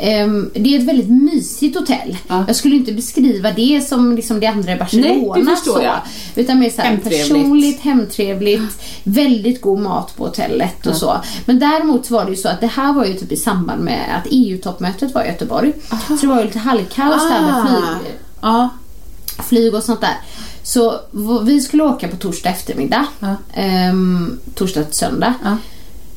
ehm, 0.00 0.50
det 0.54 0.74
är 0.76 0.78
ett 0.78 0.86
väldigt 0.88 1.10
mysigt 1.10 1.78
hotell. 1.78 2.16
Ja. 2.28 2.44
Jag 2.46 2.56
skulle 2.56 2.76
inte 2.76 2.92
beskriva 2.92 3.52
det 3.52 3.88
som 3.88 4.16
liksom 4.16 4.40
det 4.40 4.46
andra 4.46 4.72
i 4.72 4.76
Barcelona. 4.76 5.08
Nej, 5.34 5.44
det 5.44 5.50
förstår 5.50 5.74
så, 5.78 5.82
jag. 5.82 5.98
Utan 6.34 6.58
mer 6.58 6.70
så 6.70 6.82
här 6.82 6.88
Hemtrevligt. 6.90 7.28
personligt, 7.28 7.80
hemtrevligt, 7.80 8.82
väldigt 9.04 9.60
god 9.60 9.78
mat 9.78 10.16
på 10.16 10.24
hotellet 10.24 10.86
och 10.86 10.96
så. 10.96 11.20
Men 11.44 11.58
däremot 11.58 12.10
var 12.10 12.24
det 12.24 12.30
ju 12.30 12.36
så 12.36 12.48
att 12.48 12.60
det 12.60 12.66
här 12.66 12.92
var 12.92 13.04
ju 13.04 13.14
typ 13.14 13.32
i 13.32 13.36
samband 13.36 13.80
med 13.84 14.00
att 14.16 14.26
EU-toppmötet 14.30 15.14
var 15.14 15.24
i 15.24 15.26
Göteborg. 15.28 15.72
Så 16.08 16.14
det 16.20 16.26
var 16.26 16.38
ju 16.38 16.44
lite 16.44 16.58
halvkaos 16.58 17.22
där 17.22 17.40
med 17.40 17.66
flyg, 17.68 18.12
Ja. 18.40 18.68
flyg 19.48 19.74
och 19.74 19.82
sånt 19.82 20.00
där. 20.00 20.16
Så 20.62 21.00
vi 21.44 21.60
skulle 21.60 21.82
åka 21.82 22.08
på 22.08 22.16
torsdag 22.16 22.50
eftermiddag. 22.50 23.06
Ja. 23.20 23.34
Ehm, 23.54 24.38
torsdag 24.54 24.84
till 24.84 24.94
söndag. 24.94 25.34
Ja. 25.44 25.56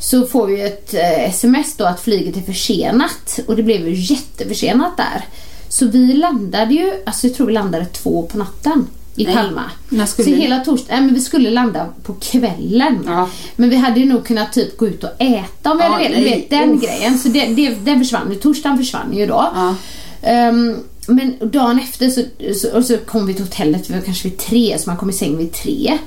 Så 0.04 0.28
får 0.28 0.48
vi 0.48 0.62
ett 0.62 0.94
eh, 0.94 1.30
sms 1.30 1.76
då 1.78 1.86
att 1.86 2.02
flyget 2.02 2.38
är 2.38 2.42
försenat. 2.42 3.40
Och 3.48 3.56
det 3.56 3.64
blev 3.64 3.88
ju 3.88 4.14
jätteförsenat 4.14 4.98
där. 4.98 5.26
Så 5.70 5.88
vi 5.88 6.14
landade 6.14 6.74
ju, 6.74 6.92
alltså 7.06 7.28
jag 7.28 7.36
tror 7.36 7.48
vi 7.48 7.54
landade 7.54 7.86
två 7.86 8.24
på 8.32 8.38
natten 8.38 8.88
i 9.16 9.26
Nej. 9.26 9.36
Palma. 9.36 9.64
Så 10.08 10.22
ni? 10.22 10.36
hela 10.36 10.60
torsdagen, 10.60 10.98
nej 11.00 11.06
men 11.06 11.14
vi 11.14 11.22
skulle 11.22 11.50
landa 11.50 11.88
på 12.04 12.14
kvällen. 12.14 13.04
Ja. 13.06 13.30
Men 13.56 13.70
vi 13.70 13.76
hade 13.76 14.00
ju 14.00 14.06
nog 14.06 14.26
kunnat 14.26 14.54
typ 14.54 14.78
gå 14.78 14.88
ut 14.88 15.04
och 15.04 15.10
äta 15.20 15.72
om 15.72 15.78
vi 15.78 15.84
Ja, 15.84 15.90
hade 15.90 16.10
velat. 16.10 16.26
Vet 16.26 16.50
den 16.50 16.74
Uff. 16.74 16.82
grejen. 16.82 17.20
Så 17.20 17.28
det, 17.30 17.46
det, 17.46 17.70
den 17.70 18.00
försvann 18.00 18.32
ju. 18.32 18.36
Torsdagen 18.36 18.78
försvann 18.78 19.18
ju 19.18 19.26
då. 19.26 19.52
Ja. 19.56 19.76
Ehm, 20.22 20.76
men 21.08 21.36
dagen 21.52 21.80
efter 21.80 22.10
så, 22.10 22.22
så, 22.56 22.78
och 22.78 22.86
så 22.86 22.98
kom 22.98 23.26
vi 23.28 23.34
till 23.34 23.44
hotellet, 23.44 23.90
vi 23.90 23.94
var 23.94 24.02
kanske 24.02 24.30
vid 24.30 24.38
tre, 24.38 24.78
så 24.80 24.90
man 24.90 24.98
kom 24.98 25.10
i 25.10 25.14
säng 25.14 25.38
vid 25.38 25.54
tre. 25.54 25.98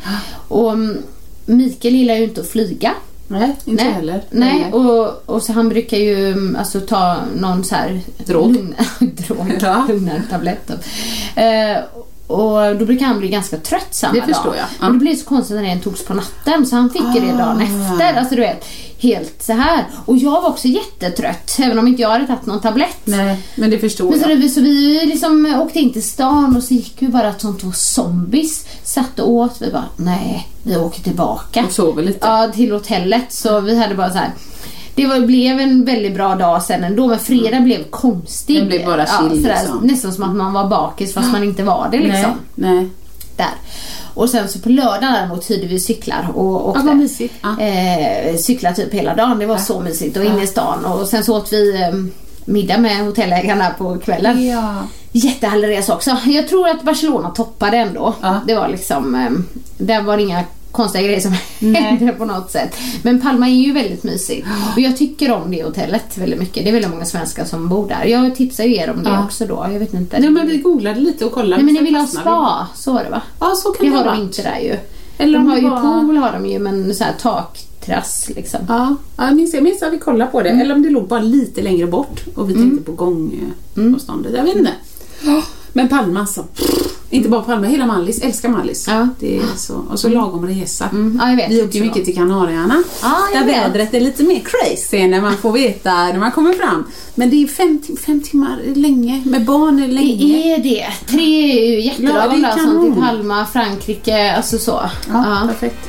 Och 0.49 0.73
um, 0.73 0.97
Mikael 1.47 1.95
gillar 1.95 2.15
ju 2.15 2.25
inte 2.25 2.41
att 2.41 2.49
flyga. 2.49 2.95
Nej, 3.29 3.57
inte 3.65 3.85
Nej, 3.85 3.93
heller. 3.93 4.21
nej 4.31 4.73
och, 4.73 5.23
och 5.29 5.43
så 5.43 5.53
han 5.53 5.69
brukar 5.69 5.97
ju 5.97 6.33
um, 6.35 6.57
alltså, 6.59 6.81
ta 6.81 7.17
någon 7.37 7.65
så 7.65 7.75
här 7.75 8.01
Drog. 8.19 8.53
drog, 9.01 9.53
Ja. 9.61 9.87
lugnare 9.89 10.23
tablett. 10.31 10.67
typ. 10.67 10.79
Eh, 11.37 11.77
och 12.27 12.77
då 12.79 12.85
brukar 12.85 13.07
han 13.07 13.19
bli 13.19 13.29
ganska 13.29 13.57
trött 13.57 13.87
samma 13.95 14.13
Det 14.13 14.19
dag. 14.21 14.29
förstår 14.29 14.57
jag. 14.57 14.67
Ja. 14.81 14.87
Och 14.87 14.93
det 14.93 14.99
blev 14.99 15.17
så 15.17 15.25
konstigt 15.25 15.57
när 15.57 15.63
den 15.63 15.81
togs 15.81 16.05
på 16.05 16.15
natten 16.15 16.67
så 16.67 16.77
han 16.77 16.91
fick 16.91 17.03
ju 17.15 17.21
det 17.21 17.33
dagen 17.33 17.59
Ah. 17.61 17.63
efter. 17.93 18.15
Alltså 18.19 18.35
du 18.35 18.41
vet, 18.41 18.65
helt 18.99 19.43
så 19.43 19.53
här. 19.53 19.85
Och 20.07 20.17
jag 20.17 20.31
var 20.31 20.49
också 20.49 20.69
jättetrött 20.69 21.57
även 21.59 21.79
om 21.79 21.89
inte 21.89 22.03
jag 22.03 22.11
hade 22.11 22.27
tagit 22.27 22.47
någon 22.47 22.61
tablett. 22.61 22.97
Nej, 23.05 23.39
men 23.55 23.71
det 23.71 23.79
förstår 23.79 24.11
Men 24.11 24.21
så, 24.21 24.31
jag. 24.31 24.41
det, 24.41 24.49
så 24.49 24.61
vi 24.61 25.01
liksom 25.07 25.55
åkte 25.63 25.79
in 25.79 25.93
till 25.93 26.03
stan 26.09 26.57
och 26.57 26.63
så 26.63 26.75
gick 26.75 26.95
vi 26.99 27.09
bara 27.09 27.35
som 27.39 27.59
två 27.59 27.73
zombies. 27.73 28.67
Satt 28.85 29.19
och 29.19 29.31
åt. 29.31 29.57
Vi 29.63 29.71
bara, 29.71 29.85
nej, 29.97 30.49
vi 30.63 30.77
åker 30.77 31.03
tillbaka. 31.03 31.65
Och 31.65 31.73
sover 31.73 32.03
lite. 32.03 32.19
Ja, 32.27 32.53
till 32.55 32.73
hotellet. 32.73 33.33
Så 33.33 33.61
vi 33.61 33.79
hade 33.79 33.95
bara 33.95 34.11
så 34.11 34.19
här. 34.19 34.31
Det 34.97 35.07
var, 35.07 35.21
blev 35.21 35.61
en 35.61 35.85
väldigt 35.85 36.15
bra 36.15 36.35
dag 36.35 36.63
sen 36.63 36.85
ändå, 36.85 37.07
men 37.07 37.19
fredag 37.19 37.61
blev 37.61 37.85
konstig. 37.91 38.59
Den 38.59 38.67
blev 38.67 38.87
bara 38.87 39.01
ja, 39.01 39.07
chill, 39.07 39.43
sådär, 39.43 39.57
liksom. 39.61 39.81
Nästan 39.83 40.13
som 40.13 40.25
att 40.25 40.37
man 40.37 40.53
var 40.53 40.69
bakis 40.69 41.15
fast 41.15 41.33
man 41.33 41.45
inte 41.45 41.63
var 41.63 41.89
det 41.91 41.99
liksom. 41.99 42.33
Nej, 42.55 42.75
nej. 42.75 42.89
Där. 43.37 43.55
Och 44.15 44.31
sen 44.31 44.49
så 44.49 44.59
på 44.59 44.69
lördagen 44.69 45.13
däremot 45.13 45.51
hyrde 45.51 45.67
vi 45.67 45.81
cyklar 45.81 46.29
och 46.35 46.69
åkte. 46.69 46.81
Ja, 46.81 46.87
vad 46.87 46.97
mysigt. 46.97 47.35
Ja. 47.43 47.61
Eh, 47.61 48.37
cykla 48.37 48.73
typ 48.73 48.95
hela 48.95 49.15
dagen. 49.15 49.39
Det 49.39 49.47
var 49.47 49.59
så 49.59 49.81
mysigt 49.81 50.17
och 50.17 50.25
inne 50.25 50.43
i 50.43 50.47
stan. 50.47 50.85
Och 50.85 51.09
sen 51.09 51.25
så 51.25 51.37
åt 51.37 51.53
vi 51.53 51.83
eh, 51.83 51.91
middag 52.45 52.79
med 52.79 53.05
hotellägarna 53.05 53.71
på 53.79 53.99
kvällen. 53.99 54.47
Ja. 54.47 54.75
Jättehärlig 55.13 55.69
resa 55.69 55.95
också. 55.95 56.17
Jag 56.25 56.49
tror 56.49 56.69
att 56.69 56.83
Barcelona 56.83 57.31
toppade 57.31 57.77
ändå. 57.77 58.15
Ja. 58.23 58.41
Det 58.47 58.55
var 58.55 58.69
liksom, 58.69 59.15
eh, 59.15 59.31
där 59.79 60.03
var 60.03 60.17
det 60.17 60.23
inga 60.23 60.45
konstiga 60.73 61.05
grejer 61.05 61.21
som 61.21 61.35
Nej. 61.59 61.83
hände 61.83 62.13
på 62.13 62.25
något 62.25 62.51
sätt. 62.51 62.77
Men 63.03 63.21
Palma 63.21 63.49
är 63.49 63.55
ju 63.55 63.73
väldigt 63.73 64.05
mysigt. 64.05 64.47
Och 64.75 64.81
jag 64.81 64.97
tycker 64.97 65.33
om 65.33 65.51
det 65.51 65.63
hotellet 65.63 66.19
väldigt 66.19 66.39
mycket. 66.39 66.65
Det 66.65 66.71
är 66.71 66.73
väldigt 66.73 66.91
många 66.91 67.05
svenskar 67.05 67.45
som 67.45 67.69
bor 67.69 67.89
där. 67.89 68.05
Jag 68.05 68.35
tipsar 68.35 68.65
ju 68.65 68.77
er 68.77 68.91
om 68.91 69.03
det 69.03 69.11
Ja. 69.11 69.25
också 69.25 69.47
då. 69.47 69.67
Jag 69.73 69.79
vet 69.79 69.95
inte. 69.95 70.19
Nej, 70.21 70.31
men 70.31 70.47
vi 70.49 70.59
googlade 70.59 71.01
lite 71.01 71.25
och 71.25 71.33
kollade. 71.33 71.63
Nej 71.63 71.65
men 71.65 71.75
ni 71.75 71.81
vill 71.91 71.95
ha 71.97 72.03
fastnade 72.03 72.25
vi. 72.31 72.35
spa, 72.37 72.67
så 72.77 72.93
var 72.93 73.05
det 73.05 73.11
va? 73.11 73.23
Ja, 73.41 73.55
så 73.57 73.71
kan 73.71 73.87
Det 73.87 73.93
det 73.93 73.99
har 73.99 74.05
ha 74.05 74.15
de 74.15 74.23
inte 74.23 74.43
där 74.43 74.59
ju. 74.59 74.77
Eller 75.19 75.39
de 75.39 75.47
har 75.47 75.57
ju 75.57 75.69
var- 75.69 75.81
pool 75.81 76.17
har 76.17 76.33
de 76.33 76.47
ju 76.47 76.59
men 76.59 76.95
så 76.95 77.05
här 77.05 77.15
liksom. 78.35 78.61
Ja, 78.69 78.97
ja, 79.17 79.31
minns, 79.31 79.55
jag 79.55 79.63
minns 79.63 79.83
att 79.83 79.93
vi 79.93 79.99
kollade 79.99 80.31
på 80.31 80.43
det. 80.43 80.49
Mm. 80.49 80.61
Eller 80.63 80.75
om 80.75 80.83
det 80.83 80.91
låg 80.91 81.09
bara 81.09 81.21
lite 81.21 81.63
längre 81.63 81.87
bort 81.87 82.25
och 82.35 82.51
vi 82.51 82.55
tänkte 82.55 82.83
på 82.85 82.93
gångavståndet. 82.93 84.33
Jag 84.37 84.45
vet 84.45 84.57
inte. 84.57 84.73
Men 85.73 85.89
Palma 85.89 86.21
alltså. 86.21 86.45
Inte 87.11 87.29
bara 87.29 87.43
Palma, 87.43 87.67
hela 87.67 87.87
Mallis. 87.87 88.21
Älskar 88.23 88.49
Mallis. 88.49 88.87
Ja. 88.89 89.09
Det 89.21 89.37
är 89.37 89.43
så, 89.57 89.75
och 89.91 90.01
så 90.01 90.09
lagom 90.09 90.47
resa. 90.47 90.89
Mm. 90.93 91.19
Ja, 91.23 91.29
jag 91.31 91.37
vet. 91.37 91.51
Vi 91.51 91.63
åker 91.63 91.79
ju 91.79 91.85
mycket 91.85 92.05
till 92.05 92.15
Kanarieöarna. 92.15 92.83
Ja, 93.03 93.17
där 93.33 93.45
vet. 93.47 93.57
vädret 93.57 93.95
är 93.95 94.01
lite 94.01 94.23
mer 94.23 94.41
crazy 94.45 95.07
när 95.07 95.21
man 95.21 95.37
får 95.37 95.53
veta 95.53 95.95
när 95.95 96.19
man 96.19 96.33
kommer 96.33 96.53
fram. 96.53 96.85
Men 97.15 97.31
det 97.31 97.43
är 97.43 97.47
fem, 97.47 97.79
tim- 97.87 97.97
fem 97.97 98.21
timmar 98.23 98.59
länge. 98.75 99.23
Med 99.27 99.45
barn 99.45 99.83
är 99.83 99.89
länge. 99.89 100.37
Det 100.37 100.53
är 100.53 100.59
det. 100.63 100.87
Tre 101.07 101.53
är 101.53 101.71
ju 101.71 101.81
Ja, 101.81 101.93
jättelagom 101.93 102.43
det 102.43 102.49
är 102.49 102.57
där. 102.57 102.63
Sånt 102.65 102.85
till 102.85 102.95
kanon. 102.95 103.09
Palma, 103.09 103.47
Frankrike, 103.47 104.33
alltså 104.37 104.59
så. 104.59 104.81
Ja, 105.13 105.43
perfekt. 105.49 105.89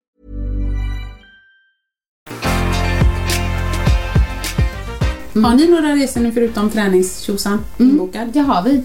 Har 5.33 5.55
ni 5.55 5.67
några 5.67 5.95
resor 5.95 6.21
nu 6.21 6.31
förutom 6.31 6.69
träningstjosan 6.69 7.59
inbokad? 7.79 8.29
Det 8.33 8.39
har 8.39 8.63
vi. 8.63 8.83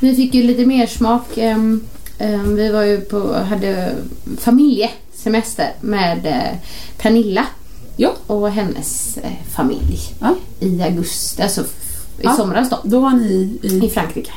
Vi 0.00 0.14
fick 0.16 0.34
ju 0.34 0.42
lite 0.42 0.66
mer 0.66 0.86
smak. 0.86 1.38
ehm, 1.38 1.80
ehm, 2.18 2.56
Vi 2.56 2.68
var 2.72 2.82
ju 2.82 3.00
på, 3.00 3.32
hade 3.34 3.94
familjesemester 4.38 5.72
med 5.80 6.26
eh, 6.26 6.58
Pernilla 6.98 7.46
Ja. 7.96 8.12
och 8.26 8.50
hennes 8.50 9.16
eh, 9.16 9.30
familj 9.56 9.98
ja. 10.20 10.34
i 10.60 10.82
augusti, 10.82 11.42
alltså 11.42 11.60
i 11.60 11.64
Ja. 12.22 12.32
somras 12.36 12.70
då, 12.70 12.78
Då 12.84 13.00
var 13.00 13.10
ni 13.10 13.58
i 13.62 13.86
i... 13.86 13.90
Frankrike. 13.90 14.32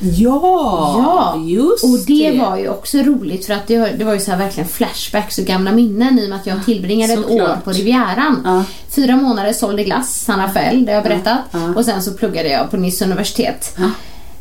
Ja, 0.00 1.34
Ja, 1.36 1.40
just 1.46 1.84
och 1.84 1.98
det, 2.06 2.38
var 2.40 2.56
ju 2.58 2.68
också 2.68 2.98
roligt 2.98 3.46
för 3.46 3.54
att 3.54 3.66
det, 3.66 3.78
var- 3.78 3.88
det 3.98 4.04
var 4.04 4.14
ju 4.14 4.20
så 4.20 4.30
här 4.30 4.38
verkligen 4.38 4.68
flashbacks 4.68 5.38
och 5.38 5.44
gamla 5.44 5.72
minnen 5.72 6.18
i 6.18 6.24
och 6.24 6.28
med 6.30 6.38
att 6.38 6.46
jag 6.46 6.64
tillbringade 6.64 7.12
ett 7.12 7.18
Såklart. 7.28 7.48
år 7.50 7.56
på 7.64 7.70
Rivieran. 7.72 8.42
Ja. 8.44 8.64
Fyra 8.90 9.16
månader 9.16 9.52
sålde 9.52 9.84
glass, 9.84 10.20
San 10.24 10.40
Rafael, 10.40 10.84
det 10.84 10.92
har 10.92 10.96
jag 10.96 11.04
berättat. 11.04 11.38
Ja. 11.50 11.74
Och 11.76 11.84
sen 11.84 12.02
så 12.02 12.12
pluggade 12.12 12.48
jag 12.48 12.70
på 12.70 12.76
Nice 12.76 13.04
universitet 13.04 13.76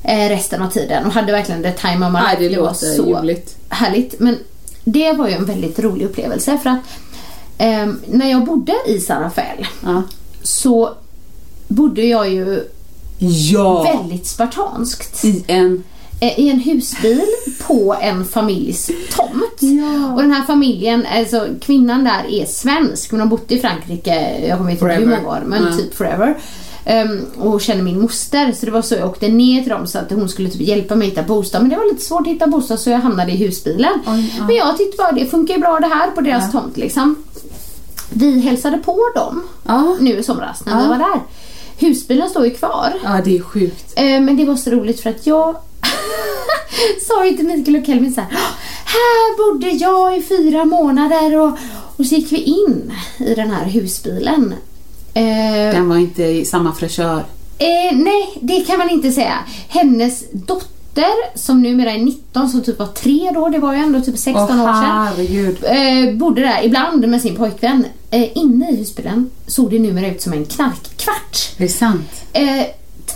eh, 0.04 0.30
resten 0.30 0.62
av 0.62 0.70
tiden 0.70 1.06
och 1.06 1.12
hade 1.14 1.32
verkligen 1.32 1.64
the 1.64 1.72
time 1.72 2.06
of 2.08 2.14
my 2.14 2.20
life. 2.20 2.36
det 2.54 2.60
var 2.62 2.68
låter 2.68 2.86
så 2.96 3.06
ljuvligt. 3.08 3.56
härligt. 3.70 4.20
Men 4.20 4.38
det 4.84 5.14
var 5.14 5.28
ju 5.28 5.34
en 5.34 5.46
väldigt 5.46 5.80
rolig 5.80 6.06
upplevelse 6.06 6.58
för 6.64 6.70
att 6.70 6.80
ehm, 7.58 8.00
när 8.08 8.32
jag 8.32 8.46
bodde 8.46 8.74
i 8.88 9.00
San 9.00 9.22
Rafael 9.24 9.68
så 10.44 10.94
bodde 11.68 12.02
jag 12.02 12.30
ju 12.30 12.64
Ja, 13.20 13.84
väldigt 13.84 14.28
spartanskt. 14.28 15.26
i 15.26 15.44
en... 15.48 15.84
eh, 16.20 16.40
i 16.40 16.50
en 16.50 16.60
husbil 16.60 17.22
på 17.68 17.96
en 18.02 18.26
familjs 18.26 18.92
tomt. 19.16 19.58
Ja. 19.60 20.14
Och 20.14 20.22
den 20.22 20.32
här 20.32 20.44
familjen, 20.46 21.06
alltså 21.18 21.48
kvinnan 21.62 22.04
där 22.04 22.26
är 22.30 22.46
svensk 22.46 23.12
men 23.12 23.20
har 23.22 23.28
bott 23.28 23.52
i 23.52 23.60
Frankrike, 23.60 24.46
jag 24.48 24.58
kommer 24.58 24.72
inte 24.72 24.86
ihåg 24.86 24.94
hur 24.94 25.06
många 25.06 25.28
år, 25.30 25.44
men 25.46 25.64
Ja. 25.64 25.78
typ 25.78 25.96
forever. 25.96 26.38
Um, 27.06 27.26
och 27.52 27.62
känner 27.62 27.84
min 27.84 28.02
moster 28.02 28.52
så 28.52 28.66
det 28.66 28.72
var 28.72 28.82
så 28.82 28.96
jag 28.96 29.10
åkte 29.10 29.28
ner 29.28 29.62
till 29.62 29.70
dem 29.72 29.88
så 29.88 30.00
att 30.00 30.12
hon 30.12 30.30
skulle 30.30 30.50
typ 30.50 30.62
hjälpa 30.62 30.96
mig 30.96 31.08
hitta 31.10 31.24
bostad 31.24 31.62
men 31.62 31.70
det 31.70 31.76
var 31.78 31.86
lite 31.94 32.06
svårt 32.06 32.22
att 32.22 32.28
hitta 32.34 32.48
bostad 32.48 32.80
så 32.80 32.90
jag 32.90 33.00
hamnade 33.00 33.32
i 33.32 33.36
husbilen. 33.36 33.94
Oj, 34.08 34.34
ja. 34.38 34.44
Men 34.48 34.56
jag 34.56 34.78
tyckte 34.78 34.98
bara 34.98 35.12
det 35.12 35.26
funkar 35.26 35.54
ju 35.54 35.60
bra 35.60 35.80
det 35.80 35.88
här 35.88 36.12
på 36.12 36.22
deras 36.22 36.44
Ja. 36.54 36.60
tomt 36.60 36.78
liksom. 36.78 37.16
Vi 38.10 38.40
hälsade 38.40 38.78
på 38.78 38.98
dem 39.16 39.44
Ja. 39.68 39.96
nu 40.00 40.18
i 40.18 40.24
somras 40.24 40.66
när 40.66 40.82
vi 40.84 40.88
var 40.88 40.98
där. 40.98 41.20
Husbilen 41.78 42.30
står 42.30 42.46
ju 42.46 42.52
kvar. 42.52 42.94
ja, 43.04 43.22
det 43.26 43.38
är 43.38 43.42
sjukt. 43.42 43.94
Eh, 43.96 44.04
Men 44.22 44.38
det 44.38 44.46
var 44.46 44.56
så 44.56 44.70
roligt 44.72 45.00
för 45.00 45.10
att 45.10 45.28
jag 45.28 45.56
sa 47.08 47.26
ju 47.26 47.38
till 47.38 47.46
Mikael 47.46 47.76
och 47.78 47.86
Kelvin 47.86 48.14
så 48.14 48.22
här. 48.22 48.30
Här 48.86 49.38
bodde 49.38 49.70
jag 49.70 50.18
i 50.18 50.22
fyra 50.22 50.66
månader 50.66 51.36
och, 51.40 51.52
och 51.98 52.06
så 52.06 52.16
gick 52.16 52.32
vi 52.32 52.38
in 52.38 52.94
i 53.18 53.34
den 53.36 53.52
här 53.52 53.66
husbilen. 53.66 54.54
Eh, 55.14 55.24
Den 55.74 55.90
var 55.90 55.98
inte 55.98 56.24
i 56.24 56.46
samma 56.46 56.74
fräschör. 56.74 57.24
eh, 57.58 57.98
nej, 57.98 58.38
det 58.42 58.62
kan 58.68 58.78
man 58.80 58.90
inte 58.90 59.12
säga. 59.12 59.38
Hennes 59.68 60.24
dotter 60.32 60.68
som 61.36 61.62
numera 61.62 61.92
är 61.92 61.98
19, 62.00 62.50
som 62.50 62.62
typ 62.64 62.80
var 62.80 62.88
tre 62.88 63.32
då, 63.34 63.50
det 63.50 63.60
var 63.60 63.74
ju 63.74 63.80
ändå 63.80 64.02
typ 64.02 64.18
16 64.18 64.44
Åh, 64.60 64.64
år 64.64 64.74
sedan. 64.74 65.08
herregud. 65.08 65.58
Eh, 65.64 66.16
bodde 66.18 66.42
där 66.42 66.60
ibland 66.64 67.08
med 67.08 67.22
sin 67.22 67.36
pojkvän. 67.36 67.86
Eh, 68.12 68.38
inne 68.38 68.72
i 68.72 68.76
husbilen 68.76 69.30
såg 69.48 69.70
det 69.72 69.80
numera 69.80 70.08
ut 70.08 70.22
som 70.22 70.34
en 70.34 70.46
knarkkvart. 70.46 71.50
Det 71.58 71.64
är 71.64 71.68
sant. 71.68 72.10
Eh, 72.34 72.64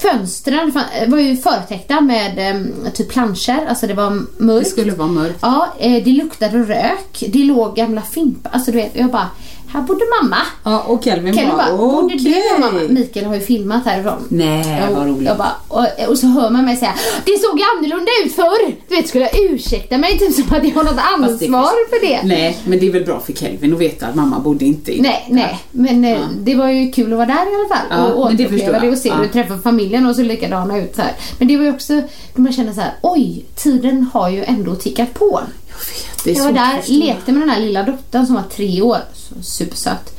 fönstren 0.01 0.71
var 1.07 1.19
ju 1.19 1.37
förtäckta 1.37 2.01
med 2.01 2.49
eh, 2.85 2.91
typ 2.91 3.09
planscher, 3.09 3.65
alltså 3.69 3.87
det 3.87 3.93
var 3.93 4.09
Det 4.11 4.43
mörkt. 4.43 4.69
skulle 4.69 4.91
vara 4.91 5.07
mörkt. 5.07 5.39
Ja, 5.41 5.67
eh, 5.79 6.03
det 6.03 6.11
luktade 6.11 6.57
rök, 6.63 7.23
det 7.27 7.43
låg 7.43 7.75
gamla 7.75 8.01
fimpar, 8.01 8.51
alltså 8.53 8.71
du 8.71 8.77
vet, 8.77 8.91
jag 8.95 9.09
bara, 9.11 9.27
här 9.73 9.81
bodde 9.81 10.05
mamma. 10.21 10.37
Ja, 10.63 10.79
och 10.79 11.03
Kelvin 11.03 11.33
Kelly 11.33 11.47
bara, 11.47 11.57
bara, 11.57 11.77
bodde 11.77 12.13
du 12.15 12.29
okej. 12.29 12.43
och 12.55 12.59
mamma? 12.59 12.79
Mikael 12.89 13.25
har 13.25 13.35
ju 13.35 13.41
filmat 13.41 13.85
härifrån. 13.85 14.25
Nej, 14.29 14.83
Jo, 14.89 14.95
vad 14.95 15.07
roligt. 15.07 15.27
Jag 15.27 15.37
bara, 15.37 15.51
och, 15.67 16.09
och 16.09 16.17
så 16.17 16.27
hör 16.27 16.49
man 16.49 16.65
mig 16.65 16.77
säga 16.77 16.93
Det 17.25 17.37
såg 17.39 17.61
annorlunda 17.75 18.11
ut 18.25 18.35
förr! 18.35 18.75
Du 18.89 18.95
vet, 18.95 19.07
skulle 19.07 19.29
jag 19.33 19.51
ursäkta 19.51 19.97
mig 19.97 20.19
typ 20.19 20.33
som 20.33 20.43
att 20.57 20.63
jag 20.67 20.71
har 20.75 20.83
något 20.83 20.95
det- 20.95 21.01
ansvar 21.01 21.89
för 21.89 22.07
det. 22.07 22.21
Nej, 22.23 22.57
men 22.65 22.79
det 22.79 22.87
är 22.87 22.91
väl 22.91 23.05
bra 23.05 23.19
för 23.19 23.33
Kelvin 23.33 23.73
att 23.73 23.79
veta 23.79 24.07
att 24.07 24.15
mamma 24.15 24.39
bodde 24.39 24.65
inte 24.65 24.97
i... 24.97 25.01
Nej, 25.01 25.25
nej. 25.29 25.59
Men 25.71 26.05
eh, 26.05 26.19
det 26.39 26.55
var 26.55 26.69
ju 26.69 26.91
kul 26.91 27.11
att 27.13 27.17
vara 27.17 27.27
där 27.27 27.33
i 27.51 27.55
alla 27.55 27.75
fall. 27.75 27.87
Ja, 27.89 28.13
och 28.13 28.35
det 28.35 28.45
återuppleva 28.45 28.79
det 28.79 28.85
jag. 28.85 28.93
och 28.93 28.99
se 28.99 29.09
Ja. 29.09 29.15
hur 29.15 29.27
träffa 29.27 29.57
familjen 29.57 30.05
och 30.05 30.15
så 30.15 30.21
likadana 30.21 30.77
ut 30.77 30.95
så 30.95 31.01
här. 31.01 31.11
Men 31.39 31.47
det 31.47 31.57
var 31.57 31.63
ju 31.63 31.71
också, 31.73 32.01
man 32.35 32.53
känner 32.53 32.73
så 32.73 32.81
här, 32.81 32.93
oj, 33.01 33.45
tiden 33.55 34.09
har 34.13 34.29
ju 34.29 34.43
ändå 34.43 34.75
tickat 34.75 35.13
på. 35.13 35.39
Jag 35.87 35.93
vet, 35.93 36.23
det 36.23 36.31
Jag 36.31 36.43
var 36.43 36.51
där, 36.51 36.83
lekte 36.87 37.31
med 37.31 37.41
den 37.41 37.49
här 37.49 37.59
lilla 37.61 37.83
dottern 37.83 38.25
som 38.25 38.35
var 38.35 38.43
tre 38.55 38.81
år, 38.81 38.97
supersöt. 39.43 40.17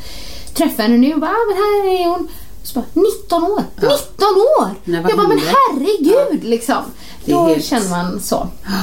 Träffade 0.54 0.82
henne 0.82 0.96
nu 0.98 1.14
och 1.14 1.20
bara, 1.20 1.30
ah, 1.30 1.46
men 1.48 1.56
här 1.56 2.00
är 2.00 2.08
hon. 2.08 2.28
Så 2.62 2.74
bara, 2.80 2.84
19 2.94 3.42
år! 3.44 3.62
19 3.76 3.88
år! 4.60 4.74
Nej, 4.84 5.02
jag 5.08 5.16
bara, 5.18 5.28
men 5.28 5.38
herregud 5.38 6.44
liksom. 6.44 6.76
Det 7.24 7.32
är 7.32 7.36
Då 7.36 7.46
helt- 7.46 7.64
känner 7.64 7.88
man 7.90 8.20
så. 8.20 8.48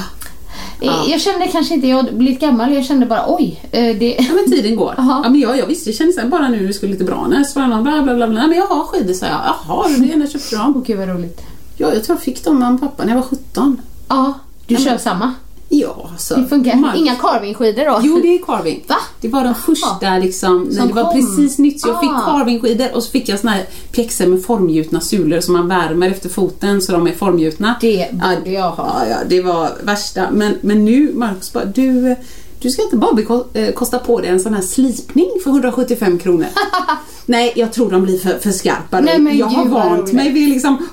Ja. 0.82 1.04
Jag 1.08 1.22
kände 1.22 1.48
kanske 1.48 1.74
inte, 1.74 1.88
jag 1.88 1.98
hade 1.98 2.12
blivit 2.12 2.40
gammal, 2.40 2.74
jag 2.74 2.86
kände 2.86 3.06
bara 3.06 3.24
oj. 3.28 3.64
eh, 3.72 3.96
Det... 3.98 4.16
Ja 4.20 4.34
men 4.34 4.52
tiden 4.52 4.76
går. 4.76 4.94
Ja, 4.98 5.22
men 5.30 5.40
jag, 5.40 5.58
jag 5.58 5.66
visste, 5.68 5.90
jag 5.90 5.96
kände 5.98 6.22
här, 6.22 6.28
bara 6.28 6.48
nu 6.50 6.58
när 6.62 6.68
det 6.68 6.74
skulle 6.74 6.92
lite 6.92 7.04
bra 7.04 7.28
när 7.30 7.44
så 7.44 7.60
var 7.60 7.68
det 7.68 7.74
någon 7.76 7.84
bla 7.84 8.02
bla 8.02 8.16
bla. 8.16 8.28
bla. 8.28 8.48
Men 8.48 8.58
jag 8.58 8.66
har 8.68 8.84
skidor 8.84 9.14
sa 9.14 9.26
jag. 9.26 9.42
Jaha, 9.68 9.88
du 9.98 10.06
gärna 10.08 10.28
köpt 10.28 10.52
dem. 10.52 10.74
Åh 10.78 10.84
gud 10.86 10.98
vad 10.98 11.08
roligt. 11.10 11.42
Ja, 11.78 11.94
jag 11.94 12.04
tror 12.04 12.18
jag 12.18 12.24
fick 12.24 12.44
dem 12.44 12.64
av 12.64 12.78
pappa 12.78 13.04
när 13.06 13.10
jag 13.14 13.22
var 13.22 13.28
17. 13.28 13.82
Ja, 14.08 14.34
du 14.68 14.74
Ja, 14.74 14.80
kör 14.80 14.90
men- 14.90 15.00
samma. 15.00 15.34
Ja, 15.72 16.10
så. 16.18 16.36
Det 16.36 16.48
funkar. 16.48 16.76
Mark- 16.76 16.98
Inga 16.98 17.16
carvingskidor 17.16 17.86
då? 17.86 18.00
Jo, 18.04 18.20
det 18.22 18.28
är 18.36 18.40
carving. 18.46 18.84
Va? 18.88 18.96
Det 19.22 19.28
var 19.28 19.44
de 19.44 19.56
första 19.56 20.18
liksom, 20.18 20.64
när 20.64 20.88
det 20.88 20.94
var 20.94 21.04
kom. 21.04 21.14
precis 21.14 21.58
nytt. 21.58 21.82
Så 21.82 21.88
jag 21.88 22.00
fick 22.00 22.10
Ah. 22.10 22.22
carvingskidor 22.26 22.88
och 22.96 23.04
så 23.04 23.12
fick 23.12 23.30
jag 23.30 23.40
såna 23.40 23.52
här 23.52 23.66
pjäxor 23.92 24.26
med 24.28 24.44
formgjutna 24.44 25.02
sulor 25.02 25.40
som 25.40 25.54
man 25.54 25.68
värmer 25.68 26.10
efter 26.10 26.30
foten 26.30 26.82
så 26.82 26.92
de 26.92 27.08
är 27.08 27.12
formgjutna. 27.14 27.76
Det 27.82 28.08
borde 28.12 28.52
jag 28.52 28.72
ha. 28.72 29.02
Ja, 29.04 29.10
ja, 29.10 29.18
det 29.30 29.42
var 29.42 29.70
värsta. 29.84 30.28
Men, 30.32 30.54
men 30.62 30.86
nu, 30.86 31.12
Marcus 31.16 31.54
bara, 31.54 31.66
du, 31.66 32.16
du 32.62 32.70
ska 32.70 32.82
inte 32.84 32.98
bara 32.98 33.44
eh, 33.54 33.74
kosta 33.74 34.00
på 34.00 34.20
dig 34.20 34.30
en 34.30 34.40
sån 34.40 34.54
här 34.54 34.62
slipning 34.62 35.30
för 35.44 35.50
175 35.50 36.20
kronor. 36.20 36.48
Nej, 37.26 37.54
jag 37.56 37.74
tror 37.74 37.92
de 37.92 38.04
blir 38.04 38.18
för, 38.20 38.40
för 38.40 38.52
skarpa. 38.52 39.00
Nej, 39.00 39.20
men 39.20 39.38
jag 39.38 39.46
har 39.48 39.66
vant 39.66 40.14
mig 40.14 40.32
vid 40.32 40.50
liksom... 40.50 40.88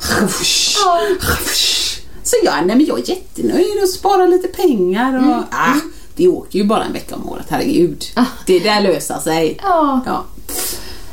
Ja. 0.85 0.99
Så 2.27 2.37
jag, 2.45 2.55
nej, 2.67 2.77
men 2.77 2.87
jag 2.87 2.99
är 2.99 3.09
jättenöjd 3.11 3.83
och 3.83 3.89
sparar 3.89 4.29
lite 4.29 4.49
pengar. 4.49 5.19
Och, 5.19 5.45
ah, 5.55 5.75
det 6.17 6.29
åker 6.29 6.59
ju 6.59 6.65
bara 6.65 6.85
en 6.85 6.93
vecka 6.93 7.15
om 7.15 7.29
året, 7.29 7.47
herregud. 7.49 8.05
Ah. 8.15 8.25
Det 8.47 8.59
där 8.59 8.81
löser 8.81 9.19
sig. 9.19 9.59
Ja. 9.63 10.01
Ja. 10.07 10.25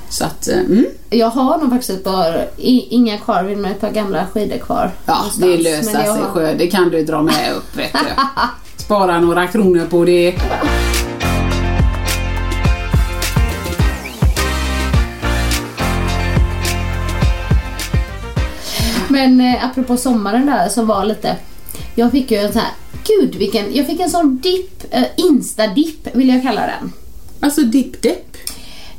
Så 0.09 0.25
att, 0.25 0.47
eh, 0.47 0.59
mm. 0.59 0.85
Jag 1.09 1.29
har 1.29 1.57
nog 1.57 1.69
faktiskt 1.69 1.89
ett 1.89 2.03
par, 2.03 2.49
inga 2.57 3.17
carving 3.17 3.61
men 3.61 3.71
ett 3.71 3.81
par 3.81 3.91
gamla 3.91 4.27
skidor 4.33 4.57
kvar. 4.57 4.91
Ja, 5.05 5.25
det 5.37 5.57
löser 5.57 5.91
sig 5.91 6.07
har- 6.07 6.17
sjö. 6.17 6.53
Det 6.57 6.67
kan 6.67 6.89
du 6.89 7.03
dra 7.03 7.21
med 7.21 7.53
upp, 7.57 7.77
vet 7.77 7.93
du. 7.93 7.99
Spara 8.83 9.19
några 9.19 9.47
kronor 9.47 9.85
på 9.89 10.05
det. 10.05 10.35
Men 19.13 19.41
eh, 19.41 19.65
apropå 19.65 19.97
sommaren 19.97 20.45
där 20.45 20.69
som 20.69 20.87
var 20.87 21.05
lite, 21.05 21.35
jag 21.95 22.11
fick 22.11 22.31
ju 22.31 22.37
en 22.37 22.53
sån 22.53 22.61
här, 22.61 22.71
gud 23.07 23.35
vilken, 23.35 23.75
jag 23.75 23.87
fick 23.87 23.99
en 23.99 24.09
sån 24.09 24.37
dipp, 24.37 24.83
eh, 24.93 25.03
insta-dipp 25.17 26.07
vill 26.15 26.29
jag 26.29 26.43
kalla 26.43 26.61
den. 26.61 26.93
Alltså 27.39 27.61
dipp-depp. 27.61 28.37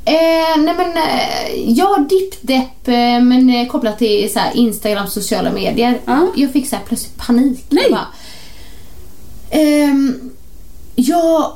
Eh, 0.04 0.58
nej 0.58 0.74
men, 0.76 0.96
eh, 0.96 1.70
ja 1.78 2.06
dipp-depp 2.08 2.88
eh, 2.88 3.20
men 3.24 3.50
eh, 3.50 3.66
kopplat 3.66 3.98
till 3.98 4.32
så 4.32 4.38
här, 4.38 4.56
Instagram, 4.56 5.06
sociala 5.06 5.52
medier. 5.52 6.00
Ja. 6.04 6.28
Jag 6.36 6.52
fick 6.52 6.68
så 6.68 6.76
här 6.76 6.82
plötsligt 6.88 7.16
panik. 7.16 7.64
Nej. 7.68 7.82
Jag 7.82 7.92
bara, 7.92 8.08
ehm, 9.50 10.30
jag 10.94 11.52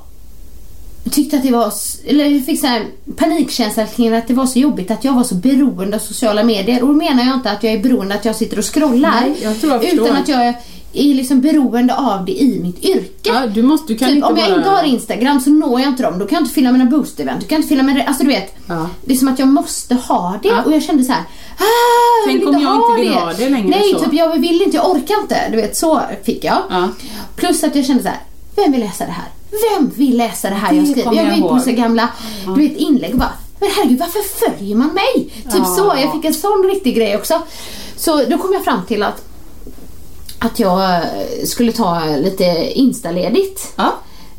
tyckte 1.10 1.36
att 1.36 1.42
det 1.42 1.50
var, 1.52 1.72
eller 2.06 2.24
jag 2.24 2.46
fick 2.46 2.60
så 2.60 2.66
här 2.66 2.86
panikkänsla 3.16 3.86
kring 3.86 4.14
att 4.14 4.28
det 4.28 4.34
var 4.34 4.46
så 4.46 4.58
jobbigt 4.58 4.90
att 4.90 5.04
jag 5.04 5.12
var 5.12 5.24
så 5.24 5.34
beroende 5.34 5.96
av 5.96 6.00
sociala 6.00 6.44
medier. 6.44 6.82
Och 6.82 6.88
då 6.88 6.94
menar 6.94 7.24
jag 7.24 7.34
inte 7.34 7.50
att 7.50 7.62
jag 7.62 7.72
är 7.72 7.82
beroende 7.82 8.14
att 8.14 8.24
jag 8.24 8.36
sitter 8.36 8.58
och 8.58 8.74
scrollar. 8.74 9.20
Nej, 9.20 9.36
jag 9.42 9.60
tror 9.60 9.72
jag 9.72 9.82
förstår. 9.82 10.04
utan 10.04 10.16
att 10.16 10.28
jag 10.28 10.54
är 10.92 11.14
liksom 11.14 11.40
beroende 11.40 11.94
av 11.94 12.24
det 12.24 12.32
i 12.32 12.60
mitt 12.62 12.84
yrke. 12.84 13.30
Ja, 13.30 13.46
du 13.46 13.62
måste, 13.62 13.92
du 13.92 13.98
kan 13.98 14.08
Typ, 14.08 14.16
inte 14.16 14.28
om 14.28 14.36
jag 14.36 14.48
bara... 14.48 14.56
inte 14.56 14.70
har 14.70 14.84
Instagram 14.84 15.40
så 15.40 15.50
når 15.50 15.80
jag 15.80 15.88
inte 15.88 16.02
dem. 16.02 16.18
Då 16.18 16.26
kan 16.26 16.36
jag 16.36 16.42
inte 16.42 16.54
fylla 16.54 16.72
mina 16.72 16.84
boost-event. 16.84 17.40
Då 17.40 17.46
kan 17.46 17.56
jag 17.56 17.58
inte 17.58 17.68
fylla 17.68 17.82
mina... 17.82 18.02
Alltså 18.04 18.22
du 18.22 18.28
vet. 18.28 18.54
Ja. 18.66 18.88
Det 19.04 19.12
är 19.12 19.16
som 19.16 19.28
att 19.28 19.38
jag 19.38 19.48
måste 19.48 19.94
ha 19.94 20.38
det. 20.42 20.48
Ja. 20.48 20.62
Och 20.62 20.72
jag 20.72 20.82
kände 20.82 21.04
så 21.04 21.12
här. 21.12 21.22
Ah, 21.58 21.64
jag 22.26 22.26
Tänk 22.26 22.40
vill 22.40 22.48
om 22.48 22.62
jag 22.62 22.74
inte 22.74 23.02
vill 23.02 23.12
ha 23.12 23.32
det 23.32 23.48
längre 23.48 23.68
Nej, 23.68 23.92
så. 23.92 23.98
typ 23.98 24.12
jag 24.12 24.38
vill 24.38 24.62
inte. 24.62 24.76
Jag 24.76 24.90
orkar 24.90 25.20
inte. 25.22 25.48
Du 25.50 25.56
vet, 25.56 25.76
så 25.76 26.00
fick 26.24 26.44
jag. 26.44 26.58
Ja. 26.70 26.88
Plus 27.36 27.64
att 27.64 27.76
jag 27.76 27.84
kände 27.84 28.02
så 28.02 28.08
här. 28.08 28.18
Vem 28.62 28.72
vill 28.72 28.80
läsa 28.80 29.06
det 29.06 29.12
här? 29.12 29.28
Vem 29.76 29.90
vill 29.90 30.16
läsa 30.16 30.48
det 30.48 30.54
här 30.54 30.72
jag 30.74 30.88
skriver? 30.88 31.12
Jag 31.14 31.24
går 31.26 31.34
in 31.34 31.42
på 31.42 31.58
så 31.58 31.72
gamla 31.72 32.08
du 32.46 32.68
vet, 32.68 32.76
inlägg 32.76 33.12
och 33.12 33.18
bara. 33.18 33.32
Men 33.60 33.70
herregud, 33.76 33.98
varför 33.98 34.20
följer 34.50 34.76
man 34.76 34.88
mig? 34.94 35.14
Typ 35.34 35.54
Ja. 35.58 35.64
så. 35.64 35.94
Jag 36.02 36.12
fick 36.12 36.24
en 36.24 36.34
sån 36.34 36.64
riktig 36.74 36.96
grej 36.96 37.16
också. 37.16 37.42
Så 37.96 38.24
då 38.24 38.38
kom 38.38 38.52
jag 38.52 38.64
fram 38.64 38.86
till 38.86 39.02
att 39.02 39.22
att 40.38 40.58
jag 40.58 40.94
eh, 40.94 41.00
skulle 41.44 41.72
ta 41.72 42.00
lite 42.16 42.44
instaledigt. 42.74 43.72
Ja. 43.76 43.94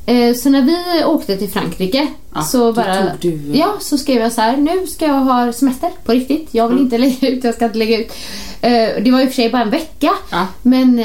Eh, 0.06 0.36
Så 0.36 0.50
när 0.50 0.62
vi 0.62 1.06
åkte 1.06 1.38
till 1.38 1.50
Frankrike 1.50 2.08
Ja, 2.36 2.42
så 2.42 2.74
bara... 2.74 3.12
du- 3.22 3.52
Ja, 3.54 3.74
så 3.80 3.98
skrev 3.98 4.22
jag 4.22 4.32
så 4.34 4.42
här. 4.42 4.58
Nu 4.58 4.88
ska 4.88 5.06
jag 5.06 5.14
ha 5.20 5.54
semester 5.54 5.90
på 6.06 6.12
riktigt. 6.12 6.48
Jag 6.52 6.68
vill 6.68 6.78
Mm. 6.78 6.86
inte 6.86 6.98
lägga 7.22 7.30
ut, 7.38 7.44
jag 7.44 7.56
ska 7.56 7.66
inte 7.66 7.78
lägga 7.78 7.98
ut. 8.00 8.12
Eh, 8.62 8.72
Det 9.04 9.12
var 9.12 9.20
i 9.22 9.24
och 9.24 9.28
för 9.28 9.36
sig 9.36 9.50
bara 9.50 9.62
en 9.62 9.70
vecka. 9.70 10.14
Ja. 10.30 10.48
Men 10.62 11.00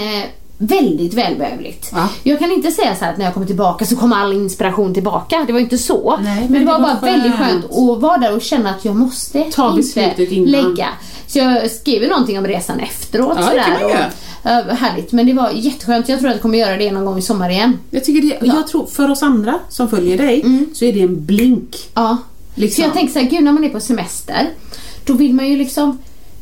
väldigt 0.59 1.15
välbehövligt. 1.15 1.91
Ja. 1.93 2.09
Jag 2.23 2.39
kan 2.39 2.53
inte 2.53 2.71
säga 2.71 2.97
så 2.97 3.05
här 3.05 3.13
att 3.13 3.19
när 3.19 3.25
jag 3.25 3.35
kommer 3.35 3.47
tillbaka 3.47 3.85
så 3.85 3.97
kommer 3.97 4.17
all 4.17 4.33
inspiration 4.33 4.95
tillbaka. 4.95 5.45
Det 5.47 5.53
var 5.53 5.61
inte 5.61 5.79
så. 5.79 6.19
Nej, 6.23 6.41
men, 6.41 6.53
men 6.53 6.61
det 6.61 6.73
var, 6.73 6.81
bara 6.81 7.01
väldigt 7.01 7.35
skönt. 7.35 7.51
skönt 7.51 7.65
att 7.65 8.03
vara 8.03 8.19
där 8.19 8.37
och 8.37 8.43
känna 8.43 8.71
att 8.71 8.85
jag 8.85 8.97
måste 8.97 9.45
Ta 9.45 9.79
inte 9.79 10.35
innan. 10.35 10.51
lägga. 10.51 10.89
Så 11.27 11.39
jag 11.39 11.71
skrev 11.71 12.09
någonting 12.09 12.39
om 12.39 12.47
resan 12.47 12.81
efteråt. 12.81 13.37
Ja, 13.37 13.47
sådär, 13.47 13.85
och. 13.85 13.91
Uh, 14.47 14.75
härligt, 14.75 15.13
men 15.13 15.27
det 15.27 15.33
var 15.33 15.51
jätteskönt. 15.51 16.09
Jag 16.09 16.19
tror 16.19 16.29
att 16.29 16.35
jag 16.35 16.43
kommer 16.43 16.59
göra 16.59 16.77
det 16.77 16.93
någon 16.93 17.05
gång 17.05 17.19
i 17.19 17.23
sommar 17.23 17.51
igen. 17.51 17.79
Jag 17.91 18.05
tycker 18.05 18.29
det, 18.29 18.47
jag 18.47 18.67
tror 18.67 18.87
för 18.87 19.11
oss 19.11 19.23
andra 19.23 19.59
som 19.69 19.89
följer 19.89 20.19
dig 20.19 20.45
så 20.75 20.85
är 20.85 20.93
det 20.93 21.01
en 21.01 21.25
blink. 21.25 21.77
Ja. 21.95 22.17
Liksom. 22.55 22.83
För 22.83 22.89
jag 22.89 22.95
tänker 22.95 23.13
så 23.13 23.19
här, 23.19 23.27
gud 23.27 23.45
när 23.45 23.53
man 23.53 23.65
är 23.65 23.69
på 23.69 23.81
semester, 23.81 24.51
då 25.05 25.13
vill 25.13 25.35
man 25.35 25.49
ju 25.49 25.57
liksom 25.57 25.99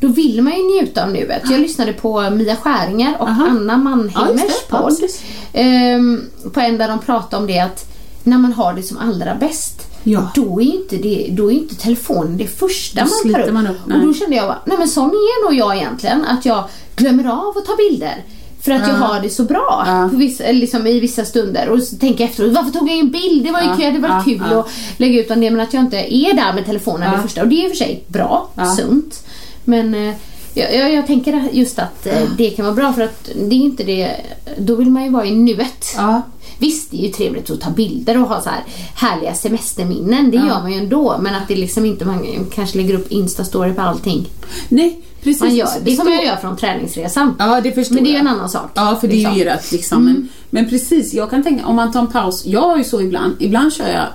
då 0.07 0.13
vill 0.13 0.41
man 0.41 0.53
ju 0.53 0.63
njuta 0.63 1.03
av 1.03 1.11
nuet. 1.11 1.41
Jag 1.49 1.59
lyssnade 1.59 1.93
på 1.93 2.29
Mia 2.29 2.55
Skäringer 2.55 3.15
och 3.19 3.27
Aha. 3.29 3.47
Anna 3.49 3.73
Ja, 3.73 3.77
Mannheimers. 3.77 4.41
Ja, 4.69 4.77
podd. 4.79 4.99
precis. 4.99 5.21
Ehm, 5.53 6.21
på 6.53 6.59
en 6.59 6.77
där 6.77 6.87
de 6.87 6.99
pratade 6.99 7.41
om 7.41 7.47
det 7.47 7.59
att 7.59 7.85
när 8.23 8.37
man 8.37 8.53
har 8.53 8.73
det 8.73 8.83
som 8.83 8.97
allra 8.97 9.35
bäst 9.35 9.87
Ja. 10.03 10.31
då 10.35 10.61
är 10.61 10.65
inte, 10.65 10.95
det, 10.95 11.27
då 11.31 11.51
är 11.51 11.55
inte 11.55 11.75
telefonen 11.75 12.37
det 12.37 12.47
första 12.47 13.03
Då 13.03 13.09
man 13.25 13.33
tar 13.33 13.47
upp. 13.47 13.53
man 13.53 13.67
upp, 13.67 13.85
och 13.85 14.05
då 14.05 14.13
kände 14.13 14.35
jag 14.35 14.55
nej 14.65 14.77
men 14.77 14.87
sån 14.87 15.09
är 15.09 15.45
nog 15.45 15.53
jag 15.59 15.75
egentligen. 15.77 16.25
Att 16.25 16.45
jag 16.45 16.63
glömmer 16.95 17.23
av 17.31 17.57
att 17.57 17.65
ta 17.65 17.75
bilder. 17.75 18.23
För 18.61 18.71
att 18.71 18.87
jag 18.87 18.95
har 18.95 19.19
det 19.21 19.29
så 19.29 19.43
bra 19.43 19.83
Ja. 19.87 20.09
vissa, 20.13 20.43
liksom 20.51 20.87
i 20.87 20.99
vissa 20.99 21.25
stunder. 21.25 21.69
Och 21.69 21.83
så 21.83 21.95
tänker 21.97 22.23
jag 22.23 22.29
efteråt, 22.31 22.53
varför 22.53 22.71
tog 22.71 22.89
jag 22.89 22.95
ingen 22.95 23.11
bild? 23.11 23.45
Det 23.45 23.51
var 23.51 23.61
ju 23.61 23.67
Ja, 23.67 23.75
kul, 23.75 24.01
det 24.01 24.07
ja, 24.07 24.21
kul 24.25 24.41
ja. 24.51 24.59
att 24.59 24.69
lägga 24.97 25.19
ut 25.19 25.31
om 25.31 25.39
det. 25.41 25.51
Men 25.51 25.59
att 25.61 25.73
jag 25.73 25.83
inte 25.83 25.97
är 26.15 26.33
där 26.33 26.53
med 26.53 26.65
telefonen 26.65 27.09
Ja. 27.11 27.17
det 27.17 27.23
första. 27.23 27.41
Och 27.41 27.47
det 27.47 27.55
är 27.55 27.63
i 27.63 27.67
och 27.67 27.71
för 27.71 27.77
sig 27.77 28.03
bra, 28.07 28.49
Ja. 28.55 28.65
sunt. 28.65 29.23
Men 29.65 29.93
eh, 29.93 30.15
jag, 30.53 30.93
jag, 30.93 31.07
tänker 31.07 31.49
just 31.51 31.79
att 31.79 32.05
eh, 32.05 32.29
det 32.37 32.49
kan 32.49 32.65
vara 32.65 32.75
bra 32.75 32.93
för 32.93 33.01
att 33.01 33.29
det 33.35 33.55
är 33.55 33.59
inte 33.59 33.83
det, 33.83 34.15
då 34.57 34.75
vill 34.75 34.89
man 34.89 35.03
ju 35.03 35.09
vara 35.09 35.25
i 35.25 35.35
nuet. 35.35 35.93
Ja. 35.97 36.21
Visst, 36.57 36.91
det 36.91 36.97
är 36.97 37.01
ju 37.01 37.09
trevligt 37.09 37.49
att 37.49 37.61
ta 37.61 37.69
bilder 37.69 38.21
och 38.21 38.27
ha 38.27 38.41
så 38.41 38.49
här 38.49 38.63
härliga 38.95 39.33
semesterminnen. 39.33 40.31
Det 40.31 40.37
gör 40.37 40.61
man 40.61 40.71
ju 40.71 40.77
ändå. 40.77 41.17
Men 41.21 41.35
att 41.35 41.47
det 41.47 41.55
liksom 41.55 41.85
inte, 41.85 42.05
man 42.05 42.47
kanske 42.53 42.77
lägger 42.77 42.93
upp 42.93 43.11
instastory 43.11 43.73
på 43.73 43.81
allting. 43.81 44.27
Nej, 44.69 45.01
precis. 45.23 45.41
Man 45.41 45.55
gör, 45.55 45.67
det 45.83 45.95
kommer 45.95 46.11
jag 46.11 46.25
göra 46.25 46.37
från 46.37 46.57
träningsresan. 46.57 47.35
Ja, 47.39 47.61
det 47.61 47.71
förstår 47.71 47.95
Men 47.95 48.03
det 48.03 48.09
är 48.09 48.13
jag. 48.13 48.21
en 48.21 48.27
annan 48.27 48.49
sak. 48.49 48.71
Ja, 48.73 48.97
för 49.01 49.07
det 49.07 49.13
är 49.13 49.17
liksom. 49.17 49.35
ju 49.35 49.43
ert 49.43 49.71
liksom. 49.71 50.05
Men, 50.05 50.29
men 50.49 50.69
precis, 50.69 51.13
jag 51.13 51.29
kan 51.29 51.43
tänka 51.43 51.65
om 51.65 51.75
man 51.75 51.91
tar 51.91 51.99
en 51.99 52.07
paus. 52.07 52.45
Jag 52.45 52.61
har 52.61 52.77
ju 52.77 52.83
så 52.83 53.01
ibland. 53.01 53.35
Ibland 53.39 53.73
kör 53.73 53.87
jag 53.87 54.07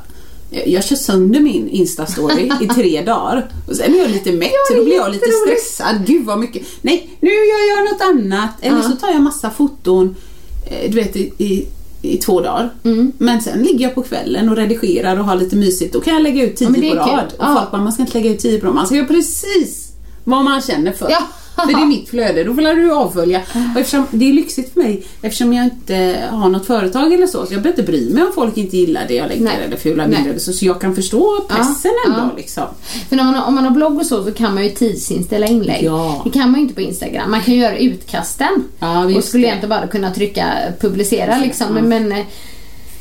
jag 0.51 0.85
kör 0.85 0.97
sönder 0.97 1.41
min 1.41 1.69
Insta-story 1.71 2.53
i 2.65 2.69
tre 2.69 3.03
dagar. 3.03 3.51
Och 3.69 3.77
sen 3.77 3.95
är 3.95 3.99
jag 3.99 4.11
lite 4.11 4.33
mätt 4.33 4.51
Ja, 4.53 4.59
så 4.69 4.75
då 4.79 4.85
blir 4.85 4.95
jag 4.97 5.13
lite 5.13 5.27
stressad. 5.47 6.07
Gud 6.07 6.25
vad 6.27 6.39
mycket. 6.39 6.63
Nej, 6.83 7.11
nu 7.21 7.29
gör 7.31 7.77
jag 7.77 7.93
något 7.93 8.01
annat. 8.03 8.51
Eller 8.61 8.77
Ja. 8.77 8.83
så 8.83 8.91
tar 8.97 9.09
jag 9.11 9.23
massa 9.23 9.51
foton, 9.51 10.17
eh, 10.71 10.91
du 10.91 10.97
vet 10.97 11.17
i, 11.17 11.33
i, 11.39 11.67
i 12.03 12.17
två 12.17 12.41
dagar. 12.41 12.75
Mm. 12.85 13.13
Men 13.19 13.41
sen 13.43 13.63
ligger 13.63 13.85
jag 13.85 13.95
på 13.95 14.03
kvällen 14.03 14.49
och 14.49 14.57
redigerar 14.57 15.19
och 15.19 15.25
har 15.25 15.37
lite 15.37 15.57
mysigt. 15.57 15.93
Då 15.93 16.01
kan 16.01 16.15
jag 16.15 16.23
lägga 16.23 16.45
ut 16.45 16.57
tio 16.57 16.69
är 16.69 16.73
på 16.73 16.81
kul. 16.81 16.97
rad. 16.97 17.27
Och 17.39 17.45
Ja. 17.45 17.55
folk 17.59 17.71
bara, 17.71 17.83
man 17.83 17.93
ska 17.93 18.03
inte 18.03 18.19
lägga 18.19 18.31
ut 18.31 18.39
tio 18.39 18.61
på 18.61 18.67
rad. 18.67 18.75
Man 18.75 18.87
ska 18.87 18.95
göra 18.97 19.07
precis 19.07 19.93
vad 20.25 20.45
man 20.45 20.61
känner 20.63 20.93
för. 20.93 21.11
Ja. 21.11 21.23
För 21.67 21.77
det 21.77 21.83
är 21.83 21.87
mitt 21.87 22.09
flöde, 22.09 22.45
då 22.45 22.55
får 22.55 22.75
du 22.75 22.93
avfölja. 22.93 23.43
Och 23.75 23.81
eftersom 23.81 24.07
det 24.11 24.29
är 24.29 24.33
lyxigt 24.33 24.73
för 24.73 24.81
mig 24.81 25.03
eftersom 25.23 25.53
jag 25.53 25.65
inte 25.65 26.19
har 26.31 26.49
något 26.49 26.67
företag 26.67 27.13
eller 27.13 27.27
så, 27.27 27.47
så 27.47 27.55
jag 27.55 27.63
behöver 27.63 27.81
inte 27.81 27.93
bry 27.93 28.11
mig 28.11 28.23
om 28.23 28.33
folk 28.35 28.57
inte 28.57 28.77
gillar 28.77 29.05
det 29.09 29.15
jag 29.15 29.29
lägger 29.29 29.45
Nej. 29.45 29.59
eller 29.67 29.77
fula 29.77 30.09
bilder 30.09 30.39
så, 30.39 30.53
så 30.53 30.65
jag 30.65 30.81
kan 30.81 30.95
förstå 30.95 31.45
pressen 31.49 31.91
Ja, 32.05 32.11
ändå 32.11 32.21
ja. 32.21 32.37
liksom. 32.37 32.65
För 33.09 33.17
man 33.17 33.35
har, 33.35 33.47
om 33.47 33.55
man 33.55 33.65
har 33.65 33.71
blogg 33.71 33.99
och 33.99 34.07
så, 34.07 34.25
så 34.25 34.33
kan 34.33 34.55
man 34.55 34.65
ju 34.65 34.71
tidsinställa 34.71 35.47
inlägg. 35.47 35.85
Ja. 35.85 36.21
Det 36.25 36.31
kan 36.31 36.51
man 36.51 36.55
ju 36.55 36.63
inte 36.63 36.75
på 36.75 36.81
Instagram. 36.81 37.31
Man 37.31 37.41
kan 37.43 37.55
ju 37.55 37.61
göra 37.61 37.79
utkasten. 37.79 38.65
Ja, 38.79 39.05
och 39.17 39.25
skulle 39.25 39.43
det. 39.43 39.49
egentligen 39.49 39.71
bara 39.71 39.87
kunna 39.87 40.11
trycka 40.11 40.47
publicera 40.81 41.39
liksom. 41.39 41.67
ja. 41.77 41.83
Men, 41.83 42.09
men 42.09 42.13
eh, 42.13 42.27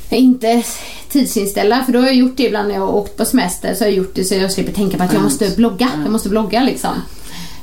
inte 0.10 0.64
tidsinställa. 1.10 1.84
För 1.86 1.94
då 1.94 2.00
har 2.00 2.06
jag 2.06 2.16
gjort 2.16 2.38
det 2.38 2.44
ibland 2.44 2.68
när 2.68 2.76
jag 2.76 2.82
har 2.82 2.96
åkt 2.96 3.18
på 3.18 3.26
semester. 3.26 3.74
Så 3.74 3.84
har 3.84 3.90
jag 3.90 3.98
gjort 3.98 4.16
det 4.16 4.24
så 4.24 4.36
jag 4.36 4.52
slipper 4.52 4.74
tänka 4.74 4.98
på 4.98 5.04
att 5.04 5.14
jag 5.14 5.24
måste 5.24 5.50
blogga. 5.56 5.90
Jag 6.04 6.12
måste 6.12 6.30
blogga 6.30 6.64
liksom. 6.64 6.92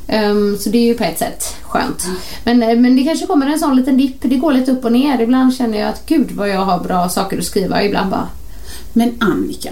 Ehm, 0.07 0.59
så 0.59 0.70
det 0.70 0.78
är 0.78 0.82
ju 0.82 0.94
på 0.94 1.05
ett 1.05 1.18
sätt 1.18 1.55
skönt. 1.62 2.07
Men, 2.44 2.62
eh, 2.62 2.78
men 2.78 2.96
det 2.96 3.05
kanske 3.05 3.26
kommer 3.26 3.46
en 3.46 3.59
sån 3.59 3.76
liten 3.76 3.96
dipp. 3.96 4.16
Det 4.20 4.36
går 4.36 4.52
lite 4.52 4.72
upp 4.72 4.84
och 4.84 4.92
ner. 4.92 5.20
Ibland 5.20 5.55
känner 5.55 5.78
jag 5.78 5.88
att 5.88 6.07
gud 6.07 6.30
vad 6.32 6.48
jag 6.48 6.61
har 6.64 6.84
bra 6.84 7.09
saker 7.09 7.38
att 7.38 7.44
skriva. 7.44 7.84
Ibland 7.84 8.11
bara 8.11 8.28
Men 8.92 9.14
Annika, 9.20 9.70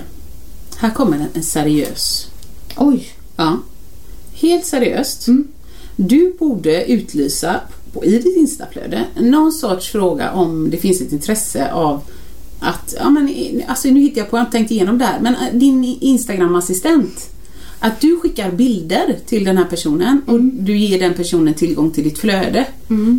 här 0.77 0.91
kommer 0.91 1.17
en, 1.17 1.27
en 1.35 1.43
seriös. 1.43 2.27
oj. 2.77 3.09
Ja. 3.37 3.59
Helt 4.33 4.67
seriöst. 4.67 5.29
Mm. 5.29 5.49
Du 5.97 6.37
borde 6.39 6.85
utlysa 6.93 7.61
på, 7.93 8.05
i 8.05 8.19
ditt 8.19 8.37
instaflöde 8.37 9.05
någon 9.21 9.53
sorts 9.53 9.91
fråga 9.91 10.33
om 10.33 10.71
det 10.71 10.77
finns 10.77 11.01
ett 11.01 11.13
intresse 11.13 11.73
av 11.73 12.01
att, 12.61 12.95
ja 12.99 13.11
men 13.11 13.35
alltså 13.67 13.89
nu 13.89 14.01
hittar 14.01 14.21
jag 14.21 14.31
på, 14.31 14.37
jag 14.37 14.41
har 14.41 14.47
inte 14.47 14.59
tänkt 14.59 14.71
igenom 14.71 14.99
det 14.99 15.05
här, 15.05 15.21
men 15.21 15.35
äh, 15.35 15.41
din 15.53 15.85
Instagram-assistent 15.85 17.32
att 17.85 18.01
du 18.01 18.17
skickar 18.21 18.51
bilder 18.51 19.17
till 19.27 19.45
den 19.45 19.57
här 19.59 19.65
personen 19.65 20.23
och 20.27 20.35
Mm. 20.35 20.65
du 20.65 20.77
ger 20.77 20.99
den 21.01 21.15
personen 21.15 21.55
tillgång 21.55 21.91
till 21.91 22.05
ditt 22.05 22.19
flöde. 22.19 22.67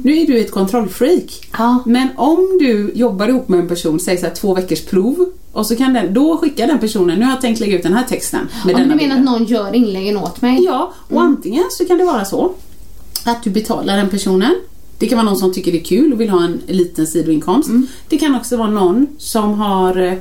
Nu 0.03 0.18
är 0.18 0.28
du 0.28 0.39
ett 0.39 0.51
kontrollfreak. 0.51 1.49
Ja. 1.57 1.84
Men 1.86 2.07
om 2.16 2.57
du 2.59 2.91
jobbar 2.95 3.28
ihop 3.28 3.49
med 3.49 3.59
en 3.59 3.68
person, 3.68 3.99
säg 3.99 4.18
så 4.18 4.26
här 4.26 4.34
två 4.34 4.53
veckors 4.55 4.82
prov 4.82 5.26
och 5.51 5.66
så 5.66 5.76
kan 5.76 5.93
den, 5.93 6.14
då 6.14 6.38
skickar 6.38 6.68
den 6.68 6.80
personen, 6.80 7.20
nu 7.20 7.26
har 7.26 7.32
jag 7.32 7.41
tänkt 7.41 7.59
lägga 7.59 7.78
ut 7.78 7.84
den 7.84 7.93
här 7.93 8.03
texten 8.03 8.47
med 8.66 8.76
Om 8.76 8.82
denna 8.82 8.95
du 8.95 9.01
menar 9.01 9.18
att 9.18 9.24
någon 9.26 9.45
gör 9.45 9.76
inläggen 9.76 10.18
åt 10.18 10.41
mig? 10.41 10.64
Ja, 10.64 10.93
och 11.09 11.22
antingen 11.22 11.64
så 11.70 11.86
kan 11.86 11.97
det 11.97 12.05
vara 12.05 12.26
så 12.26 12.53
att 13.26 13.43
du 13.43 13.49
betalar 13.49 13.97
den 13.97 14.09
personen. 14.09 14.55
Det 14.97 15.07
kan 15.07 15.18
vara 15.18 15.26
någon 15.26 15.38
som 15.38 15.53
tycker 15.53 15.72
det 15.72 15.78
är 15.80 15.84
kul 15.84 16.14
och 16.14 16.22
vill 16.22 16.30
ha 16.30 16.43
en 16.43 16.61
liten 16.68 17.07
sidoinkomst. 17.07 17.70
Det 18.09 18.18
kan 18.18 18.36
också 18.36 18.57
vara 18.57 18.70
någon 18.70 19.07
som 19.18 19.53
har 19.53 20.01
eh, 20.01 20.14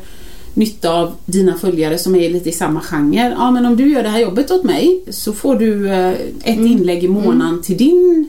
nytta 0.54 0.92
av 0.94 1.12
dina 1.26 1.54
följare 1.58 1.98
som 1.98 2.14
är 2.14 2.30
lite 2.30 2.48
i 2.48 2.52
samma 2.52 2.80
genre. 2.80 3.34
Ja, 3.38 3.50
men 3.50 3.66
om 3.66 3.76
du 3.76 3.92
gör 3.92 4.02
det 4.02 4.08
här 4.08 4.20
jobbet 4.20 4.50
åt 4.50 4.64
mig 4.64 5.00
så 5.10 5.32
får 5.32 5.56
du 5.56 5.88
eh, 5.90 6.10
ett 6.44 6.58
inlägg 6.58 7.04
i 7.04 7.08
månaden 7.08 7.62
till 7.62 7.76
din 7.76 8.28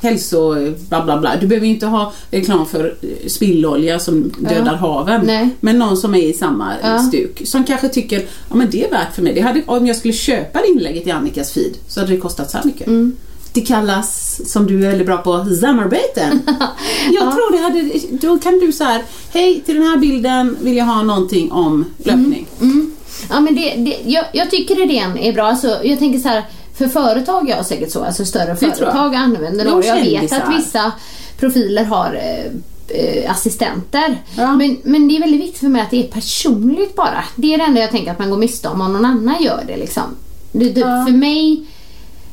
hälso... 0.00 0.54
Bla, 0.88 1.04
bla, 1.04 1.18
bla. 1.20 1.36
Du 1.40 1.46
behöver 1.46 1.66
ju 1.66 1.72
inte 1.72 1.86
ha 1.86 2.12
reklam 2.30 2.66
för 2.66 2.96
eh, 3.02 3.28
spillolja 3.28 3.98
som 3.98 4.32
dödar 4.38 4.74
haven. 4.74 5.20
Nej. 5.26 5.48
Men 5.60 5.78
någon 5.78 5.96
som 5.96 6.14
är 6.14 6.18
i 6.22 6.32
samma 6.32 6.72
Ja. 6.82 6.98
stuk. 6.98 7.42
Som 7.44 7.64
kanske 7.64 7.88
tycker 7.88 8.18
ja 8.50 8.56
men 8.56 8.68
det 8.70 8.84
är 8.84 8.90
värt 8.90 9.14
för 9.14 9.22
mig. 9.22 9.34
Det 9.34 9.40
hade, 9.40 9.62
om 9.66 9.86
jag 9.86 9.96
skulle 9.96 10.14
köpa 10.14 10.60
det 10.60 10.68
inlägget 10.68 11.06
i 11.06 11.10
Annikas 11.10 11.52
feed 11.52 11.72
så 11.88 12.00
hade 12.00 12.12
det 12.12 12.18
kostat 12.18 12.50
så 12.50 12.56
här 12.58 12.64
mycket. 12.64 12.86
Mm. 12.86 13.12
Det 13.56 13.62
kallas, 13.62 14.40
som 14.44 14.66
du 14.66 14.84
är 14.84 14.88
väldigt 14.88 15.06
bra 15.06 15.16
på, 15.16 15.44
samarbeten. 15.60 16.42
Jag 17.12 17.32
tror 17.32 17.52
det 17.52 17.58
hade, 17.58 18.00
då 18.10 18.38
kan 18.38 18.58
du 18.58 18.72
så 18.72 18.84
här, 18.84 19.02
hej 19.32 19.60
till 19.60 19.74
den 19.74 19.84
här 19.84 19.96
bilden 19.96 20.56
vill 20.60 20.76
jag 20.76 20.84
ha 20.84 21.02
någonting 21.02 21.52
om 21.52 21.84
löpning. 21.98 22.46
Mm. 22.60 22.94
Ja, 23.30 23.40
men 23.40 23.54
det, 23.54 23.74
det, 23.76 23.98
jag, 24.04 24.24
jag 24.32 24.50
tycker 24.50 24.82
idén 24.82 25.18
är 25.18 25.32
bra. 25.32 25.44
Alltså, 25.44 25.80
jag 25.84 25.98
tänker 25.98 26.18
så 26.18 26.28
här, 26.28 26.44
för 26.74 26.88
företag 26.88 27.48
gör 27.48 27.62
säkert 27.62 27.90
så, 27.90 28.04
alltså 28.04 28.24
större 28.24 28.56
företag 28.56 29.14
använder 29.14 29.64
De 29.64 29.70
det. 29.70 29.76
Och 29.76 29.84
jag 29.84 30.00
vet 30.00 30.32
att 30.32 30.58
vissa 30.58 30.92
profiler 31.38 31.84
har 31.84 32.14
eh, 32.14 32.52
eh, 32.98 33.30
assistenter. 33.30 34.22
Ja. 34.36 34.56
Men, 34.56 34.76
men 34.82 35.08
det 35.08 35.16
är 35.16 35.20
väldigt 35.20 35.40
viktigt 35.40 35.60
för 35.60 35.68
mig 35.68 35.82
att 35.82 35.90
det 35.90 36.04
är 36.04 36.08
personligt 36.08 36.96
bara. 36.96 37.24
Det 37.36 37.54
är 37.54 37.58
det 37.58 37.64
enda 37.64 37.80
jag 37.80 37.90
tänker 37.90 38.10
att 38.10 38.18
man 38.18 38.30
går 38.30 38.38
miste 38.38 38.68
om 38.68 38.80
om 38.80 38.92
någon 38.92 39.04
annan 39.04 39.42
gör 39.42 39.64
det. 39.66 39.76
Liksom. 39.76 40.16
det, 40.52 40.70
det 40.70 40.80
För 40.80 41.12
mig 41.12 41.66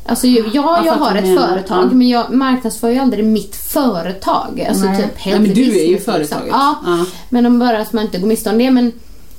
Alltså 0.05 0.27
ju- 0.27 0.49
jag, 0.53 0.85
Jag 0.85 0.93
har 0.93 1.15
ett 1.15 1.39
företag 1.39 1.83
Ja. 1.83 1.95
men 1.95 2.09
jag 2.09 2.31
marknadsför 2.33 2.89
ju 2.89 2.99
aldrig 2.99 3.25
mitt 3.25 3.55
företag. 3.55 4.65
Alltså 4.69 4.85
Nej. 4.85 4.97
typ 5.01 5.25
Nej, 5.25 5.39
men 5.39 5.53
du 5.53 5.61
är 5.79 5.85
ju 5.85 5.91
liksom. 5.95 6.13
företaget. 6.13 6.47
Ja, 6.51 6.75
Ja. 6.85 7.05
men 7.29 7.45
om 7.45 7.59
bara 7.59 7.79
att 7.81 7.93
man 7.93 8.03
inte 8.05 8.17
går 8.17 8.27
miste 8.27 8.49
om 8.49 8.57
det. 8.57 8.71
Men, 8.71 8.91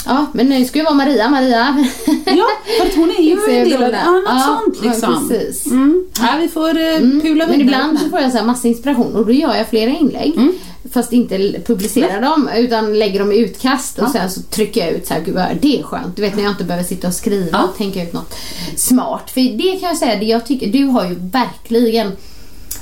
ja, 0.07 0.27
men 0.33 0.51
det 0.51 0.65
ska 0.65 0.79
ju 0.79 0.85
vara 0.85 0.95
Maria, 0.95 1.29
Maria. 1.29 1.85
Ja, 2.25 2.47
för 2.79 2.97
hon 2.97 3.11
är 3.11 3.23
ju 3.23 3.33
en 3.59 3.69
del 3.69 3.83
av 3.83 3.91
det. 3.93 4.01
Ja, 4.05 4.11
något 4.13 4.23
Ja, 4.27 4.61
sånt 4.65 4.79
ja, 4.83 4.91
liksom. 4.91 5.29
precis. 5.29 5.67
Mm. 5.67 6.05
Ja, 6.19 6.29
vi 6.41 6.49
får 6.49 6.69
uh, 6.69 7.21
pula 7.23 7.47
vidare. 7.47 7.47
Men 7.47 7.61
ibland 7.61 8.01
så 8.01 8.09
får 8.09 8.21
jag 8.21 8.31
så 8.33 8.39
här 8.39 8.45
massa 8.45 8.69
inspiration 8.69 9.17
och 9.17 9.27
då 9.27 9.33
gör 9.33 9.55
jag 9.55 9.69
flera 9.69 9.91
inlägg. 9.91 10.33
Mm. 10.37 10.53
Fast 10.93 11.13
inte 11.13 11.61
publicerar 11.67 12.21
dem 12.23 12.49
utan 12.57 12.99
lägger 12.99 13.19
dem 13.21 13.33
i 13.33 13.37
utkast 13.39 13.99
och 13.99 14.09
sen 14.11 14.31
så 14.31 14.43
trycker 14.43 14.81
jag 14.81 14.91
ut 14.91 15.07
så 15.07 15.15
här, 15.15 15.21
gud 15.21 15.35
vad 15.35 15.45
det 15.61 15.79
är 15.79 15.83
skönt. 15.83 16.17
Du 16.17 16.23
vet 16.23 16.37
när 16.37 16.43
jag 16.43 16.53
inte 16.53 16.65
behöver 16.65 16.85
sitta 16.89 17.09
och 17.09 17.15
skriva 17.15 17.49
Ja. 17.59 17.65
och 17.65 17.77
tänka 17.77 18.03
ut 18.03 18.13
något 18.13 18.35
smart. 18.77 19.31
För 19.31 19.41
det 19.59 19.81
kan 19.81 19.89
jag 19.89 19.99
säga, 19.99 20.17
det 20.17 20.25
jag 20.25 20.47
tycker, 20.47 20.67
du 20.67 20.85
har 20.85 21.05
ju 21.07 21.15
verkligen 21.15 22.13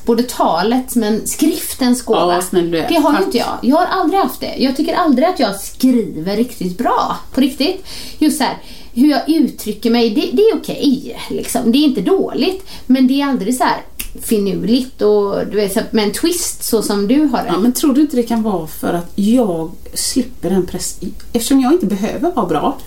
både 0.04 0.22
talet 0.22 0.96
men 0.96 1.26
skriftens 1.26 2.02
gåva. 2.02 2.42
Ja. 2.52 2.68
Det 2.88 2.94
har 2.94 3.18
ju 3.18 3.24
inte 3.24 3.38
jag. 3.38 3.58
Jag 3.62 3.76
har 3.76 3.86
aldrig 3.86 4.20
haft 4.20 4.40
det. 4.40 4.54
Jag 4.58 4.76
tycker 4.76 4.94
aldrig 4.94 5.28
att 5.28 5.40
jag 5.40 5.60
skriver 5.60 6.36
riktigt 6.36 6.78
bra. 6.78 7.16
På 7.34 7.40
riktigt. 7.40 7.84
Just 8.18 8.38
så 8.38 8.44
här, 8.44 8.58
hur 8.94 9.10
jag 9.10 9.28
uttrycker 9.28 9.90
mig, 9.90 10.10
det, 10.10 10.30
det 10.32 10.42
är 10.42 10.56
okej. 10.56 11.18
liksom. 11.30 11.72
Det 11.72 11.78
är 11.78 11.84
inte 11.84 12.00
dåligt. 12.00 12.66
Men 12.86 13.06
det 13.06 13.20
är 13.20 13.26
aldrig 13.26 13.56
så 13.56 13.64
här 13.64 13.82
finurligt 14.22 15.02
och 15.02 15.46
du 15.46 15.56
vet, 15.56 15.92
med 15.92 16.04
en 16.04 16.12
twist 16.12 16.64
så 16.64 16.82
som 16.82 17.08
du 17.08 17.24
har 17.24 17.42
det. 17.42 17.48
Ja, 17.48 17.58
men 17.58 17.72
tror 17.72 17.94
du 17.94 18.00
inte 18.00 18.16
det 18.16 18.22
kan 18.22 18.42
vara 18.42 18.66
för 18.66 18.94
att 18.94 19.12
jag 19.14 19.70
slipper 19.94 20.50
den 20.50 20.66
press... 20.66 21.00
Eftersom 21.32 21.60
jag 21.60 21.72
inte 21.72 21.86
behöver 21.86 22.32
vara 22.32 22.46
bra 22.46 22.78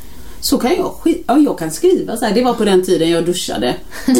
så 0.45 0.57
kan 0.57 0.75
jag, 0.75 0.93
ja, 1.27 1.37
jag 1.37 1.59
kan 1.59 1.71
skriva 1.71 2.17
så 2.17 2.25
här. 2.25 2.33
Det 2.33 2.43
var 2.43 2.53
på 2.53 2.65
den 2.65 2.83
tiden 2.85 3.09
jag 3.09 3.25
duschade. 3.25 3.75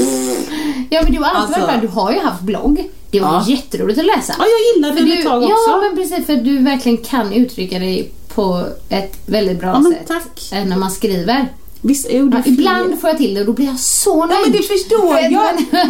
Ja 0.89 1.01
men 1.03 1.11
du 1.13 1.19
har 1.19 1.25
alltid 1.35 1.55
Alltså- 1.55 1.71
varit. 1.71 1.81
Du 1.81 1.87
har 1.87 2.11
ju 2.11 2.19
haft 2.19 2.41
blogg. 2.41 2.89
Det 3.11 3.19
var 3.19 3.33
Ja. 3.33 3.45
jätteroligt 3.47 3.99
att 3.99 4.05
läsa. 4.05 4.35
Ja, 4.39 4.45
jag 4.45 4.75
gillade 4.75 4.97
För 4.97 5.05
den 5.09 5.17
ett 5.17 5.25
tag 5.25 5.43
också. 5.43 5.55
Ja 5.69 5.81
men 5.81 5.95
precis 5.95 6.25
för 6.25 6.35
du 6.35 6.57
verkligen 6.57 6.97
kan 6.97 7.33
uttrycka 7.33 7.79
dig 7.79 8.11
på 8.35 8.65
ett 8.89 9.17
väldigt 9.25 9.59
bra 9.59 9.81
Ja, 9.85 9.91
sätt. 9.91 10.07
tack. 10.07 10.65
När 10.67 10.77
man 10.77 10.91
skriver. 10.91 11.47
Vissa 11.81 12.09
gjorde 12.11 12.37
Ja, 12.45 12.51
ibland 12.51 12.99
får 13.01 13.09
jag 13.09 13.17
till 13.17 13.33
det 13.33 13.39
och 13.39 13.45
då 13.45 13.53
blir 13.53 13.65
jag 13.65 13.79
så 13.79 14.25
nöjd. 14.25 14.39
men 14.43 14.51
det 14.51 14.63
förstår 14.63 15.19
jag. 15.19 15.31
Men, 15.71 15.87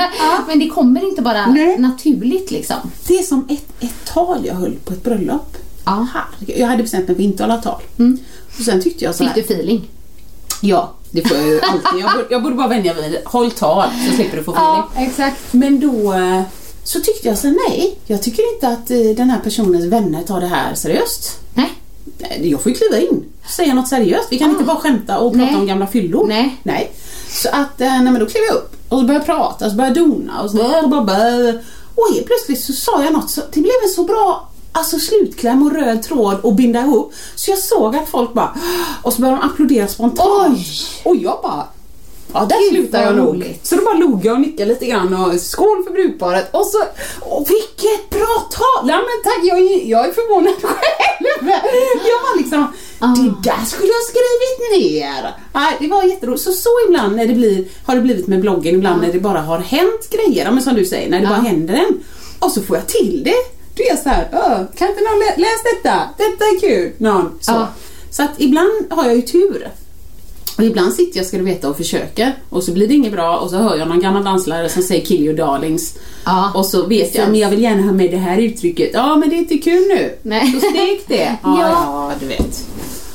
men 0.47 0.59
det 0.59 0.69
kommer 0.69 1.07
inte 1.09 1.21
bara 1.21 1.47
Nej. 1.47 1.77
naturligt 1.79 2.51
liksom. 2.51 2.75
Det 3.07 3.17
är 3.19 3.23
som 3.23 3.47
ett, 3.49 3.83
ett 3.83 4.05
tal 4.13 4.45
jag 4.45 4.53
höll 4.55 4.73
på 4.85 4.93
ett 4.93 5.03
bröllop. 5.03 5.57
Ja. 5.85 6.07
Jag 6.47 6.67
hade 6.67 6.83
bestämt 6.83 7.07
mig 7.07 7.15
för 7.15 7.23
att 7.23 7.29
inte 7.29 7.43
hålla 7.43 7.57
tal. 7.57 7.81
Och 8.59 8.65
sen 8.65 8.81
tyckte 8.81 9.05
jag 9.05 9.15
så 9.15 9.23
Fick 9.23 9.35
du 9.35 9.41
feeling? 9.41 9.87
Ja, 10.61 10.93
det 11.11 11.27
får 11.27 11.37
jag 11.37 11.47
ju 11.47 11.61
alltid. 11.61 12.01
Jag 12.01 12.11
borde, 12.11 12.25
jag 12.29 12.43
borde 12.43 12.55
bara 12.55 12.67
vänja 12.67 12.93
mig 12.93 13.09
vid 13.09 13.19
håll 13.25 13.51
tal 13.51 13.89
så 14.09 14.15
slipper 14.15 14.37
du 14.37 14.43
få 14.43 14.51
feeling. 14.51 15.07
exakt. 15.09 15.53
Men 15.53 15.79
då 15.79 16.13
eh, 16.13 16.41
så 16.83 16.99
tyckte 16.99 17.27
jag 17.27 17.37
så 17.37 17.47
nej, 17.47 17.97
jag 18.05 18.23
tycker 18.23 18.53
inte 18.53 18.67
att 18.67 18.91
eh, 18.91 18.97
den 18.97 19.29
här 19.29 19.39
personens 19.39 19.85
vänner 19.85 20.23
tar 20.23 20.41
det 20.41 20.47
här 20.47 20.75
seriöst. 20.75 21.39
Nej. 21.53 21.71
Jag 22.41 22.61
får 22.61 22.71
ju 22.71 22.77
kliva 22.77 22.99
in 22.99 23.23
säga 23.49 23.73
något 23.73 23.87
seriöst. 23.87 24.27
Vi 24.29 24.39
kan 24.39 24.49
inte 24.49 24.63
bara 24.63 24.77
skämta 24.77 25.19
och 25.19 25.33
prata 25.33 25.45
Nej. 25.45 25.55
om 25.55 25.67
gamla 25.67 25.87
fyllor. 25.87 26.27
Nej. 26.27 26.55
nej. 26.63 26.91
Så 27.29 27.49
att, 27.49 27.81
eh, 27.81 27.87
nej 27.87 28.11
men 28.11 28.19
då 28.19 28.25
klev 28.25 28.43
jag 28.47 28.55
upp 28.55 28.75
och 28.89 28.99
så 28.99 29.05
började 29.05 29.25
jag 29.25 29.37
prata 29.37 29.65
och 29.65 29.71
så 29.71 29.77
började 29.77 29.99
jag 29.99 30.09
dona 30.09 30.41
och 30.41 30.51
så 30.51 30.57
blah, 30.87 31.03
blah. 31.03 31.55
Och 31.95 32.13
helt 32.13 32.25
plötsligt 32.25 32.63
så 32.63 32.73
sa 32.73 33.03
jag 33.03 33.13
något 33.13 33.29
så 33.29 33.41
det 33.41 33.61
blev 33.61 33.73
en 33.83 33.89
så 33.89 34.03
bra 34.03 34.49
Alltså 34.75 34.99
slutkläm 34.99 35.63
och 35.63 35.71
röd 35.75 36.03
tråd 36.03 36.37
och 36.41 36.55
binda 36.55 36.79
ihop. 36.81 37.13
Så 37.35 37.51
jag 37.51 37.59
såg 37.59 37.95
att 37.95 38.09
folk 38.09 38.33
bara 38.33 38.57
och 39.03 39.13
så 39.13 39.21
började 39.21 39.41
de 39.41 39.47
applådera 39.47 39.87
spontant. 39.87 40.57
Oj! 40.57 40.65
Och 41.03 41.15
jag 41.15 41.39
bara 41.43 41.67
Ja, 42.33 42.45
där 42.49 42.69
slutar 42.69 43.03
jag 43.03 43.15
nog. 43.15 43.59
Så 43.63 43.75
då 43.75 43.81
bara 43.85 43.93
log 43.95 44.25
jag 44.25 44.33
och 44.33 44.41
nickade 44.41 44.65
lite 44.69 44.85
grann 44.85 45.13
och 45.13 45.41
skål 45.41 45.83
för 45.83 45.91
brudparet. 45.91 46.49
Och 46.55 46.65
så, 46.65 46.77
och 47.21 47.45
vilket 47.49 48.09
bra 48.09 48.47
tal! 48.51 48.89
Ja 48.89 48.95
men 48.97 49.23
tack, 49.23 49.39
jag, 49.43 49.57
är- 49.59 49.85
jag 49.89 50.07
är 50.07 50.11
förvånad 50.13 50.53
själv. 50.61 51.49
Jag 52.07 52.21
var 52.23 52.37
liksom, 52.37 52.67
Ah. 52.99 53.07
det 53.07 53.49
där 53.49 53.65
skulle 53.65 53.87
jag 53.87 53.95
ha 53.95 54.05
skrivit 54.09 54.91
ner. 54.91 55.31
Nej, 55.53 55.75
det 55.79 55.87
var 55.87 56.03
jätteroligt. 56.03 56.43
Så 56.43 56.51
så 56.51 56.69
ibland 56.87 57.15
när 57.15 57.25
det 57.27 57.33
blir, 57.33 57.65
har 57.85 57.95
det 57.95 58.01
blivit 58.01 58.27
med 58.27 58.41
bloggen, 58.41 58.75
ibland 58.75 59.01
när 59.01 59.13
det 59.13 59.19
bara 59.19 59.41
har 59.41 59.59
hänt 59.59 60.09
grejer, 60.11 60.51
men 60.51 60.63
som 60.63 60.75
du 60.75 60.85
säger, 60.85 61.09
när 61.09 61.19
det 61.21 61.27
bara 61.27 61.39
händer 61.39 61.73
en. 61.73 62.03
Och 62.39 62.51
så 62.51 62.61
får 62.61 62.77
jag 62.77 62.87
till 62.87 63.21
det. 63.25 63.54
Då 63.75 63.83
är 63.83 63.95
så 63.95 64.09
här, 64.09 64.27
"Åh, 64.33 64.57
kan 64.77 64.87
inte 64.89 65.01
någon 65.01 65.19
lä- 65.19 65.37
läs 65.37 65.63
detta? 65.75 65.99
Detta 66.17 66.43
är 66.45 66.59
kul. 66.59 66.91
Någon 66.97 67.37
så. 67.41 67.51
Ja. 67.51 67.67
Så 68.09 68.23
att 68.23 68.31
ibland 68.37 68.71
har 68.89 69.05
jag 69.05 69.15
ju 69.15 69.21
tur. 69.21 69.69
Och 70.57 70.63
ibland 70.63 70.93
sitter 70.93 71.17
jag, 71.17 71.25
ska 71.27 71.37
du 71.37 71.43
veta, 71.43 71.69
och 71.69 71.77
försöker 71.77 72.33
och 72.49 72.63
så 72.63 72.71
blir 72.71 72.87
det 72.87 72.93
inget 72.93 73.11
bra 73.11 73.37
och 73.37 73.49
så 73.49 73.57
hör 73.57 73.77
jag 73.77 73.87
någon 73.87 73.99
gammal 73.99 74.23
danslärare 74.23 74.69
som 74.69 74.83
säger 74.83 75.05
kill 75.05 75.21
your 75.25 75.37
darlings. 75.37 75.95
Ja, 76.25 76.51
och 76.55 76.65
så 76.65 76.85
vet 76.85 77.15
jag, 77.15 77.29
men 77.29 77.39
jag 77.39 77.49
vill 77.49 77.61
gärna 77.61 77.81
ha 77.81 77.91
med 77.91 78.11
det 78.11 78.17
här 78.17 78.37
uttrycket. 78.37 78.89
Ja, 78.93 79.15
men 79.15 79.29
det 79.29 79.35
är 79.35 79.37
inte 79.37 79.57
kul 79.57 79.87
nu. 79.87 80.15
Nej. 80.21 80.51
Så 80.51 80.59
stek 80.69 81.07
det. 81.07 81.35
Ja, 81.43 81.57
Ja. 81.61 81.69
ja, 81.71 82.11
du 82.19 82.25
vet. 82.25 82.65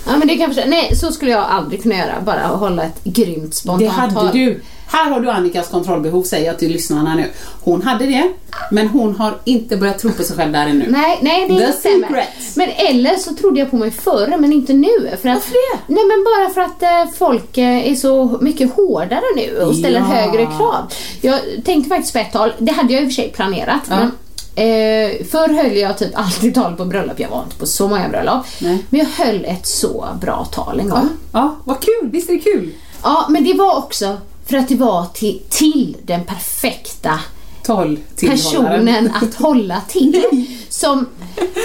Ja 0.07 0.17
men 0.17 0.29
det 0.29 0.35
kan 0.35 0.41
jag 0.41 0.55
förstå. 0.55 0.71
Nej, 0.71 0.97
så 0.97 1.13
skulle 1.13 1.31
jag 1.31 1.45
aldrig 1.51 1.83
kunna 1.83 1.95
göra. 1.97 2.15
Bara 2.27 2.41
hålla 2.47 2.83
ett 2.83 3.05
grymt 3.05 3.51
Det 3.51 3.57
spontant 3.57 3.93
hade 3.93 4.15
tal. 4.15 4.31
du. 4.33 4.61
Här 4.93 5.11
har 5.11 5.20
du 5.20 5.30
Annikas 5.30 5.68
kontrollbehov, 5.68 6.22
säger 6.22 6.47
jag 6.47 6.59
till 6.59 6.72
lyssnarna 6.72 7.14
nu. 7.14 7.24
Hon 7.61 7.82
hade 7.82 8.07
det, 8.07 8.32
men 8.70 8.88
hon 8.88 9.16
har 9.16 9.34
inte 9.45 9.76
börjat 9.76 9.99
tro 9.99 10.11
på 10.12 10.22
sig 10.22 10.36
själv 10.36 10.53
där 10.53 10.66
ännu. 10.66 10.86
Nej, 10.88 11.18
nej 11.22 11.49
det 11.49 11.66
The 11.66 11.72
stämmer. 11.72 12.07
secret. 12.09 12.28
Men 12.57 12.68
eller 12.70 13.16
så 13.16 13.34
trodde 13.34 13.61
jag 13.61 13.70
på 13.70 13.76
mig 13.76 13.91
förr 13.91 14.34
men 14.38 14.53
inte 14.53 14.72
nu. 14.72 14.88
För 15.22 15.28
att, 15.28 15.34
Varför 15.34 15.53
det? 15.53 15.78
Nej 15.95 16.05
men 16.07 16.24
bara 16.24 16.55
för 16.55 16.61
att 16.61 16.82
eh, 16.82 17.12
folk 17.18 17.59
eh, 17.59 17.91
är 17.93 17.95
så 17.95 18.38
mycket 18.41 18.72
hårdare 18.76 19.22
nu 19.36 19.59
och 19.62 19.76
ställer 19.76 19.99
Ja. 20.01 20.05
högre 20.05 20.47
krav. 20.47 20.93
Jag 21.20 21.41
tänkte 21.64 21.88
faktiskt 21.88 22.12
på 22.12 22.18
ett 22.18 22.32
tal, 22.32 22.53
det 22.59 22.72
hade 22.72 22.93
jag 22.93 23.03
i 23.03 23.07
och 23.07 23.09
för 23.09 23.14
sig 23.14 23.28
planerat. 23.32 23.80
Ja. 23.91 23.97
Men, 23.97 24.07
eh, 24.55 25.26
förr 25.30 25.49
höll 25.62 25.76
jag 25.76 25.99
typ 25.99 26.11
alltid 26.14 26.55
tal 26.55 26.76
på 26.76 26.84
bröllop, 26.84 27.20
jag 27.20 27.28
var 27.28 27.43
inte 27.43 27.57
på 27.57 27.66
så 27.66 27.88
många 27.88 28.09
bröllop. 28.09 28.47
Nej. 28.59 28.84
Men 28.91 29.01
jag 29.01 29.24
höll 29.24 29.45
ett 29.45 29.66
så 29.66 30.07
bra 30.20 30.45
tal 30.45 30.80
en 30.80 30.88
gång. 30.88 31.09
Ja, 31.32 31.57
vad 31.64 31.80
kul. 31.80 32.11
Visst 32.12 32.28
är 32.28 32.32
det 32.32 32.38
kul? 32.38 32.72
Ja, 33.03 33.26
men 33.28 33.45
det 33.45 33.55
var 33.55 33.76
också 33.78 34.16
för 34.51 34.57
att 34.57 34.68
det 34.68 34.76
var 34.76 35.07
till, 35.14 35.42
till 35.48 35.96
den 36.03 36.24
perfekta 36.24 37.20
personen 38.20 39.11
att 39.22 39.34
hålla 39.38 39.80
till. 39.88 40.46
Som 40.68 41.07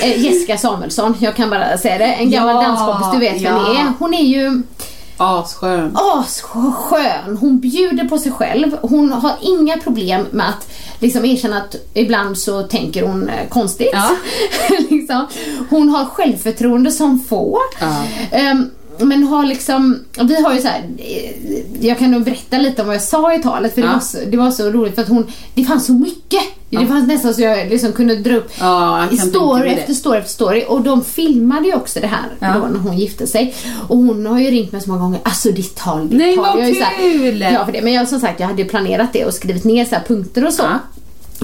eh, 0.03 0.23
Jessica 0.25 0.57
Samuelsson, 0.57 1.15
jag 1.19 1.35
kan 1.35 1.49
bara 1.49 1.77
säga 1.77 1.97
det, 1.97 2.05
en 2.05 2.31
gammal 2.31 2.55
Ja, 2.55 2.61
danskompis, 2.61 3.07
du 3.13 3.19
vet 3.19 3.41
vem 3.41 3.55
ja. 3.55 3.73
det 3.73 3.79
är. 3.79 3.93
Hon 3.99 4.13
är 4.13 4.23
ju 4.23 4.61
Asskön. 5.17 5.97
asskön, 5.97 7.37
hon 7.39 7.59
bjuder 7.59 8.03
på 8.03 8.17
sig 8.17 8.31
själv. 8.31 8.77
Hon 8.81 9.11
har 9.11 9.33
inga 9.41 9.77
problem 9.77 10.27
med 10.31 10.49
att 10.49 10.67
liksom 10.99 11.25
erkänna 11.25 11.57
att 11.57 11.75
ibland 11.93 12.37
så 12.37 12.63
tänker 12.63 13.03
hon 13.03 13.29
eh, 13.29 13.49
konstigt. 13.49 13.89
Ja. 13.93 14.09
liksom. 14.89 15.27
Hon 15.69 15.89
har 15.89 16.05
självförtroende 16.05 16.91
som 16.91 17.19
få. 17.19 17.59
Ja. 17.79 18.03
Ehm, 18.31 18.69
men 18.99 19.23
har 19.23 19.45
liksom, 19.45 19.99
vi 20.21 20.41
har 20.43 20.53
ju 20.53 20.61
så 20.61 20.67
här, 20.67 20.83
eh, 20.97 21.85
jag 21.87 21.99
kan 21.99 22.11
nog 22.11 22.23
berätta 22.23 22.57
lite 22.57 22.81
om 22.81 22.87
vad 22.87 22.95
jag 22.95 23.03
sa 23.03 23.33
i 23.35 23.41
talet 23.43 23.73
för 23.73 23.81
det, 23.81 23.87
Ja. 23.87 23.93
var 23.93 23.99
så, 23.99 24.17
det 24.27 24.37
var 24.37 24.51
så 24.51 24.69
roligt 24.71 24.95
för 24.95 25.01
att 25.01 25.07
hon, 25.09 25.25
det 25.55 25.63
fanns 25.63 25.85
så 25.85 25.93
mycket. 25.93 26.41
Det 26.69 26.87
fanns 26.87 27.07
nästan 27.07 27.33
så 27.33 27.41
jag 27.41 27.69
liksom 27.69 27.91
kunde 27.93 28.15
dra 28.15 28.35
upp 28.35 28.51
Ja, 28.59 29.07
story 29.29 29.69
det. 29.69 29.75
efter 29.75 29.93
story 29.93 30.17
efter 30.19 30.31
story 30.31 30.63
och 30.67 30.81
de 30.81 31.03
filmade 31.03 31.67
ju 31.67 31.75
också 31.75 31.99
det 31.99 32.07
här 32.07 32.25
Ja. 32.39 32.53
då 32.53 32.67
när 32.67 32.79
hon 32.79 32.97
gifte 32.97 33.27
sig. 33.27 33.55
Och 33.87 33.97
hon 33.97 34.25
har 34.25 34.39
ju 34.39 34.51
ringt 34.51 34.71
mig 34.71 34.81
så 34.81 34.89
många 34.89 35.01
gånger, 35.01 35.19
alltså 35.23 35.51
ditt 35.51 35.75
tal, 35.75 36.09
ditt 36.09 36.17
Nej, 36.17 36.35
tal. 36.35 36.45
vad 36.45 36.57
Jag 36.59 36.63
är 36.65 36.73
ju 36.73 36.75
så 36.75 36.83
här- 36.83 36.97
kul! 37.11 37.41
Ja, 37.53 37.65
för 37.65 37.71
det. 37.71 37.81
Men 37.81 37.93
jag 37.93 38.07
som 38.07 38.19
sagt, 38.19 38.39
jag 38.39 38.47
hade 38.47 38.61
ju 38.61 38.67
planerat 38.67 39.13
det 39.13 39.25
och 39.25 39.33
skrivit 39.33 39.63
ner 39.63 39.85
så 39.85 39.95
punkter 40.07 40.45
och 40.47 40.53
så. 40.53 40.63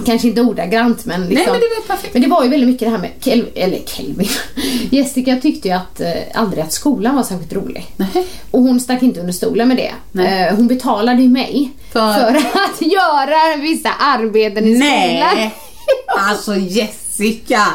Kanske 0.06 0.28
inte 0.28 0.40
ordagrant 0.40 1.04
men 1.06 1.20
liksom. 1.28 1.34
Nej, 1.34 1.46
men 1.46 1.60
det 1.60 1.66
var 1.80 1.96
perfekt. 1.96 2.14
Men 2.14 2.22
det 2.22 2.28
var 2.28 2.44
ju 2.44 2.48
väldigt 2.50 2.68
mycket 2.68 2.86
det 2.86 2.90
här 2.90 2.98
med 2.98 3.10
Kel 3.20 3.46
eller 3.54 3.78
Kelvin. 3.86 4.28
Jessica 4.90 5.36
tyckte 5.42 5.68
ju 5.68 5.74
att, 5.74 6.00
eh, 6.00 6.08
aldrig 6.34 6.64
att 6.64 6.72
skolan 6.72 7.16
var 7.16 7.22
särskilt 7.22 7.52
rolig. 7.52 7.86
Nej. 7.96 8.26
Och 8.50 8.60
hon 8.62 8.80
stack 8.80 9.02
inte 9.02 9.20
under 9.20 9.32
stolen 9.32 9.68
med 9.68 9.76
det. 9.76 10.22
Eh, 10.22 10.56
hon 10.56 10.66
betalade 10.66 11.22
ju 11.22 11.28
mig 11.28 11.70
För- 11.92 12.12
för 12.14 12.36
att 12.38 12.80
göra 12.92 13.56
vissa 13.60 13.90
arbeten 13.98 14.64
i 14.68 14.74
skolan. 14.76 14.90
Nej! 15.36 15.54
Alltså 16.18 16.56
Jessica! 16.56 17.66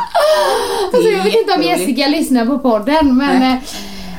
Alltså, 0.93 1.09
jag 1.09 1.23
vet 1.23 1.35
inte 1.35 1.53
om. 1.53 1.63
Jessica 1.63 2.07
lyssnar 2.07 2.45
på 2.45 2.59
podden 2.59 3.17
men 3.17 3.39
Nej. 3.39 3.61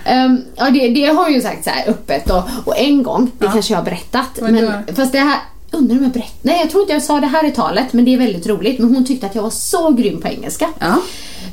ehm, 0.05 0.41
ja, 0.57 0.71
det, 0.71 0.89
det 0.89 1.05
har 1.07 1.29
ju 1.29 1.41
sagt 1.41 1.65
så 1.65 1.71
här 1.71 1.89
öppet 1.89 2.31
och, 2.31 2.43
och 2.65 2.79
en 2.79 3.03
gång, 3.03 3.31
det 3.39 3.45
Ja. 3.47 3.53
kanske 3.53 3.73
jag 3.73 3.79
har 3.79 3.85
berättat. 3.85 4.29
Men, 4.41 4.55
då? 4.87 4.95
fast 4.95 5.13
det 5.13 5.19
här, 5.19 5.39
undrar 5.79 5.97
om 5.97 6.03
jag 6.03 6.13
berättade? 6.13 6.39
Nej 6.43 6.61
jag 6.61 6.71
tror 6.71 6.83
inte 6.83 6.93
jag 6.93 7.03
sa 7.03 7.21
det 7.21 7.27
här 7.27 7.47
i 7.47 7.51
talet 7.51 7.93
men 7.93 8.05
det 8.05 8.15
är 8.15 8.19
väldigt 8.19 8.47
roligt. 8.47 8.79
Men 8.79 8.95
hon 8.95 9.05
tyckte 9.05 9.27
att 9.27 9.35
jag 9.35 9.43
var 9.43 9.51
så 9.51 9.91
grym 9.91 10.21
på 10.21 10.29
engelska. 10.29 10.69
Ja. 10.79 10.97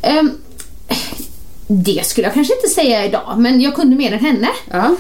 Ehm, 0.02 0.32
det 1.68 2.06
skulle 2.06 2.28
jag 2.28 2.34
kanske 2.34 2.56
inte 2.56 2.68
säga 2.68 3.06
idag 3.06 3.34
men 3.38 3.62
jag 3.62 3.76
kunde 3.76 3.96
mer 3.96 4.14
än 4.14 4.20
henne. 4.20 4.48
Ja. 4.72 4.96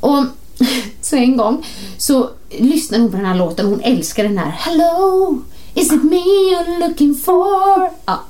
Och 0.00 0.24
så 1.00 1.16
en 1.16 1.36
gång 1.36 1.66
så 1.98 2.30
lyssnade 2.50 3.02
hon 3.02 3.10
på 3.10 3.16
den 3.16 3.26
här 3.26 3.34
låten 3.34 3.66
hon 3.66 3.80
älskar 3.80 4.24
den 4.24 4.38
här 4.38 4.50
Hello, 4.50 5.38
is 5.74 5.92
it 5.92 6.02
me 6.02 6.16
you're 6.16 6.88
looking 6.88 7.14
for? 7.14 7.90
Ja. 8.04 8.20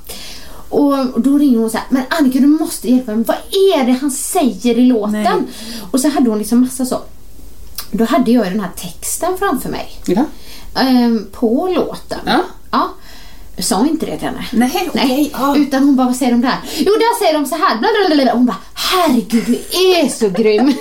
Och 0.69 1.21
då 1.21 1.37
ringer 1.37 1.59
hon 1.59 1.69
så 1.69 1.77
här, 1.77 1.87
men 1.89 2.03
Annika 2.09 2.39
du 2.39 2.47
måste 2.47 2.89
hjälpa 2.89 3.15
mig, 3.15 3.23
vad 3.27 3.37
är 3.51 3.85
det 3.85 3.91
han 3.91 4.11
säger 4.11 4.77
i 4.77 4.85
låten? 4.85 5.23
Nej. 5.23 5.33
Och 5.91 5.99
så 5.99 6.09
hade 6.09 6.29
hon 6.29 6.39
liksom 6.39 6.61
massa 6.61 6.85
så. 6.85 7.01
Då 7.91 8.05
hade 8.05 8.31
jag 8.31 8.45
den 8.45 8.59
här 8.59 8.71
texten 8.75 9.37
framför 9.37 9.69
mig. 9.69 9.89
ja. 10.05 10.25
ehm, 10.81 11.27
på 11.31 11.67
låten. 11.75 12.19
Ja. 12.25 12.41
ja. 12.71 12.89
Jag 13.55 13.65
sa 13.65 13.87
inte 13.87 14.05
det 14.05 14.17
till 14.17 14.27
henne. 14.27 14.45
Nej, 14.51 14.89
okej, 14.93 15.31
ja. 15.33 15.57
Utan 15.57 15.83
hon 15.83 15.95
bara, 15.95 16.07
vad 16.07 16.15
säger 16.15 16.31
de 16.31 16.41
där? 16.41 16.57
Jo, 16.77 16.93
där 16.93 17.19
säger 17.19 17.33
de 17.33 17.45
så 17.45 17.55
här. 17.55 17.77
Bla, 17.77 17.89
bla, 18.07 18.15
bla, 18.15 18.23
bla. 18.23 18.33
Hon 18.33 18.45
bara, 18.45 18.57
herregud 18.73 19.45
du 19.45 19.55
är 19.55 20.07
så 20.09 20.29
grym. 20.29 20.67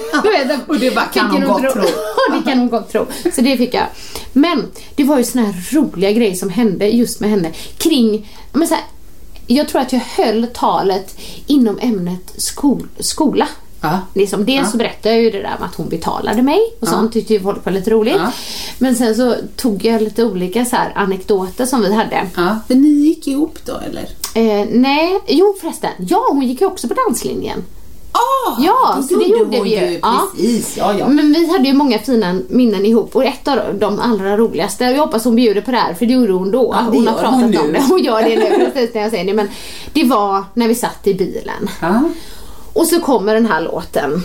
Och 0.66 0.78
det 0.78 0.94
bara, 0.94 1.04
kan 1.04 1.30
hon 1.30 1.42
hon 1.42 1.62
gott 1.62 1.72
tro. 1.72 1.82
Det 2.36 2.50
kan 2.50 2.58
hon 2.58 2.68
gott 2.68 2.92
tro. 2.92 3.06
Så 3.34 3.40
det 3.40 3.56
fick 3.56 3.74
jag. 3.74 3.86
Men 4.32 4.66
det 4.94 5.04
var 5.04 5.18
ju 5.18 5.24
såna 5.24 5.44
här 5.44 5.74
roliga 5.74 6.12
grejer 6.12 6.34
som 6.34 6.50
hände 6.50 6.88
just 6.88 7.20
med 7.20 7.30
henne 7.30 7.52
kring, 7.78 8.32
men 8.52 8.68
så 8.68 8.74
här, 8.74 8.84
jag 9.46 9.68
tror 9.68 9.82
att 9.82 9.92
jag 9.92 10.00
höll 10.00 10.46
talet 10.54 11.18
inom 11.46 11.78
ämnet 11.82 12.32
skol, 12.36 12.88
skola. 12.98 13.48
Ja. 13.80 14.00
Liksom, 14.14 14.44
dels 14.44 14.58
Ja. 14.66 14.70
så 14.70 14.76
berättade 14.76 15.14
jag 15.14 15.24
ju 15.24 15.30
det 15.30 15.38
där 15.42 15.56
med 15.60 15.68
att 15.68 15.74
hon 15.74 15.88
betalade 15.88 16.42
mig 16.42 16.58
och 16.80 16.86
Ja. 16.88 16.92
sånt 16.92 17.12
tyckte 17.12 17.32
ju 17.34 17.40
folk 17.40 17.64
var 17.64 17.72
lite 17.72 17.90
roligt. 17.90 18.14
Ja. 18.16 18.32
Men 18.78 18.96
sen 18.96 19.14
så 19.14 19.34
tog 19.56 19.84
jag 19.84 20.02
lite 20.02 20.24
olika 20.24 20.64
så 20.64 20.76
här 20.76 20.92
anekdoter 20.94 21.66
som 21.66 21.80
vi 21.82 21.94
hade. 21.94 22.26
ja. 22.36 22.58
Men 22.68 22.82
ni 22.82 22.88
gick 22.88 23.28
ihop 23.28 23.58
då 23.64 23.76
eller? 23.90 24.08
Eh, 24.34 24.66
nej, 24.72 25.20
jo 25.26 25.54
förresten. 25.60 25.90
Ja, 25.98 26.26
hon 26.30 26.42
gick 26.42 26.60
ju 26.60 26.66
också 26.66 26.88
på 26.88 26.94
danslinjen. 26.94 27.64
Ah, 28.12 28.56
Ja, 28.62 29.02
så 29.08 29.16
det 29.16 29.24
gjorde 29.24 29.60
vi 29.62 29.70
ju. 29.80 29.98
Ja. 30.02 30.28
Precis, 30.36 30.76
ja 30.76 30.94
ja. 30.98 31.08
Men 31.08 31.32
vi 31.32 31.52
hade 31.52 31.68
ju 31.68 31.74
många 31.74 31.98
fina 31.98 32.40
minnen 32.48 32.86
ihop 32.86 33.16
och 33.16 33.24
ett 33.24 33.48
av 33.48 33.58
de 33.78 34.00
allra 34.00 34.36
roligaste, 34.36 34.84
jag 34.84 34.98
hoppas 35.06 35.24
hon 35.24 35.36
bjuder 35.36 35.60
på 35.60 35.70
det 35.70 35.76
här 35.76 35.94
för 35.94 36.06
det 36.06 36.12
gjorde 36.12 36.32
hon 36.32 36.50
då. 36.50 36.74
Ja, 36.74 36.90
det 36.90 36.98
hon 36.98 37.06
har 37.06 37.14
pratat 37.14 37.32
hon 37.34 37.44
om 37.58 37.72
det. 37.72 37.82
Hon 37.88 38.02
gör 38.02 38.22
det 38.22 38.36
nu 38.36 38.70
precis 38.74 38.94
när 38.94 39.02
jag 39.02 39.10
säger 39.10 39.24
det. 39.24 39.34
Men 39.34 39.48
det 39.92 40.04
var 40.04 40.44
när 40.54 40.68
vi 40.68 40.74
satt 40.74 41.06
i 41.06 41.14
bilen. 41.14 41.68
Och 42.76 42.86
så 42.86 43.00
kommer 43.00 43.34
den 43.34 43.46
här 43.46 43.60
låten 43.60 44.22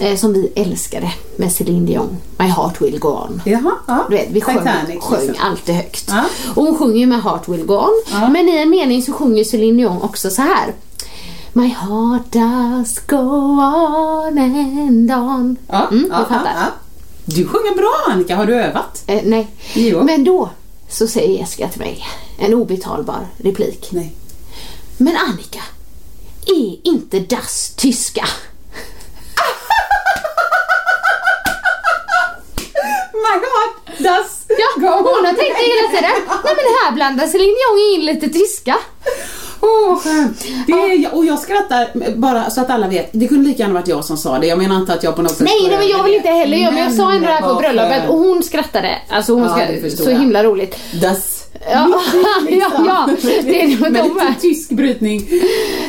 eh, 0.00 0.16
som 0.16 0.32
vi 0.32 0.52
älskade 0.56 1.12
med 1.36 1.52
Celine 1.52 1.86
Dion. 1.86 2.16
My 2.38 2.46
heart 2.46 2.80
will 2.80 2.98
go 2.98 3.08
on. 3.08 3.42
Jaha, 3.44 3.72
ja. 3.86 4.06
Du 4.10 4.16
vet, 4.16 4.28
vi 4.30 4.40
sjöng, 4.40 4.58
Titanic, 4.58 5.02
sjöng 5.04 5.26
liksom. 5.26 5.46
alltid 5.46 5.74
högt. 5.74 6.04
Ja. 6.08 6.24
Och 6.54 6.62
hon 6.64 6.78
sjunger 6.78 7.06
med 7.06 7.22
Heart 7.22 7.48
will 7.48 7.64
go 7.66 7.74
on. 7.74 8.02
Ja. 8.12 8.28
Men 8.28 8.48
i 8.48 8.56
en 8.56 8.70
mening 8.70 9.02
så 9.02 9.12
sjunger 9.12 9.44
Celine 9.44 9.76
Dion 9.76 10.02
också 10.02 10.30
så 10.30 10.42
här. 10.42 10.74
My 11.52 11.66
heart 11.68 12.32
does 12.32 12.98
go 13.06 13.16
on 13.16 14.38
and 14.38 15.10
on. 15.12 15.56
Ja, 15.68 15.86
Mm, 15.90 16.06
ja, 16.10 16.18
du 16.18 16.24
fattar. 16.24 16.52
ja. 16.54 16.66
Du 17.24 17.46
sjunger 17.46 17.74
bra 17.76 18.12
Annika, 18.14 18.36
har 18.36 18.46
du 18.46 18.54
övat? 18.54 19.02
Eh, 19.06 19.20
nej. 19.24 19.48
Jo. 19.74 20.02
Men 20.04 20.24
då 20.24 20.50
så 20.88 21.06
säger 21.06 21.38
Jessica 21.38 21.68
till 21.68 21.80
mig 21.80 22.04
en 22.38 22.54
obetalbar 22.54 23.26
replik. 23.38 23.88
Nej. 23.92 24.12
Men 24.96 25.16
Annika, 25.28 25.60
är 26.50 26.88
inte 26.88 27.18
das 27.18 27.74
tyska? 27.76 28.24
My 33.12 33.34
God, 33.40 33.98
das 34.04 34.40
Ja, 34.58 34.66
hon 34.96 35.26
har 35.26 35.32
tänkt 35.34 35.56
det 35.58 35.64
hela 35.64 35.88
tiden. 35.88 36.26
Nej 36.44 36.54
men 36.56 36.64
här 36.84 36.92
blandar 36.94 37.26
Céline 37.26 37.54
Dion 37.54 37.94
in 37.94 38.06
lite 38.06 38.28
tyska. 38.38 38.76
Åh, 39.60 39.98
skönt. 40.00 40.44
Det 40.66 40.72
är, 40.72 41.14
och 41.14 41.24
jag 41.24 41.38
skrattar 41.38 42.14
bara 42.16 42.50
så 42.50 42.60
att 42.60 42.70
alla 42.70 42.88
vet. 42.88 43.08
Det 43.12 43.28
kunde 43.28 43.48
lika 43.48 43.62
gärna 43.62 43.74
varit 43.74 43.88
jag 43.88 44.04
som 44.04 44.16
sa 44.16 44.38
det. 44.38 44.46
Jag 44.46 44.58
menar 44.58 44.76
inte 44.76 44.92
att 44.92 45.02
jag 45.02 45.16
på 45.16 45.22
något 45.22 45.32
sätt 45.36 45.40
Nej, 45.40 45.68
nej 45.68 45.78
men 45.78 45.88
jag 45.88 46.04
vill 46.04 46.14
inte 46.14 46.28
heller 46.28 46.56
göra 46.56 46.70
men 46.70 46.82
jag 46.84 46.94
sa 46.94 47.12
ändå 47.12 47.26
det 47.26 47.32
här 47.32 47.48
på 47.48 47.54
bröllopet 47.54 48.08
och 48.08 48.18
hon 48.18 48.42
skrattade. 48.42 48.98
Alltså 49.08 49.32
hon 49.32 49.42
Ja, 49.42 49.54
skrattade, 49.54 49.90
så 49.90 50.10
himla 50.10 50.44
roligt. 50.44 50.76
Das. 51.02 51.39
Ja, 51.70 52.00
ja, 52.48 52.70
ja, 52.86 53.08
det 53.42 53.62
är 53.62 53.68
nog 53.68 53.80
Med 53.92 53.92
de 53.92 54.14
med. 54.14 54.40
tysk 54.40 54.70
brytning. 54.70 55.28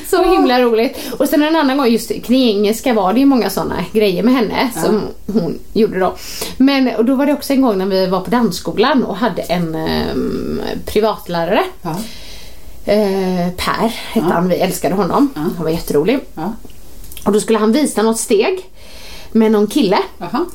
Så 0.09 0.23
himla 0.23 0.61
roligt. 0.61 0.97
Och 1.17 1.29
sen 1.29 1.43
en 1.43 1.55
annan 1.55 1.77
gång, 1.77 1.87
just 1.87 2.23
kring 2.23 2.49
engelska 2.49 2.93
var 2.93 3.13
det 3.13 3.19
ju 3.19 3.25
många 3.25 3.49
sådana 3.49 3.85
grejer 3.93 4.23
med 4.23 4.33
henne 4.33 4.69
som 4.83 5.01
hon 5.33 5.59
gjorde 5.73 5.99
då. 5.99 6.15
Men 6.57 6.95
och 6.95 7.05
då 7.05 7.15
var 7.15 7.25
det 7.25 7.33
också 7.33 7.53
en 7.53 7.61
gång 7.61 7.77
när 7.77 7.85
vi 7.85 8.07
var 8.07 8.21
på 8.21 8.29
dansskolan 8.29 9.03
och 9.03 9.17
hade 9.17 9.41
en 9.41 9.75
ehm, 9.75 10.61
privatlärare. 10.85 11.63
Ja. 11.81 11.95
Eh, 12.85 13.49
per 13.57 13.87
hette 13.87 14.27
han, 14.33 14.49
vi 14.49 14.55
älskade 14.55 14.95
honom. 14.95 15.29
Han 15.35 15.63
var 15.63 15.69
jätterolig. 15.69 16.19
Ja. 16.35 16.53
Och 17.25 17.31
då 17.31 17.39
skulle 17.39 17.59
han 17.59 17.71
visa 17.71 18.01
något 18.01 18.19
steg 18.19 18.69
med 19.31 19.51
någon 19.51 19.67
kille. 19.67 19.97
Jaha. 20.17 20.45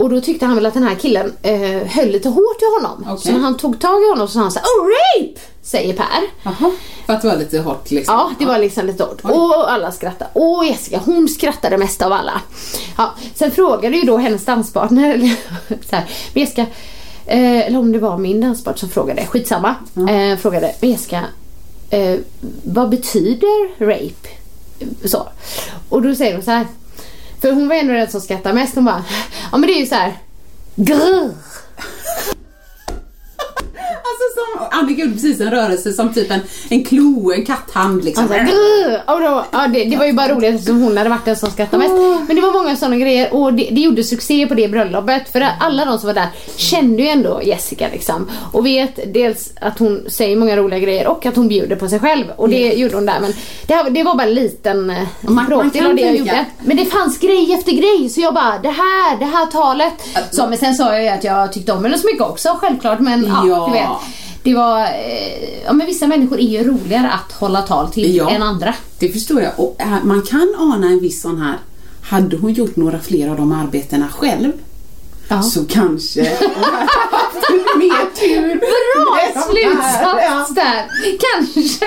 Och 0.00 0.10
då 0.10 0.20
tyckte 0.20 0.46
han 0.46 0.54
väl 0.54 0.66
att 0.66 0.74
den 0.74 0.82
här 0.82 0.94
killen 0.94 1.32
eh, 1.42 1.86
höll 1.86 2.08
lite 2.08 2.28
hårt 2.28 2.62
i 2.62 2.82
honom. 2.82 3.04
Okej. 3.08 3.18
Så 3.26 3.32
när 3.32 3.38
han 3.40 3.56
tog 3.56 3.80
tag 3.80 4.02
i 4.02 4.08
honom 4.10 4.28
så 4.28 4.32
sa 4.32 4.40
han 4.40 4.52
så 4.52 4.58
här, 4.58 4.66
Oh 4.66 4.86
rape! 4.88 5.40
Säger 5.62 5.94
Per. 5.94 6.06
Jaha. 6.42 6.72
För 7.06 7.12
att 7.12 7.22
det 7.22 7.28
var 7.28 7.36
lite 7.36 7.58
hårt 7.58 7.90
liksom. 7.90 8.14
Ja, 8.14 8.30
det 8.38 8.44
var 8.44 8.58
liksom 8.58 8.86
lite 8.86 9.02
hårt. 9.04 9.20
Och 9.24 9.72
alla 9.72 9.92
skrattade. 9.92 10.30
Och 10.32 10.64
Jessica, 10.64 11.00
hon 11.04 11.28
skrattade 11.28 11.78
mest 11.78 12.02
av 12.02 12.12
alla. 12.12 12.40
Ja, 12.96 13.14
sen 13.34 13.50
frågade 13.50 13.96
ju 13.96 14.02
då 14.02 14.16
hennes 14.16 14.44
danspartner, 14.44 15.18
så 15.90 15.96
här, 15.96 16.10
"Men 16.34 16.40
Jessica, 16.42 16.66
eh, 17.26 17.66
eller 17.66 17.78
om 17.78 17.92
det 17.92 17.98
var 17.98 18.18
min 18.18 18.40
danspartner 18.40 18.78
som 18.80 18.88
frågade, 18.88 19.26
skitsamma. 19.26 19.74
Eh, 20.10 20.38
frågade, 20.38 20.74
"Men 20.80 20.90
Jessica, 20.90 21.24
eh, 21.90 22.18
vad 22.62 22.88
betyder 22.90 23.84
rape? 23.86 24.28
Så. 25.04 25.28
Och 25.88 26.02
då 26.02 26.14
säger 26.14 26.34
hon 26.34 26.42
så 26.42 26.50
här, 26.50 26.66
för 27.40 27.52
hon 27.52 27.68
var 27.68 27.76
ändå 27.76 27.92
den 27.92 28.10
som 28.10 28.20
skrattade 28.20 28.54
mest. 28.54 28.74
Hon 28.74 28.84
bara, 28.84 29.04
ja 29.52 29.58
men 29.58 29.66
det 29.66 29.72
är 29.72 29.80
ju 29.80 29.86
så 29.86 29.94
här, 29.94 30.18
grr. 30.74 31.30
Alltså 34.80 34.86
Annika 34.86 35.00
gjorde 35.02 35.12
precis 35.14 35.40
en 35.40 35.50
rörelse 35.50 35.92
som 35.92 36.12
typ 36.12 36.30
en, 36.30 36.40
en 36.68 36.84
klo, 36.84 37.32
en 37.32 37.46
katthand 37.46 38.04
liksom. 38.04 38.24
Alltså, 38.24 39.12
och 39.12 39.20
då, 39.20 39.44
ja, 39.52 39.66
det, 39.68 39.84
det 39.84 39.96
var 39.96 40.06
ju 40.06 40.12
bara 40.12 40.28
roligt 40.34 40.54
eftersom 40.54 40.82
hon 40.82 40.96
hade 40.96 41.10
varit 41.10 41.24
den 41.24 41.36
som 41.36 41.50
skrattade 41.50 41.82
mest. 41.88 41.94
Men 42.26 42.36
det 42.36 42.42
var 42.42 42.52
många 42.52 42.76
sådana 42.76 42.96
grejer 42.96 43.34
och 43.34 43.54
det, 43.54 43.68
det 43.72 43.80
gjorde 43.80 44.04
succé 44.04 44.46
på 44.46 44.54
det 44.54 44.68
bröllopet. 44.68 45.32
För 45.32 45.46
alla 45.60 45.84
de 45.84 45.98
som 45.98 46.06
var 46.06 46.14
där 46.14 46.28
kände 46.56 47.02
ju 47.02 47.08
ändå 47.08 47.40
Jessica 47.44 47.88
liksom. 47.92 48.30
Och 48.52 48.66
vet 48.66 49.14
dels 49.14 49.52
att 49.60 49.78
hon 49.78 50.04
säger 50.08 50.36
många 50.36 50.56
roliga 50.56 50.78
grejer 50.78 51.06
och 51.06 51.26
att 51.26 51.36
hon 51.36 51.48
bjuder 51.48 51.76
på 51.76 51.88
sig 51.88 51.98
själv. 52.00 52.24
Och 52.36 52.48
det 52.48 52.72
gjorde 52.72 52.94
hon 52.94 53.06
där. 53.06 53.20
Men 53.20 53.32
det, 53.66 53.74
här, 53.74 53.90
det 53.90 54.02
var 54.02 54.14
bara 54.14 54.28
en 54.28 54.34
liten 54.34 54.90
eh, 54.90 54.96
bråkdel 55.48 55.86
av 55.86 55.94
det 55.94 56.02
jag 56.02 56.16
gjorde. 56.16 56.44
Men 56.64 56.76
det 56.76 56.84
fanns 56.84 57.18
grej 57.18 57.52
efter 57.54 57.72
grej 57.72 58.08
så 58.08 58.20
jag 58.20 58.34
bara, 58.34 58.58
det 58.58 58.68
här, 58.70 59.18
det 59.18 59.24
här 59.24 59.46
talet. 59.46 59.92
Så, 60.30 60.46
men 60.46 60.58
sen 60.58 60.74
sa 60.74 60.92
jag 60.94 61.02
ju 61.02 61.08
att 61.08 61.24
jag 61.24 61.52
tyckte 61.52 61.72
om 61.72 61.84
henne 61.84 61.98
så 61.98 62.06
mycket 62.06 62.22
också 62.22 62.48
självklart. 62.60 63.00
Men 63.00 63.24
ja, 63.26 63.44
Ja. 63.46 63.66
du 63.66 63.72
vet. 63.72 63.88
Det 64.42 64.54
var, 64.54 64.80
eh, 64.80 65.62
ja 65.66 65.72
men 65.72 65.86
vissa 65.86 66.06
människor 66.06 66.38
är 66.40 66.48
ju 66.48 66.64
roligare 66.64 67.10
att 67.10 67.32
hålla 67.32 67.62
tal 67.62 67.90
till 67.92 68.16
Ja. 68.16 68.30
än 68.30 68.42
andra. 68.42 68.74
Det 68.98 69.08
förstår 69.08 69.40
jag. 69.42 69.52
Och 69.56 69.76
äh, 69.80 70.04
man 70.04 70.22
kan 70.22 70.54
ana 70.58 70.86
en 70.86 71.00
viss 71.00 71.22
sån 71.22 71.40
här, 71.42 71.58
hade 72.02 72.36
hon 72.36 72.52
gjort 72.52 72.76
några 72.76 72.98
fler 73.00 73.28
av 73.30 73.36
de 73.36 73.52
arbetena 73.52 74.08
själv 74.08 74.52
Ja. 75.28 75.42
så 75.42 75.64
kanske 75.64 76.20
mer 77.76 78.14
tur. 78.20 78.54
Bra 78.54 79.42
slutsats 79.50 80.54
där! 80.54 80.86
Kanske 81.20 81.86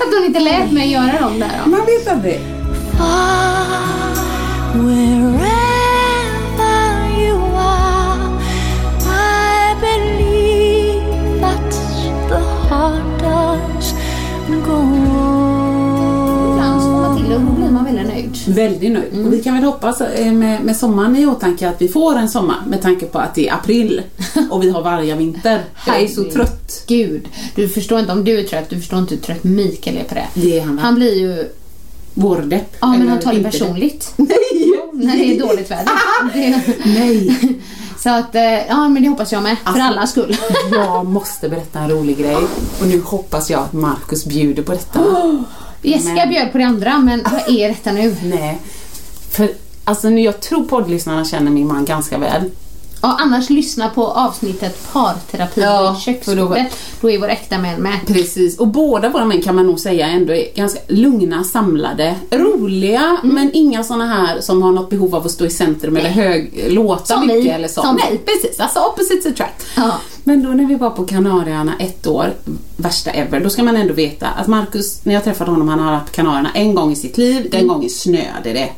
att 0.00 0.14
hon 0.14 0.24
inte 0.24 0.40
lät 0.40 0.72
mig 0.72 0.92
göra 0.92 1.20
dem 1.20 1.38
där 1.40 1.60
man 1.66 1.80
vet 1.86 2.08
aldrig. 2.08 2.40
Ibland 16.52 16.82
så 16.82 16.88
får 16.90 16.98
man 17.00 17.16
till 17.16 17.32
och 17.32 17.40
då 17.40 17.52
blir 17.52 17.70
man 17.70 17.84
väldigt 17.84 18.06
nöjd. 18.06 18.38
Väldigt 18.46 18.92
nöjd. 18.92 19.12
Mm. 19.12 19.26
Och 19.26 19.32
vi 19.32 19.42
kan 19.42 19.54
väl 19.54 19.64
hoppas 19.64 20.00
eh, 20.00 20.32
med, 20.32 20.64
med 20.64 20.76
sommaren 20.76 21.16
i 21.16 21.26
åtanke 21.26 21.68
att 21.68 21.82
vi 21.82 21.88
får 21.88 22.16
en 22.16 22.28
sommar 22.28 22.56
med 22.66 22.82
tanke 22.82 23.06
på 23.06 23.18
att 23.18 23.34
det 23.34 23.48
är 23.48 23.54
april 23.54 24.02
och 24.50 24.62
vi 24.62 24.70
har 24.70 24.82
vargavinter. 24.82 25.64
Jag 25.86 26.02
är 26.02 26.08
så 26.08 26.24
trött. 26.24 26.84
Gud, 26.86 27.28
du 27.54 27.68
förstår 27.68 28.00
inte 28.00 28.12
om 28.12 28.24
du 28.24 28.38
är 28.38 28.44
trött, 28.44 28.70
du 28.70 28.76
förstår 28.80 28.98
inte 28.98 29.14
hur 29.14 29.22
trött 29.22 29.44
Mikael 29.44 29.96
är 29.96 30.04
på 30.04 30.14
det. 30.14 30.26
Det 30.34 30.58
är 30.58 30.64
han? 30.64 30.78
Han 30.78 30.94
blir 30.94 31.14
ju, 31.14 31.48
Vårdepp. 32.14 32.76
ja 32.80 32.88
men 32.88 33.08
han 33.08 33.20
tar 33.20 33.34
det 33.34 33.42
personligt. 33.42 34.12
Nej! 34.16 34.72
När 34.92 35.16
det 35.16 35.36
är 35.36 35.40
dåligt 35.40 35.70
väder. 35.70 35.92
Det, 36.34 36.62
Nej! 36.84 37.38
Så 38.04 38.10
att, 38.10 38.34
eh, 38.34 38.66
ja 38.68 38.88
men 38.88 39.02
det 39.02 39.08
hoppas 39.08 39.32
jag 39.32 39.42
med. 39.42 39.56
För 39.58 39.68
Alltså- 39.70 39.82
allas 39.82 40.10
skull. 40.10 40.36
Jag 40.72 41.06
måste 41.06 41.48
berätta 41.48 41.78
en 41.78 41.90
rolig 41.90 42.18
grej 42.18 42.36
och 42.80 42.86
nu 42.86 43.00
hoppas 43.00 43.50
jag 43.50 43.60
att 43.60 43.72
Markus 43.72 44.24
bjuder 44.24 44.62
på 44.62 44.72
detta. 44.72 45.00
Jessica 45.82 46.14
Men- 46.14 46.28
bjöd 46.28 46.52
på 46.52 46.58
det 46.58 46.64
andra 46.64 46.98
men 46.98 47.22
vad 47.32 47.48
är 47.58 47.68
detta 47.68 47.92
nu? 47.92 48.16
Nej. 48.22 48.58
För 49.30 49.48
alltså 49.84 50.10
jag 50.10 50.40
tror 50.40 50.64
poddlyssnarna 50.64 51.24
känner 51.24 51.50
min 51.50 51.66
man 51.68 51.84
ganska 51.84 52.18
väl. 52.18 52.50
Ja, 53.04 53.16
annars 53.20 53.50
lyssna 53.50 53.88
på 53.88 54.06
avsnittet 54.06 54.92
parterapi 54.92 55.60
Ja, 55.60 55.96
i 55.96 56.00
köksbordet. 56.00 56.66
Då 57.00 57.10
är 57.10 57.18
vår 57.18 57.28
äkta 57.28 57.58
män 57.58 57.82
med. 57.82 57.98
Precis, 58.06 58.58
och 58.58 58.68
båda 58.68 59.08
våra 59.08 59.24
män 59.24 59.42
kan 59.42 59.54
man 59.54 59.66
nog 59.66 59.80
säga 59.80 60.06
ändå 60.08 60.32
är 60.34 60.54
ganska 60.54 60.80
lugna, 60.88 61.44
samlade, 61.44 62.14
roliga 62.30 63.18
Mm. 63.22 63.34
men 63.34 63.50
inga 63.54 63.84
såna 63.84 64.06
här 64.06 64.40
som 64.40 64.62
har 64.62 64.72
något 64.72 64.90
behov 64.90 65.14
av 65.14 65.24
att 65.26 65.30
stå 65.30 65.44
i 65.46 65.50
centrum 65.50 65.96
eller 65.96 66.08
hög, 66.10 66.64
låta 66.68 67.04
Som 67.04 67.26
mycket 67.26 67.44
vi. 67.44 67.48
eller 67.48 67.68
så. 67.68 67.82
Som 67.82 67.96
Nej, 67.96 68.08
vi. 68.10 68.18
precis. 68.18 68.60
Alltså 68.60 68.78
opposites 68.80 69.26
attract. 69.26 69.66
Ja. 69.76 69.92
Men 70.24 70.42
då 70.42 70.48
när 70.48 70.64
vi 70.66 70.74
var 70.74 70.90
på 70.90 71.04
Kanarieöarna 71.04 71.72
ett 71.78 72.06
år, 72.06 72.32
värsta 72.76 73.10
ever, 73.10 73.40
då 73.40 73.50
ska 73.50 73.62
man 73.62 73.76
ändå 73.76 73.94
veta 73.94 74.26
att 74.28 74.46
Marcus, 74.46 75.04
när 75.04 75.14
jag 75.14 75.24
träffade 75.24 75.50
honom, 75.50 75.68
han 75.68 75.80
har 75.80 75.92
varit 75.92 76.06
på 76.06 76.12
Kanarierna 76.12 76.50
en 76.54 76.74
gång 76.74 76.92
i 76.92 76.96
sitt 76.96 77.18
liv, 77.18 77.36
Mm. 77.36 77.48
den 77.50 77.66
gången 77.68 77.90
snöade 77.90 78.52
det. 78.52 78.68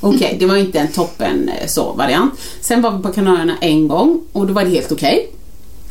Okej, 0.00 0.36
det 0.40 0.46
var 0.46 0.56
inte 0.56 0.78
en 0.78 0.92
toppen 0.92 1.48
eh, 1.48 1.66
så 1.66 1.92
variant. 1.92 2.34
Sen 2.60 2.82
var 2.82 2.90
vi 2.96 3.02
på 3.02 3.12
Kanarierna 3.12 3.56
en 3.60 3.88
gång 3.88 4.20
och 4.32 4.46
då 4.46 4.52
var 4.52 4.64
det 4.64 4.70
helt 4.70 4.92
okej. 4.92 5.30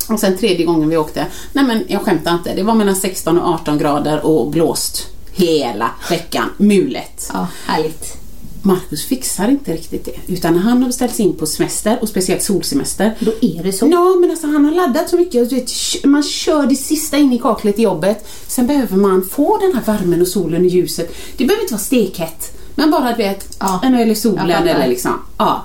Och 0.09 0.19
sen 0.19 0.37
tredje 0.37 0.65
gången 0.65 0.89
vi 0.89 0.97
åkte, 0.97 1.25
nej 1.53 1.65
men 1.65 1.83
jag 1.87 2.01
skämtar 2.01 2.33
inte, 2.33 2.55
det 2.55 2.63
var 2.63 2.75
mellan 2.75 2.95
16 2.95 3.39
och 3.39 3.53
18 3.53 3.77
grader 3.77 4.25
och 4.25 4.51
blåst 4.51 5.07
hela 5.31 5.91
veckan, 6.09 6.49
mulet. 6.57 7.29
Ja, 7.33 7.47
härligt. 7.65 8.15
Marcus 8.61 9.05
fixar 9.05 9.47
inte 9.47 9.73
riktigt 9.73 10.05
det, 10.05 10.33
utan 10.33 10.57
han 10.57 10.83
har 10.83 10.91
ställt 10.91 11.15
sig 11.15 11.25
in 11.25 11.33
på 11.33 11.45
semester 11.45 11.97
och 12.01 12.09
speciellt 12.09 12.43
solsemester 12.43 13.15
Då 13.19 13.31
är 13.41 13.63
det 13.63 13.73
så. 13.73 13.87
Ja, 13.87 14.15
men 14.21 14.31
alltså 14.31 14.47
han 14.47 14.65
har 14.65 14.71
laddat 14.71 15.09
så 15.09 15.15
mycket. 15.15 15.51
vet, 15.51 15.71
man 16.03 16.23
kör 16.23 16.65
det 16.65 16.75
sista 16.75 17.17
in 17.17 17.33
i 17.33 17.39
kaklet 17.39 17.79
i 17.79 17.81
jobbet. 17.81 18.27
Sen 18.47 18.67
behöver 18.67 18.97
man 18.97 19.29
få 19.31 19.57
den 19.57 19.73
här 19.73 19.93
värmen 19.93 20.21
och 20.21 20.27
solen 20.27 20.61
och 20.61 20.67
ljuset. 20.67 21.15
Det 21.37 21.45
behöver 21.45 21.63
inte 21.63 21.73
vara 21.73 21.81
stekhett. 21.81 22.58
Men 22.79 22.91
bara 22.91 23.11
du 23.11 23.17
vet, 23.17 23.57
Ja. 23.59 23.79
en 23.83 23.95
öl 23.95 24.11
i 24.11 24.15
solen 24.15 24.49
eller 24.49 24.87
liksom. 24.87 25.11
Ja. 25.37 25.61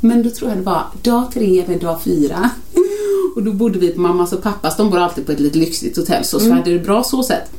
Men 0.00 0.22
då 0.22 0.30
tror 0.30 0.50
jag 0.50 0.58
det 0.58 0.64
var 0.64 0.84
dag 1.02 1.24
tre 1.34 1.60
eller 1.60 1.78
dag 1.78 2.02
fyra. 2.02 2.50
Och 3.36 3.42
då 3.42 3.52
bodde 3.52 3.78
vi 3.78 3.88
på 3.90 4.00
mammas 4.00 4.32
och 4.32 4.42
pappas. 4.42 4.76
De 4.76 4.90
bor 4.90 4.98
alltid 4.98 5.26
på 5.26 5.32
ett 5.32 5.40
lite 5.40 5.58
lyxigt 5.58 5.96
hotell 5.96 6.24
så, 6.24 6.40
så 6.40 6.52
hade 6.52 6.72
det 6.72 6.78
bra 6.78 7.04
så 7.04 7.22
sett. 7.22 7.50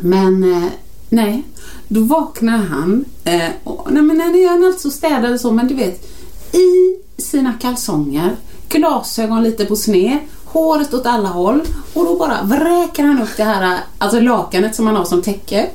Men 0.00 0.54
eh, 0.62 0.68
nej, 1.08 1.42
då 1.88 2.00
vaknar 2.00 2.58
han. 2.58 3.04
Eh, 3.24 3.48
och, 3.64 3.92
nej 3.92 4.02
men 4.02 4.16
när 4.18 4.48
han 4.48 4.64
alltså 4.64 4.90
städade 4.90 5.38
så, 5.38 5.50
men 5.50 5.68
du 5.68 5.74
vet 5.74 6.08
i 6.52 6.96
sina 7.22 7.52
kalsonger, 7.52 8.36
glasögon 8.68 9.42
lite 9.42 9.64
på 9.64 9.76
sned, 9.76 10.18
håret 10.44 10.94
åt 10.94 11.06
alla 11.06 11.28
håll 11.28 11.60
och 11.94 12.04
då 12.04 12.16
bara 12.16 12.42
vräker 12.42 13.04
han 13.04 13.22
upp 13.22 13.36
det 13.36 13.44
här 13.44 13.78
alltså 13.98 14.20
lakanet 14.20 14.74
som 14.74 14.86
han 14.86 14.96
har 14.96 15.04
som 15.04 15.22
täcke. 15.22 15.70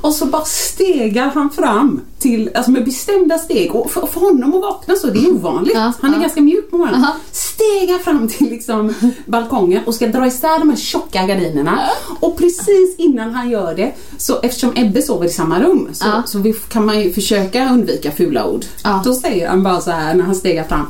Och 0.00 0.12
så 0.14 0.26
bara 0.26 0.44
stegar 0.44 1.30
han 1.34 1.50
fram 1.50 2.00
till, 2.18 2.50
alltså 2.54 2.70
med 2.70 2.84
bestämda 2.84 3.38
steg. 3.38 3.74
Och 3.74 3.90
för, 3.90 4.06
för 4.06 4.20
honom 4.20 4.54
att 4.54 4.60
vakna 4.60 4.96
så, 4.96 5.06
det 5.06 5.18
är 5.18 5.30
ovanligt. 5.32 5.76
Han 5.76 6.14
är 6.14 6.20
ganska 6.20 6.40
mjuk 6.40 6.70
på 6.70 6.76
morgonen. 6.78 7.06
Stegar 7.32 7.98
fram 7.98 8.28
till 8.28 8.50
liksom 8.50 8.94
balkongen 9.26 9.84
och 9.86 9.94
ska 9.94 10.06
dra 10.06 10.26
isär 10.26 10.58
de 10.58 10.70
här 10.70 10.76
tjocka 10.76 11.26
gardinerna. 11.26 11.80
Och 12.20 12.36
precis 12.38 12.96
innan 12.98 13.34
han 13.34 13.50
gör 13.50 13.74
det, 13.74 13.94
så 14.18 14.40
eftersom 14.40 14.72
Ebbe 14.76 15.02
sover 15.02 15.26
i 15.26 15.30
samma 15.30 15.60
rum, 15.62 15.88
så, 15.92 16.04
så 16.26 16.38
vi, 16.38 16.52
kan 16.52 16.86
man 16.86 17.00
ju 17.00 17.12
försöka 17.12 17.70
undvika 17.72 18.12
fula 18.12 18.46
ord. 18.46 18.64
Då 19.04 19.14
säger 19.14 19.48
han 19.48 19.62
bara 19.62 19.80
så 19.80 19.90
här 19.90 20.14
när 20.14 20.24
han 20.24 20.34
stegar 20.34 20.64
fram. 20.64 20.86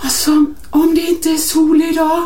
Alltså, 0.00 0.30
om 0.70 0.94
det 0.94 1.00
inte 1.00 1.30
är 1.30 1.36
sol 1.36 1.82
idag, 1.82 2.22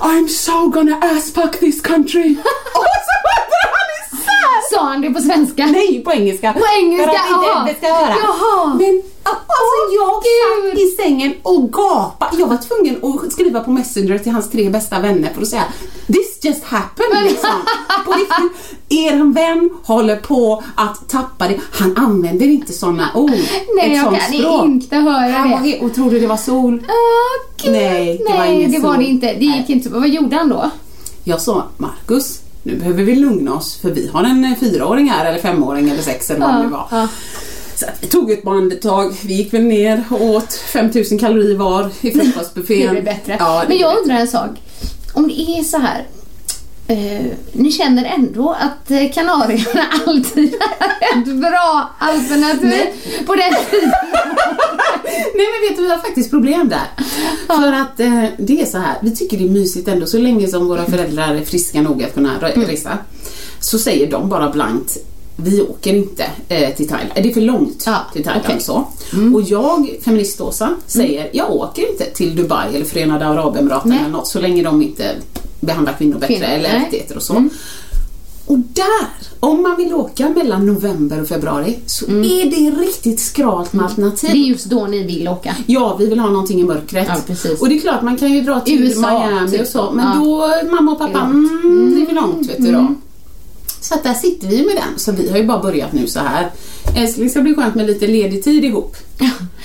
I'm 0.00 0.28
so 0.28 0.68
gonna 0.68 0.96
asspack 1.02 1.60
this 1.60 1.80
country. 1.80 2.30
och 2.74 2.86
så 3.06 3.16
drar 3.24 3.70
han 3.76 4.18
isär! 4.18 4.65
Sa 4.76 4.82
han 4.84 5.00
det 5.00 5.10
på 5.10 5.20
svenska? 5.20 5.66
Nej, 5.66 6.02
på 6.04 6.12
engelska. 6.12 6.52
På 6.52 6.64
engelska, 6.82 7.06
För 7.10 7.18
att 7.18 7.30
inte 7.30 7.50
aha. 7.52 7.68
Ebbe 7.68 7.78
ska 7.78 7.86
höra. 7.94 8.14
Jaha. 8.22 8.66
Men 8.74 9.02
alltså 9.24 9.76
jag 9.94 10.22
Gud. 10.22 10.70
satt 10.72 10.78
i 10.80 10.86
sängen 11.02 11.34
och 11.42 11.72
gapade. 11.72 12.36
Jag 12.38 12.46
var 12.46 12.56
tvungen 12.56 13.24
att 13.24 13.32
skriva 13.32 13.60
på 13.60 13.70
Messenger 13.70 14.18
till 14.18 14.32
hans 14.32 14.50
tre 14.50 14.68
bästa 14.70 15.00
vänner 15.00 15.30
för 15.34 15.42
att 15.42 15.48
säga 15.48 15.64
This 16.06 16.38
just 16.44 16.64
happened 16.64 17.24
liksom. 17.24 17.50
På 18.06 18.12
riktigt. 18.12 18.76
Er 18.88 19.32
vän 19.34 19.70
håller 19.84 20.16
på 20.16 20.62
att 20.74 21.08
tappa 21.08 21.48
det. 21.48 21.60
Han 21.72 21.96
använder 21.96 22.46
inte 22.46 22.72
sådana 22.72 23.08
ord. 23.14 23.30
Nej, 23.76 23.90
ett 23.92 23.96
jag 23.96 24.20
kan 24.20 24.32
språk. 24.38 24.64
inte 24.64 24.96
höra 24.96 25.32
Han 25.32 25.50
var 25.50 25.60
det. 25.60 25.80
och 25.80 25.94
trodde 25.94 26.18
det 26.18 26.26
var 26.26 26.36
sol. 26.36 26.82
Gud. 27.62 27.72
Nej, 27.72 28.18
det 28.26 28.32
var 28.32 28.38
Nej, 28.38 28.54
ingen 28.54 28.72
det 28.72 28.78
var 28.78 28.94
sol. 28.94 29.02
det 29.04 29.10
inte. 29.10 29.26
Det 29.26 29.44
gick 29.44 29.70
inte. 29.70 29.88
Vad 29.88 30.08
gjorde 30.08 30.36
han 30.36 30.48
då? 30.48 30.70
Jag 31.24 31.40
sa 31.40 31.64
Marcus, 31.76 32.40
nu 32.66 32.76
behöver 32.76 33.02
vi 33.02 33.14
lugna 33.14 33.54
oss 33.54 33.76
för 33.76 33.90
vi 33.90 34.08
har 34.08 34.24
en 34.24 34.44
eh, 34.44 34.58
fyraåring 34.58 35.10
här 35.10 35.26
eller 35.26 35.38
femåring 35.38 35.90
eller 35.90 36.02
sex 36.02 36.30
eller 36.30 36.40
vad 36.40 36.54
det 36.54 36.62
nu 36.62 36.68
var. 36.68 36.86
ja. 36.90 37.08
Så 37.74 37.86
vi 38.00 38.06
tog 38.06 38.30
ett 38.30 38.46
andetag, 38.46 39.14
vi 39.24 39.34
gick 39.34 39.54
väl 39.54 39.62
ner 39.62 40.04
och 40.10 40.22
åt 40.22 40.54
5000 40.54 41.18
kalorier 41.18 41.56
var 41.56 41.90
i 42.00 42.10
frukostbuffén. 42.20 42.86
Det 42.86 42.90
blir 42.90 43.02
bättre. 43.02 43.36
Ja, 43.38 43.60
det 43.60 43.68
Men 43.68 43.78
jag 43.78 43.98
undrar 43.98 44.16
en 44.16 44.28
sak. 44.28 44.50
Om 45.14 45.28
det 45.28 45.40
är 45.40 45.62
så 45.62 45.78
här. 45.78 46.06
Eh, 46.88 47.26
ni 47.52 47.72
känner 47.72 48.04
ändå 48.04 48.56
att 48.60 48.90
eh, 48.90 49.12
Kanarieöarna 49.14 49.84
alltid 50.06 50.54
är 50.54 51.18
ett 51.18 51.36
bra 51.36 51.90
alternativ 51.98 52.84
på 53.26 53.34
den 53.34 53.52
tiden? 53.70 53.92
Nej 55.34 55.46
men 55.52 55.68
vet 55.68 55.76
du, 55.76 55.82
vi 55.82 55.90
har 55.90 55.98
faktiskt 55.98 56.30
problem 56.30 56.68
där. 56.68 57.04
För 57.46 57.72
att 57.72 58.00
eh, 58.00 58.24
det 58.38 58.60
är 58.60 58.66
så 58.66 58.78
här, 58.78 58.94
vi 59.02 59.16
tycker 59.16 59.38
det 59.38 59.44
är 59.44 59.48
mysigt 59.50 59.88
ändå 59.88 60.06
så 60.06 60.18
länge 60.18 60.48
som 60.48 60.68
våra 60.68 60.84
föräldrar 60.84 61.34
är 61.34 61.44
friska 61.44 61.82
nog 61.82 62.02
att 62.04 62.14
kunna 62.14 62.32
Mm. 62.54 62.68
resa. 62.68 62.98
Så 63.60 63.78
säger 63.78 64.10
de 64.10 64.28
bara 64.28 64.50
blankt 64.50 64.96
vi 65.36 65.62
åker 65.62 65.94
inte 65.94 66.24
eh, 66.48 66.74
till 66.74 66.88
Thailand. 66.88 67.10
Det 67.14 67.28
är 67.30 67.34
för 67.34 67.40
långt 67.40 67.82
Ja, 67.86 67.96
till 68.12 68.24
Thailand 68.24 68.44
okej. 68.48 68.60
så. 68.60 68.84
Och 69.34 69.42
jag, 69.42 69.88
feminist-Åsa, 70.04 70.70
säger 70.86 71.30
jag 71.32 71.50
åker 71.50 71.90
inte 71.90 72.04
till 72.04 72.36
Dubai 72.36 72.74
eller 72.74 72.84
Förenade 72.84 73.26
Arabemiraten 73.26 73.90
Nej. 73.90 73.98
eller 74.00 74.08
något 74.08 74.28
så 74.28 74.40
länge 74.40 74.62
de 74.62 74.82
inte 74.82 75.10
behandlar 75.60 75.92
kvinnor 75.92 76.18
bättre 76.18 76.34
Kvinnor, 76.34 76.48
eller. 76.48 76.70
Mm. 76.70 76.82
rättigheter 76.84 77.16
och 77.16 77.22
så. 77.22 77.48
Och 78.46 78.58
där, 78.58 79.06
om 79.40 79.62
man 79.62 79.76
vill 79.76 79.94
åka 79.94 80.28
mellan 80.28 80.66
november 80.66 81.20
och 81.22 81.28
februari 81.28 81.78
så 81.86 82.06
är 82.06 82.50
det 82.50 82.80
riktigt 82.80 83.20
skralt 83.20 83.72
med 83.72 83.84
alternativ. 83.84 84.30
Mm. 84.30 84.42
Det 84.42 84.48
är 84.48 84.50
just 84.50 84.64
då 84.64 84.86
ni 84.86 85.02
vill 85.02 85.28
åka. 85.28 85.56
Ja, 85.66 85.96
vi 85.98 86.06
vill 86.06 86.18
ha 86.18 86.30
någonting 86.30 86.60
i 86.60 86.64
mörkret. 86.64 87.06
Ja, 87.08 87.16
precis. 87.26 87.60
Och 87.60 87.68
det 87.68 87.76
är 87.76 87.80
klart, 87.80 88.02
man 88.02 88.16
kan 88.16 88.32
ju 88.32 88.40
dra 88.40 88.60
till 88.60 88.82
USA, 88.82 89.00
Miami 89.28 89.50
typ. 89.50 89.60
och 89.60 89.66
så, 89.66 89.90
men 89.94 90.04
Ja. 90.06 90.24
då, 90.24 90.70
mamma 90.76 90.92
och 90.92 90.98
pappa, 90.98 91.18
mm, 91.20 91.92
det 91.96 92.02
är 92.02 92.06
för 92.06 92.14
långt 92.14 92.48
vet 92.50 92.62
du 92.64 92.72
då. 92.72 92.94
Så 93.80 93.94
att 93.94 94.02
där 94.04 94.14
sitter 94.14 94.48
vi 94.48 94.56
med 94.64 94.74
den, 94.76 94.98
så 94.98 95.12
vi 95.12 95.30
har 95.30 95.38
ju 95.38 95.44
bara 95.46 95.62
börjat 95.62 95.92
nu 95.92 96.06
så 96.06 96.20
här. 96.20 96.50
Älskling, 96.96 97.30
ska 97.30 97.40
bli 97.40 97.54
skönt 97.54 97.74
med 97.74 97.86
lite 97.86 98.06
ledig 98.06 98.44
tid 98.44 98.64
ihop. 98.64 98.96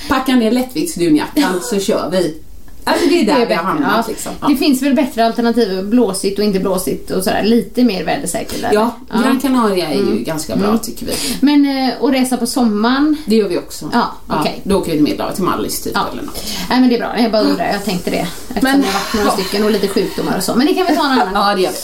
Packa 0.10 0.36
ner 0.36 0.52
lättviktsdunjackan 0.52 1.54
så 1.62 1.80
kör 1.80 2.10
vi. 2.12 2.36
Alltså 2.84 3.08
det 3.10 3.22
är 3.22 3.26
där 3.26 3.36
Det 3.36 3.42
är 3.42 3.48
vi 3.48 3.54
har 3.54 3.64
hamnat 3.64 3.92
ja. 3.96 4.04
liksom. 4.08 4.32
Ja. 4.42 4.48
Det 4.48 4.56
finns 4.56 4.82
väl 4.82 4.94
bättre 4.96 5.26
alternativ, 5.26 5.86
blåsigt 5.86 6.40
och 6.40 6.46
inte 6.46 6.60
blåsigt 6.60 7.12
och 7.12 7.24
sådär. 7.24 7.44
Lite 7.44 7.84
mer 7.84 8.04
vädersäkert. 8.04 8.66
Ja, 8.74 8.96
Gran 9.24 9.40
Canaria 9.40 9.88
är 9.90 9.96
ju 9.98 10.24
ganska 10.24 10.56
bra 10.56 10.78
tycker 10.78 11.06
vi. 11.06 11.14
Men 11.42 11.66
eh, 11.90 12.04
att 12.04 12.14
resa 12.14 12.38
på 12.38 12.48
sommaren? 12.48 13.18
Det 13.26 13.36
gör 13.36 13.48
vi 13.50 13.58
också. 13.58 13.90
Ja, 13.94 14.12
okej. 14.28 14.62
Då 14.64 14.78
åker 14.78 14.92
vi 14.92 14.98
till 14.98 15.04
Medelhavet, 15.04 15.36
till 15.36 15.44
Mallis 15.44 15.82
typ 15.82 15.94
Ja. 15.96 16.08
eller 16.12 16.22
något. 16.24 16.44
Nej 16.70 16.80
men 16.80 16.90
det 16.90 16.96
är 16.96 17.00
bra, 17.00 17.20
jag 17.20 17.32
bara 17.32 17.42
undrar, 17.42 17.66
jag 17.74 17.86
tänkte 17.86 18.10
det. 18.10 18.18
Eftersom 18.50 18.60
Men- 18.64 18.82
det 18.82 18.88
har 18.88 18.94
varit 18.94 19.14
några 19.14 19.28
ja. 19.28 19.32
stycken 19.44 19.64
och 19.66 19.72
lite 19.72 19.88
sjukdomar 19.88 20.38
och 20.38 20.44
så. 20.44 20.56
Men 20.56 20.68
det 20.68 20.74
kan 20.74 20.86
vi 20.90 20.96
ta 20.96 21.06
en 21.06 21.12
annan 21.12 21.26
gång. 21.34 21.44
Ja, 21.44 21.56
det 21.56 21.62
gör 21.62 21.72
vi. 21.72 21.78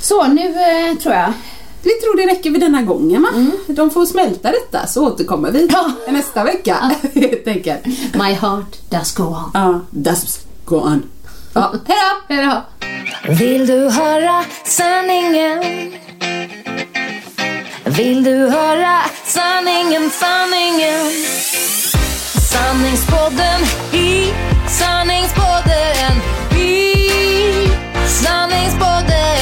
Så 0.00 0.26
nu 0.26 0.46
eh, 0.46 0.98
tror 1.02 1.14
jag. 1.14 1.32
Vi 1.82 1.90
tror 1.90 2.16
det 2.16 2.26
räcker 2.32 2.50
vid 2.50 2.60
denna 2.60 2.82
gången 2.82 3.22
va? 3.22 3.28
De 3.66 3.90
får 3.90 4.06
smälta 4.06 4.50
detta 4.50 4.86
så 4.86 5.06
återkommer 5.06 5.50
vi 5.50 5.68
Ja. 5.72 5.92
nästa 6.12 6.44
vecka 6.44 6.76
helt 7.14 7.46
enkelt. 7.48 7.86
My 8.14 8.32
heart 8.32 8.90
does 8.90 9.14
go 9.14 9.22
on. 9.24 9.50
Ja, 9.54 9.80
das 9.90 10.40
go 10.64 10.76
on. 10.76 11.02
Ja, 11.54 11.72
hejdå! 11.86 12.42
Hejdå! 12.42 12.60
Vill 13.38 13.66
du 13.66 13.90
höra 13.90 14.44
sanningen? 14.64 15.62
Vill 17.84 18.24
du 18.24 18.36
höra 18.48 18.98
sanningen, 19.26 20.10
sanningen? 20.10 21.10
Sanningspodden 22.52 23.60
i 23.92 24.32
sanningspodden 24.68 26.12
i 26.56 26.96
sanningspodden 28.08 29.41